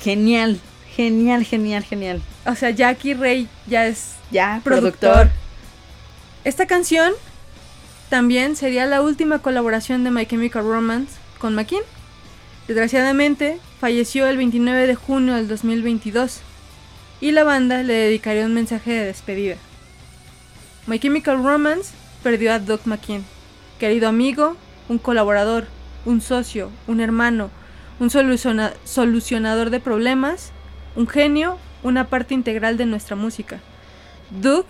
[0.00, 0.60] Genial,
[0.94, 2.22] genial, genial, genial.
[2.46, 5.00] O sea, Jackie Ray ya es Ya, productor.
[5.00, 5.30] productor.
[6.44, 7.12] Esta canción
[8.08, 11.82] también sería la última colaboración de My Chemical Romance con McKean.
[12.68, 16.40] Desgraciadamente, falleció el 29 de junio del 2022
[17.20, 19.56] y la banda le dedicaría un mensaje de despedida.
[20.86, 21.92] My Chemical Romance
[22.22, 23.24] perdió a Doug McKean,
[23.78, 24.56] querido amigo,
[24.88, 25.66] un colaborador,
[26.04, 27.50] un socio, un hermano,
[27.98, 30.52] un soluciona- solucionador de problemas,
[30.94, 33.60] un genio, una parte integral de nuestra música.
[34.30, 34.66] Doug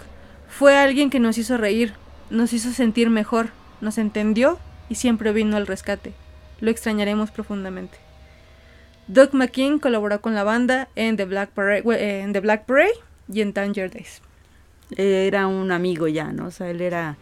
[0.48, 1.94] fue alguien que nos hizo reír,
[2.30, 3.48] nos hizo sentir mejor,
[3.80, 6.12] nos entendió y siempre vino al rescate.
[6.60, 7.98] Lo extrañaremos profundamente.
[9.09, 12.93] Doug McKean colaboró con la banda en The Black Parade, eh, en The Black Parade
[13.32, 14.20] y en Tanger Days.
[14.97, 16.47] Era un amigo ya, ¿no?
[16.47, 17.16] O sea, él era...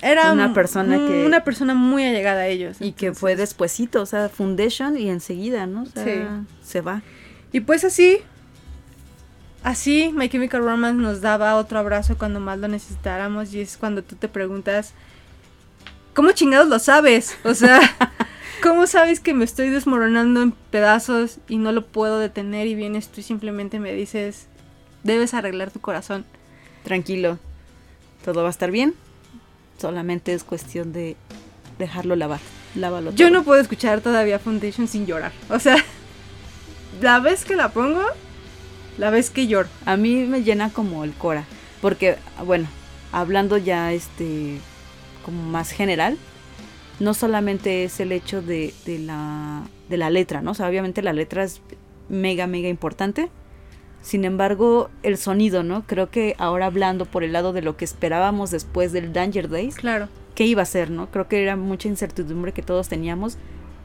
[0.00, 2.76] Era Una un- persona un- que- una persona muy allegada a ellos.
[2.80, 5.82] Y que fue despuesito, o sea, Foundation y enseguida, ¿no?
[5.82, 6.20] O sea, Sí.
[6.62, 7.02] se va.
[7.52, 8.18] Y pues así,
[9.62, 14.02] así My Chemical Romance nos daba otro abrazo cuando más lo necesitáramos y es cuando
[14.02, 14.92] tú te preguntas,
[16.14, 17.36] ¿cómo chingados lo sabes?
[17.44, 17.80] O sea,
[18.62, 23.08] ¿cómo sabes que me estoy desmoronando en pedazos y no lo puedo detener y vienes
[23.08, 24.46] tú y simplemente me dices,
[25.02, 26.24] debes arreglar tu corazón?
[26.84, 27.38] Tranquilo,
[28.24, 28.94] todo va a estar bien.
[29.78, 31.16] Solamente es cuestión de
[31.78, 32.40] dejarlo lavar.
[32.74, 33.38] Lávalo Yo todo.
[33.38, 35.32] no puedo escuchar todavía Foundation sin llorar.
[35.50, 35.76] O sea,
[37.00, 38.02] la vez que la pongo,
[38.98, 39.68] la vez que lloro.
[39.86, 41.44] A mí me llena como el cora.
[41.80, 42.66] Porque, bueno,
[43.12, 44.58] hablando ya este
[45.24, 46.16] como más general,
[47.00, 50.50] no solamente es el hecho de, de la, de la letra, ¿no?
[50.52, 51.60] O sea, obviamente la letra es
[52.08, 53.30] mega, mega importante.
[54.00, 55.84] Sin embargo, el sonido, ¿no?
[55.86, 59.74] Creo que ahora hablando por el lado de lo que esperábamos después del Danger Days,
[59.74, 60.08] Claro.
[60.34, 61.10] ¿qué iba a ser, no?
[61.10, 63.36] Creo que era mucha incertidumbre que todos teníamos.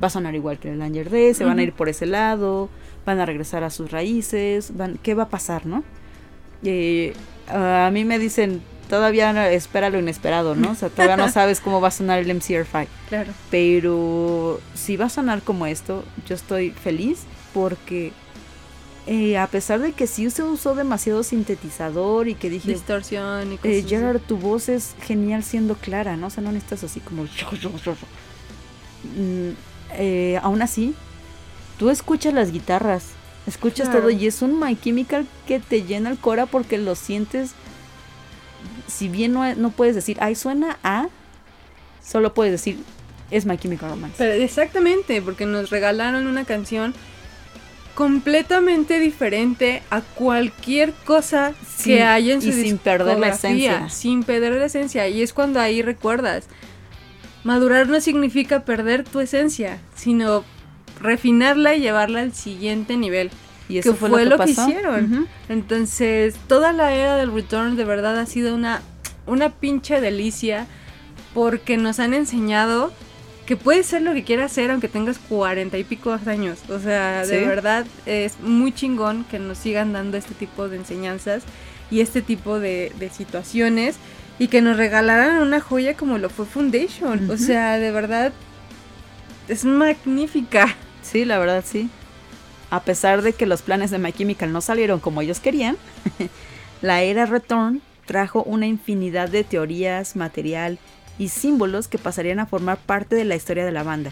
[0.02, 2.69] Va a sonar igual que el Danger Days, se van a ir por ese lado,
[3.05, 5.84] van a regresar a sus raíces, van, ¿qué va a pasar, no?
[6.63, 7.13] Eh,
[7.47, 10.71] a mí me dicen, todavía no- espera lo inesperado, ¿no?
[10.71, 12.88] O sea, todavía no sabes cómo va a sonar el MCR5.
[13.09, 13.34] Claro.
[13.51, 17.23] Pero si va a sonar como esto, yo estoy feliz
[17.53, 18.13] porque
[19.05, 23.57] eh, a pesar de que sí se usó demasiado sintetizador y que dije, Distorsión y
[23.57, 23.85] cosas eh.
[23.85, 26.27] Gerard, tu voz es genial siendo clara, ¿no?
[26.27, 27.25] O sea, no necesitas así como...
[29.17, 29.49] Mm,
[29.95, 30.95] eh, aún así,
[31.84, 33.07] tú escuchas las guitarras,
[33.45, 34.03] escuchas Claro.
[34.03, 37.51] todo y es un My Chemical que te llena el cora porque lo sientes...
[38.88, 41.10] Si bien no, no puedes decir, ay, suena a...
[42.01, 42.77] Solo puedes decir,
[43.31, 44.15] es My Chemical Romance.
[44.18, 46.93] Pero exactamente, porque nos regalaron una canción
[47.95, 51.53] completamente diferente a cualquier cosa
[51.84, 53.89] que haya en su y sin perder la esencia.
[53.89, 55.10] Sin perder la esencia.
[55.10, 56.45] Y es cuando ahí recuerdas.
[57.43, 60.45] Madurar no significa perder tu esencia, sino
[60.99, 63.32] refinarla y llevarla al siguiente nivel.
[63.70, 65.28] Y que fue, lo que, hicieron.
[65.49, 68.82] Entonces, toda la era del Return de verdad ha sido una,
[69.26, 70.68] una pinche delicia
[71.34, 72.91] porque nos han enseñado
[73.45, 76.60] que puedes ser lo que quieras ser aunque tengas cuarenta y pico años.
[76.70, 81.44] O sea, de verdad es muy chingón que nos sigan dando este tipo de enseñanzas
[81.90, 83.98] y este tipo de, de situaciones
[84.40, 87.30] y que nos regalaran una joya como lo fue Foundation.
[87.30, 88.34] O sea, de verdad
[89.48, 90.76] es magnífica.
[91.02, 91.90] Sí, la verdad sí.
[92.70, 95.78] A pesar de que los planes de My Chemical no salieron como ellos querían,
[96.82, 100.80] la era Return trajo una infinidad de teorías, material
[101.18, 104.11] y símbolos que pasarían a formar parte de la historia de la banda,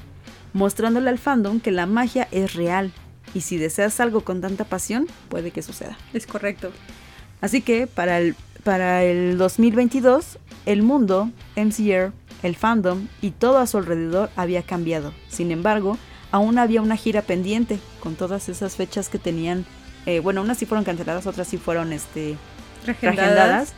[0.54, 2.92] mostrándole al fandom que la magia es real
[3.34, 5.98] y si deseas algo con tanta pasión, puede que suceda.
[6.14, 6.72] Es correcto.
[7.40, 12.12] Así que para el, para el 2022, el mundo, MCR,
[12.44, 15.14] el fandom y todo a su alrededor había cambiado.
[15.30, 15.98] Sin embargo,
[16.32, 19.66] aún había una gira pendiente con todas esas fechas que tenían.
[20.06, 22.36] eh, bueno, unas sí fueron canceladas, otras sí fueron este,
[22.86, 23.74] reagendadas.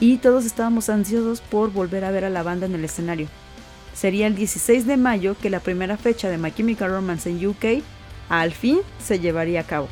[0.00, 3.26] Y todos estábamos ansiosos por volver a ver a la banda en el escenario.
[3.94, 7.82] Sería el 16 de mayo que la primera fecha de My Chemical Romance en UK
[8.28, 9.88] al fin se llevaría a cabo,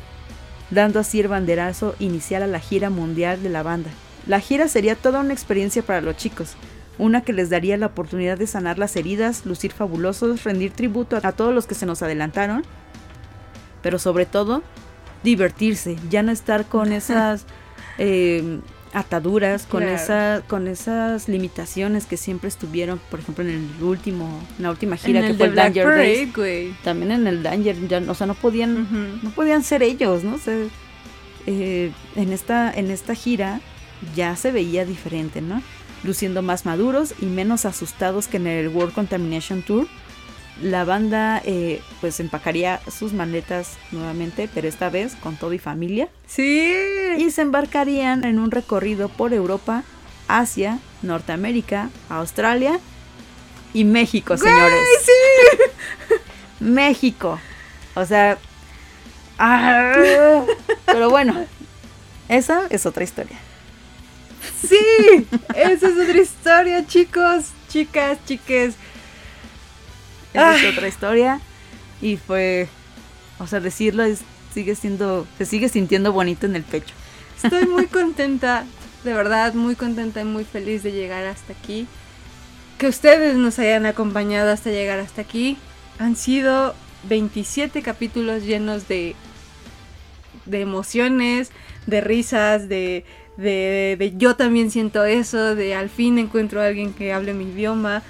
[0.71, 3.89] dando así el banderazo inicial a la gira mundial de la banda.
[4.25, 6.55] La gira sería toda una experiencia para los chicos,
[6.97, 11.31] una que les daría la oportunidad de sanar las heridas, lucir fabulosos, rendir tributo a
[11.31, 12.63] todos los que se nos adelantaron,
[13.81, 14.63] pero sobre todo
[15.23, 17.45] divertirse, ya no estar con esas
[17.97, 18.59] eh,
[18.93, 19.95] ataduras, con, Claro.
[19.95, 24.95] esa, con esas limitaciones que siempre estuvieron, por ejemplo, en el último, en la última
[24.97, 26.29] gira en que el fue el Danger Days.
[26.31, 26.73] Parade.
[26.83, 30.35] También en el Danger, ya, o sea, no podían, no podían ser ellos, ¿no?
[30.35, 30.55] O sea,
[31.45, 33.61] eh, en, esta, en esta gira
[34.15, 35.61] ya se veía diferente, ¿no?
[36.03, 39.87] Luciendo más maduros y menos asustados que en el World Contamination Tour.
[40.61, 46.09] La banda eh, pues empacaría sus maletas nuevamente, pero esta vez con todo y familia.
[46.25, 46.73] Sí.
[47.17, 49.83] Y se embarcarían en un recorrido por Europa,
[50.27, 52.79] Asia, Norteamérica, Australia
[53.73, 54.79] y México, señores.
[56.59, 57.39] México.
[57.95, 58.37] O sea.
[59.37, 60.43] ah,
[60.85, 61.45] pero bueno,
[62.29, 63.37] esa es otra historia.
[64.67, 68.75] Sí, esa es otra historia, chicos, chicas, chiques.
[70.33, 70.65] Esa Ay.
[70.65, 71.41] es otra historia.
[72.01, 72.67] Y fue.
[73.39, 74.19] O sea, decirlo es,
[74.53, 75.27] sigue siendo.
[75.37, 76.93] Se sigue sintiendo bonito en el pecho.
[77.43, 78.65] Estoy muy contenta,
[79.03, 81.87] de verdad, muy contenta y muy feliz de llegar hasta aquí.
[82.77, 85.57] Que ustedes nos hayan acompañado hasta llegar hasta aquí.
[85.99, 86.75] Han sido
[87.07, 89.15] 27 capítulos llenos de,
[90.45, 91.51] de emociones,
[91.87, 93.05] de risas, de,
[93.37, 97.45] de, de yo también siento eso, de al fin encuentro a alguien que hable mi
[97.45, 98.03] idioma.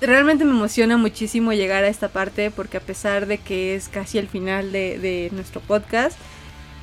[0.00, 4.18] Realmente me emociona muchísimo llegar a esta parte porque a pesar de que es casi
[4.18, 6.18] el final de, de nuestro podcast,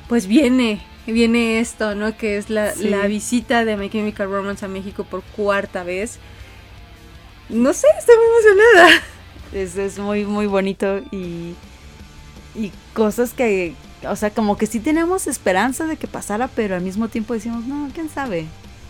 [0.08, 2.16] pues viene, viene esto, ¿no?
[2.16, 2.88] Que es la, Sí.
[2.88, 6.18] la visita de My Chemical Romance a México por cuarta vez.
[7.48, 9.02] No sé, estoy muy emocionada.
[9.52, 11.54] Es, es muy, muy bonito y,
[12.56, 13.74] y cosas que,
[14.08, 17.64] o sea, como que sí tenemos esperanza de que pasara, pero al mismo tiempo decimos,
[17.64, 18.46] no, quién sabe,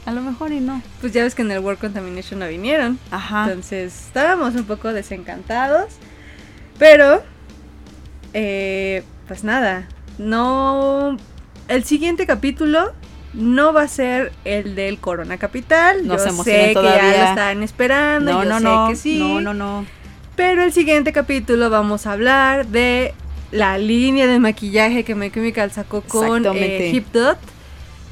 [0.07, 0.83] a lo mejor y no.
[1.01, 2.99] Pues ya ves que en el World Contamination no vinieron.
[3.11, 3.45] Ajá.
[3.45, 5.95] Entonces estábamos un poco desencantados.
[6.79, 7.23] Pero,
[8.33, 11.17] eh, pues nada, no...
[11.69, 12.93] El siguiente capítulo
[13.33, 16.07] no va a ser el del Corona Capital.
[16.07, 18.33] No yo se sé que ya lo están esperando.
[18.33, 19.19] no, yo no, sé no, que sí.
[19.19, 19.87] no, no, no.
[20.35, 23.15] Pero el siguiente capítulo vamos a hablar de
[23.53, 27.39] la línea de maquillaje que My Chemical sacó con eh, Hip Dot,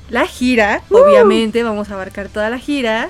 [0.08, 0.96] la gira, Uh.
[0.98, 3.08] obviamente vamos a abarcar toda la gira,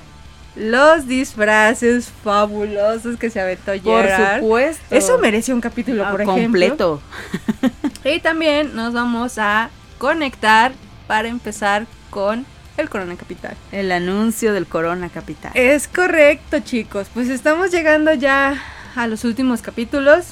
[0.57, 4.40] los disfraces fabulosos que se aventó Por Gerard.
[4.40, 4.94] supuesto.
[4.94, 6.43] Eso merece un capítulo, Ah, por ejemplo.
[6.44, 7.02] completo.
[8.05, 10.73] Y también nos vamos a conectar
[11.07, 12.47] para empezar con
[12.78, 13.55] el Corona Capital.
[13.73, 15.52] El anuncio del Corona Capital.
[15.55, 17.09] Es correcto, chicos.
[17.12, 18.55] Pues estamos llegando ya
[18.97, 20.28] a los últimos capítulos.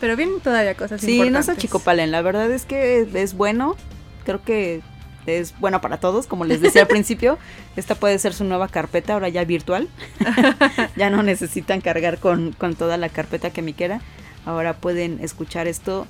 [0.00, 1.46] Pero vienen todavía cosas Sí, no importantes.
[1.46, 2.10] se achicopalen.
[2.10, 3.76] La verdad es que es bueno.
[4.24, 4.80] Creo que
[5.26, 7.38] es bueno para todos, como les decía al principio.
[7.76, 9.88] Esta puede ser su nueva carpeta, ahora ya virtual.
[10.96, 14.00] ya no necesitan cargar con, con toda la carpeta que me quiera.
[14.46, 16.06] Ahora pueden escuchar esto.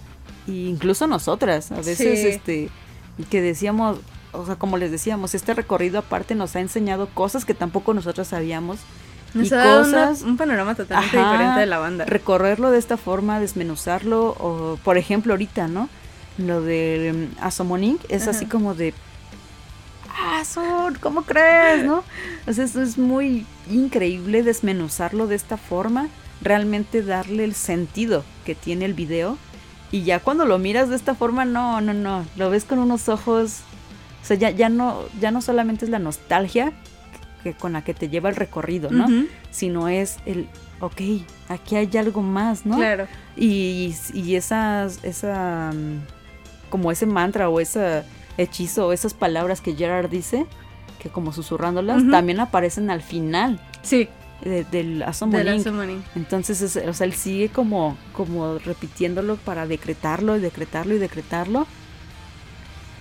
[0.47, 2.27] e incluso nosotras, a veces, Sí.
[2.29, 2.69] este,
[3.31, 3.99] que decíamos,
[4.33, 8.29] o sea, como les decíamos, este recorrido aparte nos ha enseñado cosas que tampoco nosotros
[8.29, 8.79] sabíamos.
[9.35, 12.05] Nos y ha dado una- cosas un panorama totalmente Ajá, diferente de la banda.
[12.07, 15.89] recorrerlo de esta forma, desmenuzarlo, o por ejemplo ahorita, ¿no?
[16.39, 18.31] Lo de um, Asomonink es Ajá.
[18.33, 18.95] así como de...
[20.21, 20.95] ¡Ah, Son!
[20.97, 21.85] ¿Cómo crees?
[21.85, 22.03] ¿No?
[22.47, 26.09] O sea, eso es muy increíble desmenuzarlo de esta forma,
[26.41, 29.37] realmente darle el sentido que tiene el video.
[29.91, 33.09] Y ya cuando lo miras de esta forma, no, no, no, lo ves con unos
[33.09, 33.61] ojos...
[34.23, 36.73] O sea, ya, ya, no, ya no solamente es la nostalgia
[37.43, 39.07] que, con la que te lleva el recorrido, ¿no?
[39.51, 40.47] Sino es el,
[40.81, 41.01] ok,
[41.49, 42.77] aquí hay algo más, ¿no?
[42.77, 43.07] Claro.
[43.37, 48.03] Y, y esas, esa, mm, como ese mantra o ese
[48.37, 50.47] hechizo o esas palabras que Gerard dice,
[51.01, 54.09] que como susurrándolas, también aparecen al final Sí,
[54.43, 55.63] de- del de Asomo la Link.
[55.65, 56.03] Summoning.
[56.17, 61.67] Entonces, es- o sea, él sigue como, como repitiéndolo para decretarlo y decretarlo y decretarlo.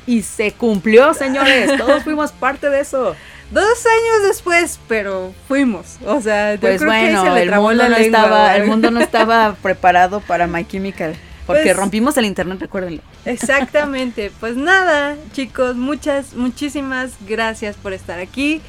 [0.06, 1.72] Y se cumplió, señores.
[1.78, 3.16] Todos fuimos parte de eso.
[3.52, 5.98] Dos años después, pero fuimos.
[6.06, 8.56] O sea, yo Pues creo que bueno, se le el mundo, la no lengua, estaba,
[8.58, 11.16] el mundo no estaba preparado para My Chemical.
[11.46, 13.02] Porque Pues- rompimos el internet, recuérdenlo.
[13.24, 14.32] Exactamente.
[14.42, 18.62] Pues nada, chicos, muchas, muchísimas gracias por estar aquí,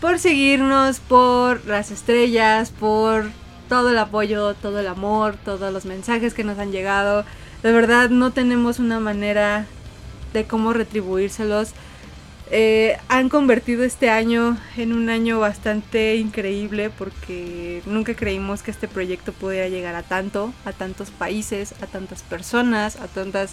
[0.00, 3.26] por seguirnos, por las estrellas, por
[3.68, 7.24] todo el apoyo, todo el amor, todos los mensajes que nos han llegado.
[7.62, 9.66] De verdad, no tenemos una manera
[10.32, 11.70] de cómo retribuírselos.
[12.50, 18.86] Eh, han convertido este año en un año bastante increíble porque nunca creímos que este
[18.86, 23.52] proyecto pudiera llegar a tanto, a tantos países, a tantas personas, a tantas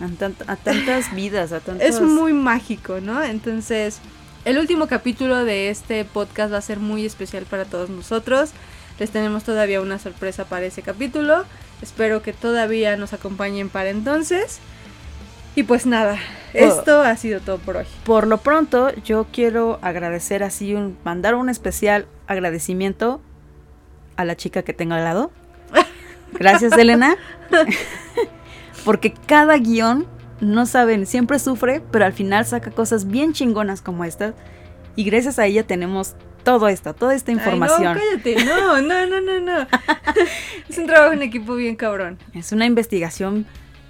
[0.00, 1.86] A, tant- a tantas vidas, a tantos...
[1.86, 3.24] es muy mágico, ¿no?
[3.24, 3.98] Entonces,
[4.44, 8.50] el último capítulo de este podcast va a ser muy especial para todos nosotros.
[9.00, 11.44] Les tenemos todavía una sorpresa para ese capítulo.
[11.82, 14.58] Espero que todavía nos acompañen para entonces.
[15.58, 16.20] Y pues nada,
[16.54, 17.84] esto ha sido todo por hoy.
[18.04, 23.20] Por lo pronto, yo quiero agradecer así, un, mandar un especial agradecimiento
[24.14, 25.32] a la chica que tengo al lado.
[26.30, 27.16] Gracias, Elena.
[28.84, 30.06] Porque cada guion,
[30.40, 34.34] no saben, siempre sufre, pero al final saca cosas bien chingonas como estas.
[34.94, 36.14] Y gracias a ella tenemos
[36.44, 37.98] todo esto, toda esta información.
[37.98, 38.44] Ay, no, cállate.
[38.44, 39.66] No, no, no, no, no.
[40.68, 42.16] es un trabajo en equipo bien cabrón.
[42.32, 43.44] Es una investigación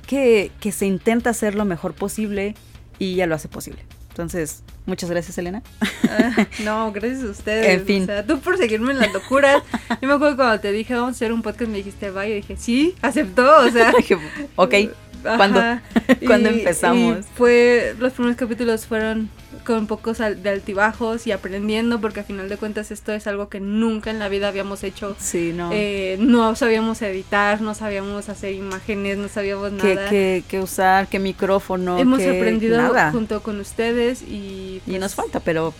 [0.08, 2.56] que, que se intenta hacer lo mejor posible
[2.98, 3.84] y ya lo hace posible.
[4.08, 5.62] Entonces, muchas gracias, Elena.
[6.08, 7.66] Ah, no, gracias a ustedes.
[7.80, 8.02] En fin.
[8.02, 9.62] O sea, tú por seguirme en las locuras.
[10.02, 12.32] Yo me acuerdo cuando te dije, vamos a hacer un podcast, me dijiste, vaya.
[12.32, 13.58] Y dije, sí, aceptó.
[13.64, 14.16] O sea, Dije,
[14.56, 14.74] ok,
[15.22, 15.60] ¿cuándo?
[16.26, 17.18] ¿Cuándo Y- empezamos?
[17.18, 19.28] y fue, los primeros capítulos fueron
[19.64, 23.60] con pocos de altibajos y aprendiendo, porque a final de cuentas esto es algo que
[23.60, 25.16] nunca en la vida habíamos hecho.
[25.18, 25.70] sí, no.
[25.72, 30.10] Eh, no sabíamos editar, no sabíamos hacer imágenes, no sabíamos ¿Qué, nada.
[30.10, 33.10] qué- qué usar, qué micrófono, Hemos qué- aprendido nada.
[33.12, 35.74] junto con ustedes y, Y pues, nos falta, pero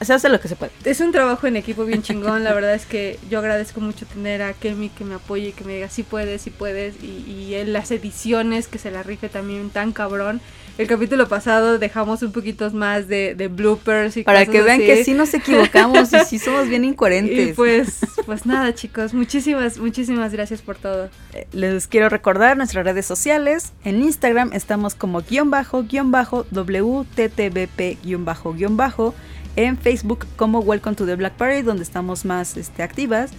[0.00, 0.72] se hace lo que se puede.
[0.84, 2.42] Es un trabajo en equipo bien chingón.
[2.44, 5.64] La verdad es que yo agradezco mucho tener a Kemi que me apoye y que
[5.64, 6.94] me diga sí puedes, sí puedes.
[7.02, 10.40] Y, y en las ediciones que se la rife también tan cabrón.
[10.78, 14.76] El capítulo pasado dejamos un poquito más de, de bloopers y Para cosas que vean
[14.78, 14.86] así.
[14.86, 17.54] que sí nos equivocamos y sí somos bien Y incoherentes.
[17.54, 19.12] pues, pues nada, chicos.
[19.12, 21.10] Muchísimas, muchísimas gracias por todo.
[21.34, 23.72] Eh, Les quiero recordar nuestras redes sociales.
[23.84, 29.14] En Instagram estamos como guion bajo, guion bajo, WTTBP guion bajo, guion bajo.
[29.56, 33.30] En Facebook como Welcome to the Black Parade, donde estamos más este, activas.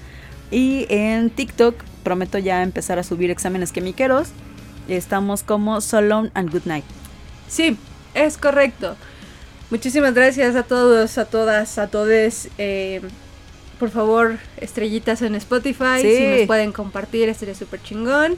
[0.51, 4.29] Y en TikTok prometo ya empezar a subir exámenes quemiqueros.
[4.87, 6.85] Estamos como So Long and Good Night.
[7.47, 7.77] Sí,
[8.13, 8.95] es correcto.
[9.69, 12.49] Muchísimas gracias a todos, a todas, a todes.
[12.57, 13.01] Eh,
[13.79, 16.01] por favor, estrellitas en Spotify.
[16.01, 16.17] Sí.
[16.17, 18.37] Si nos pueden compartir, estaría súper chingón.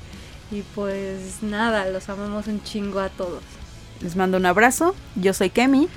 [0.51, 3.41] Y pues nada, los amamos un chingo a todos.
[4.01, 4.95] Les mando un abrazo.
[5.15, 5.87] Yo soy Kemi.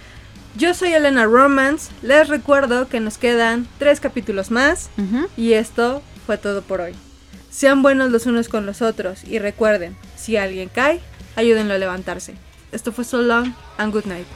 [0.56, 1.90] Yo soy Elena Romance.
[2.02, 4.88] Les recuerdo que nos quedan tres capítulos más.
[5.36, 6.94] Y esto fue todo por hoy.
[7.50, 11.00] Sean buenos los unos con los otros y recuerden, si alguien cae,
[11.36, 12.34] ayúdenlo a levantarse.
[12.72, 14.26] Esto fue So Long and Good Night.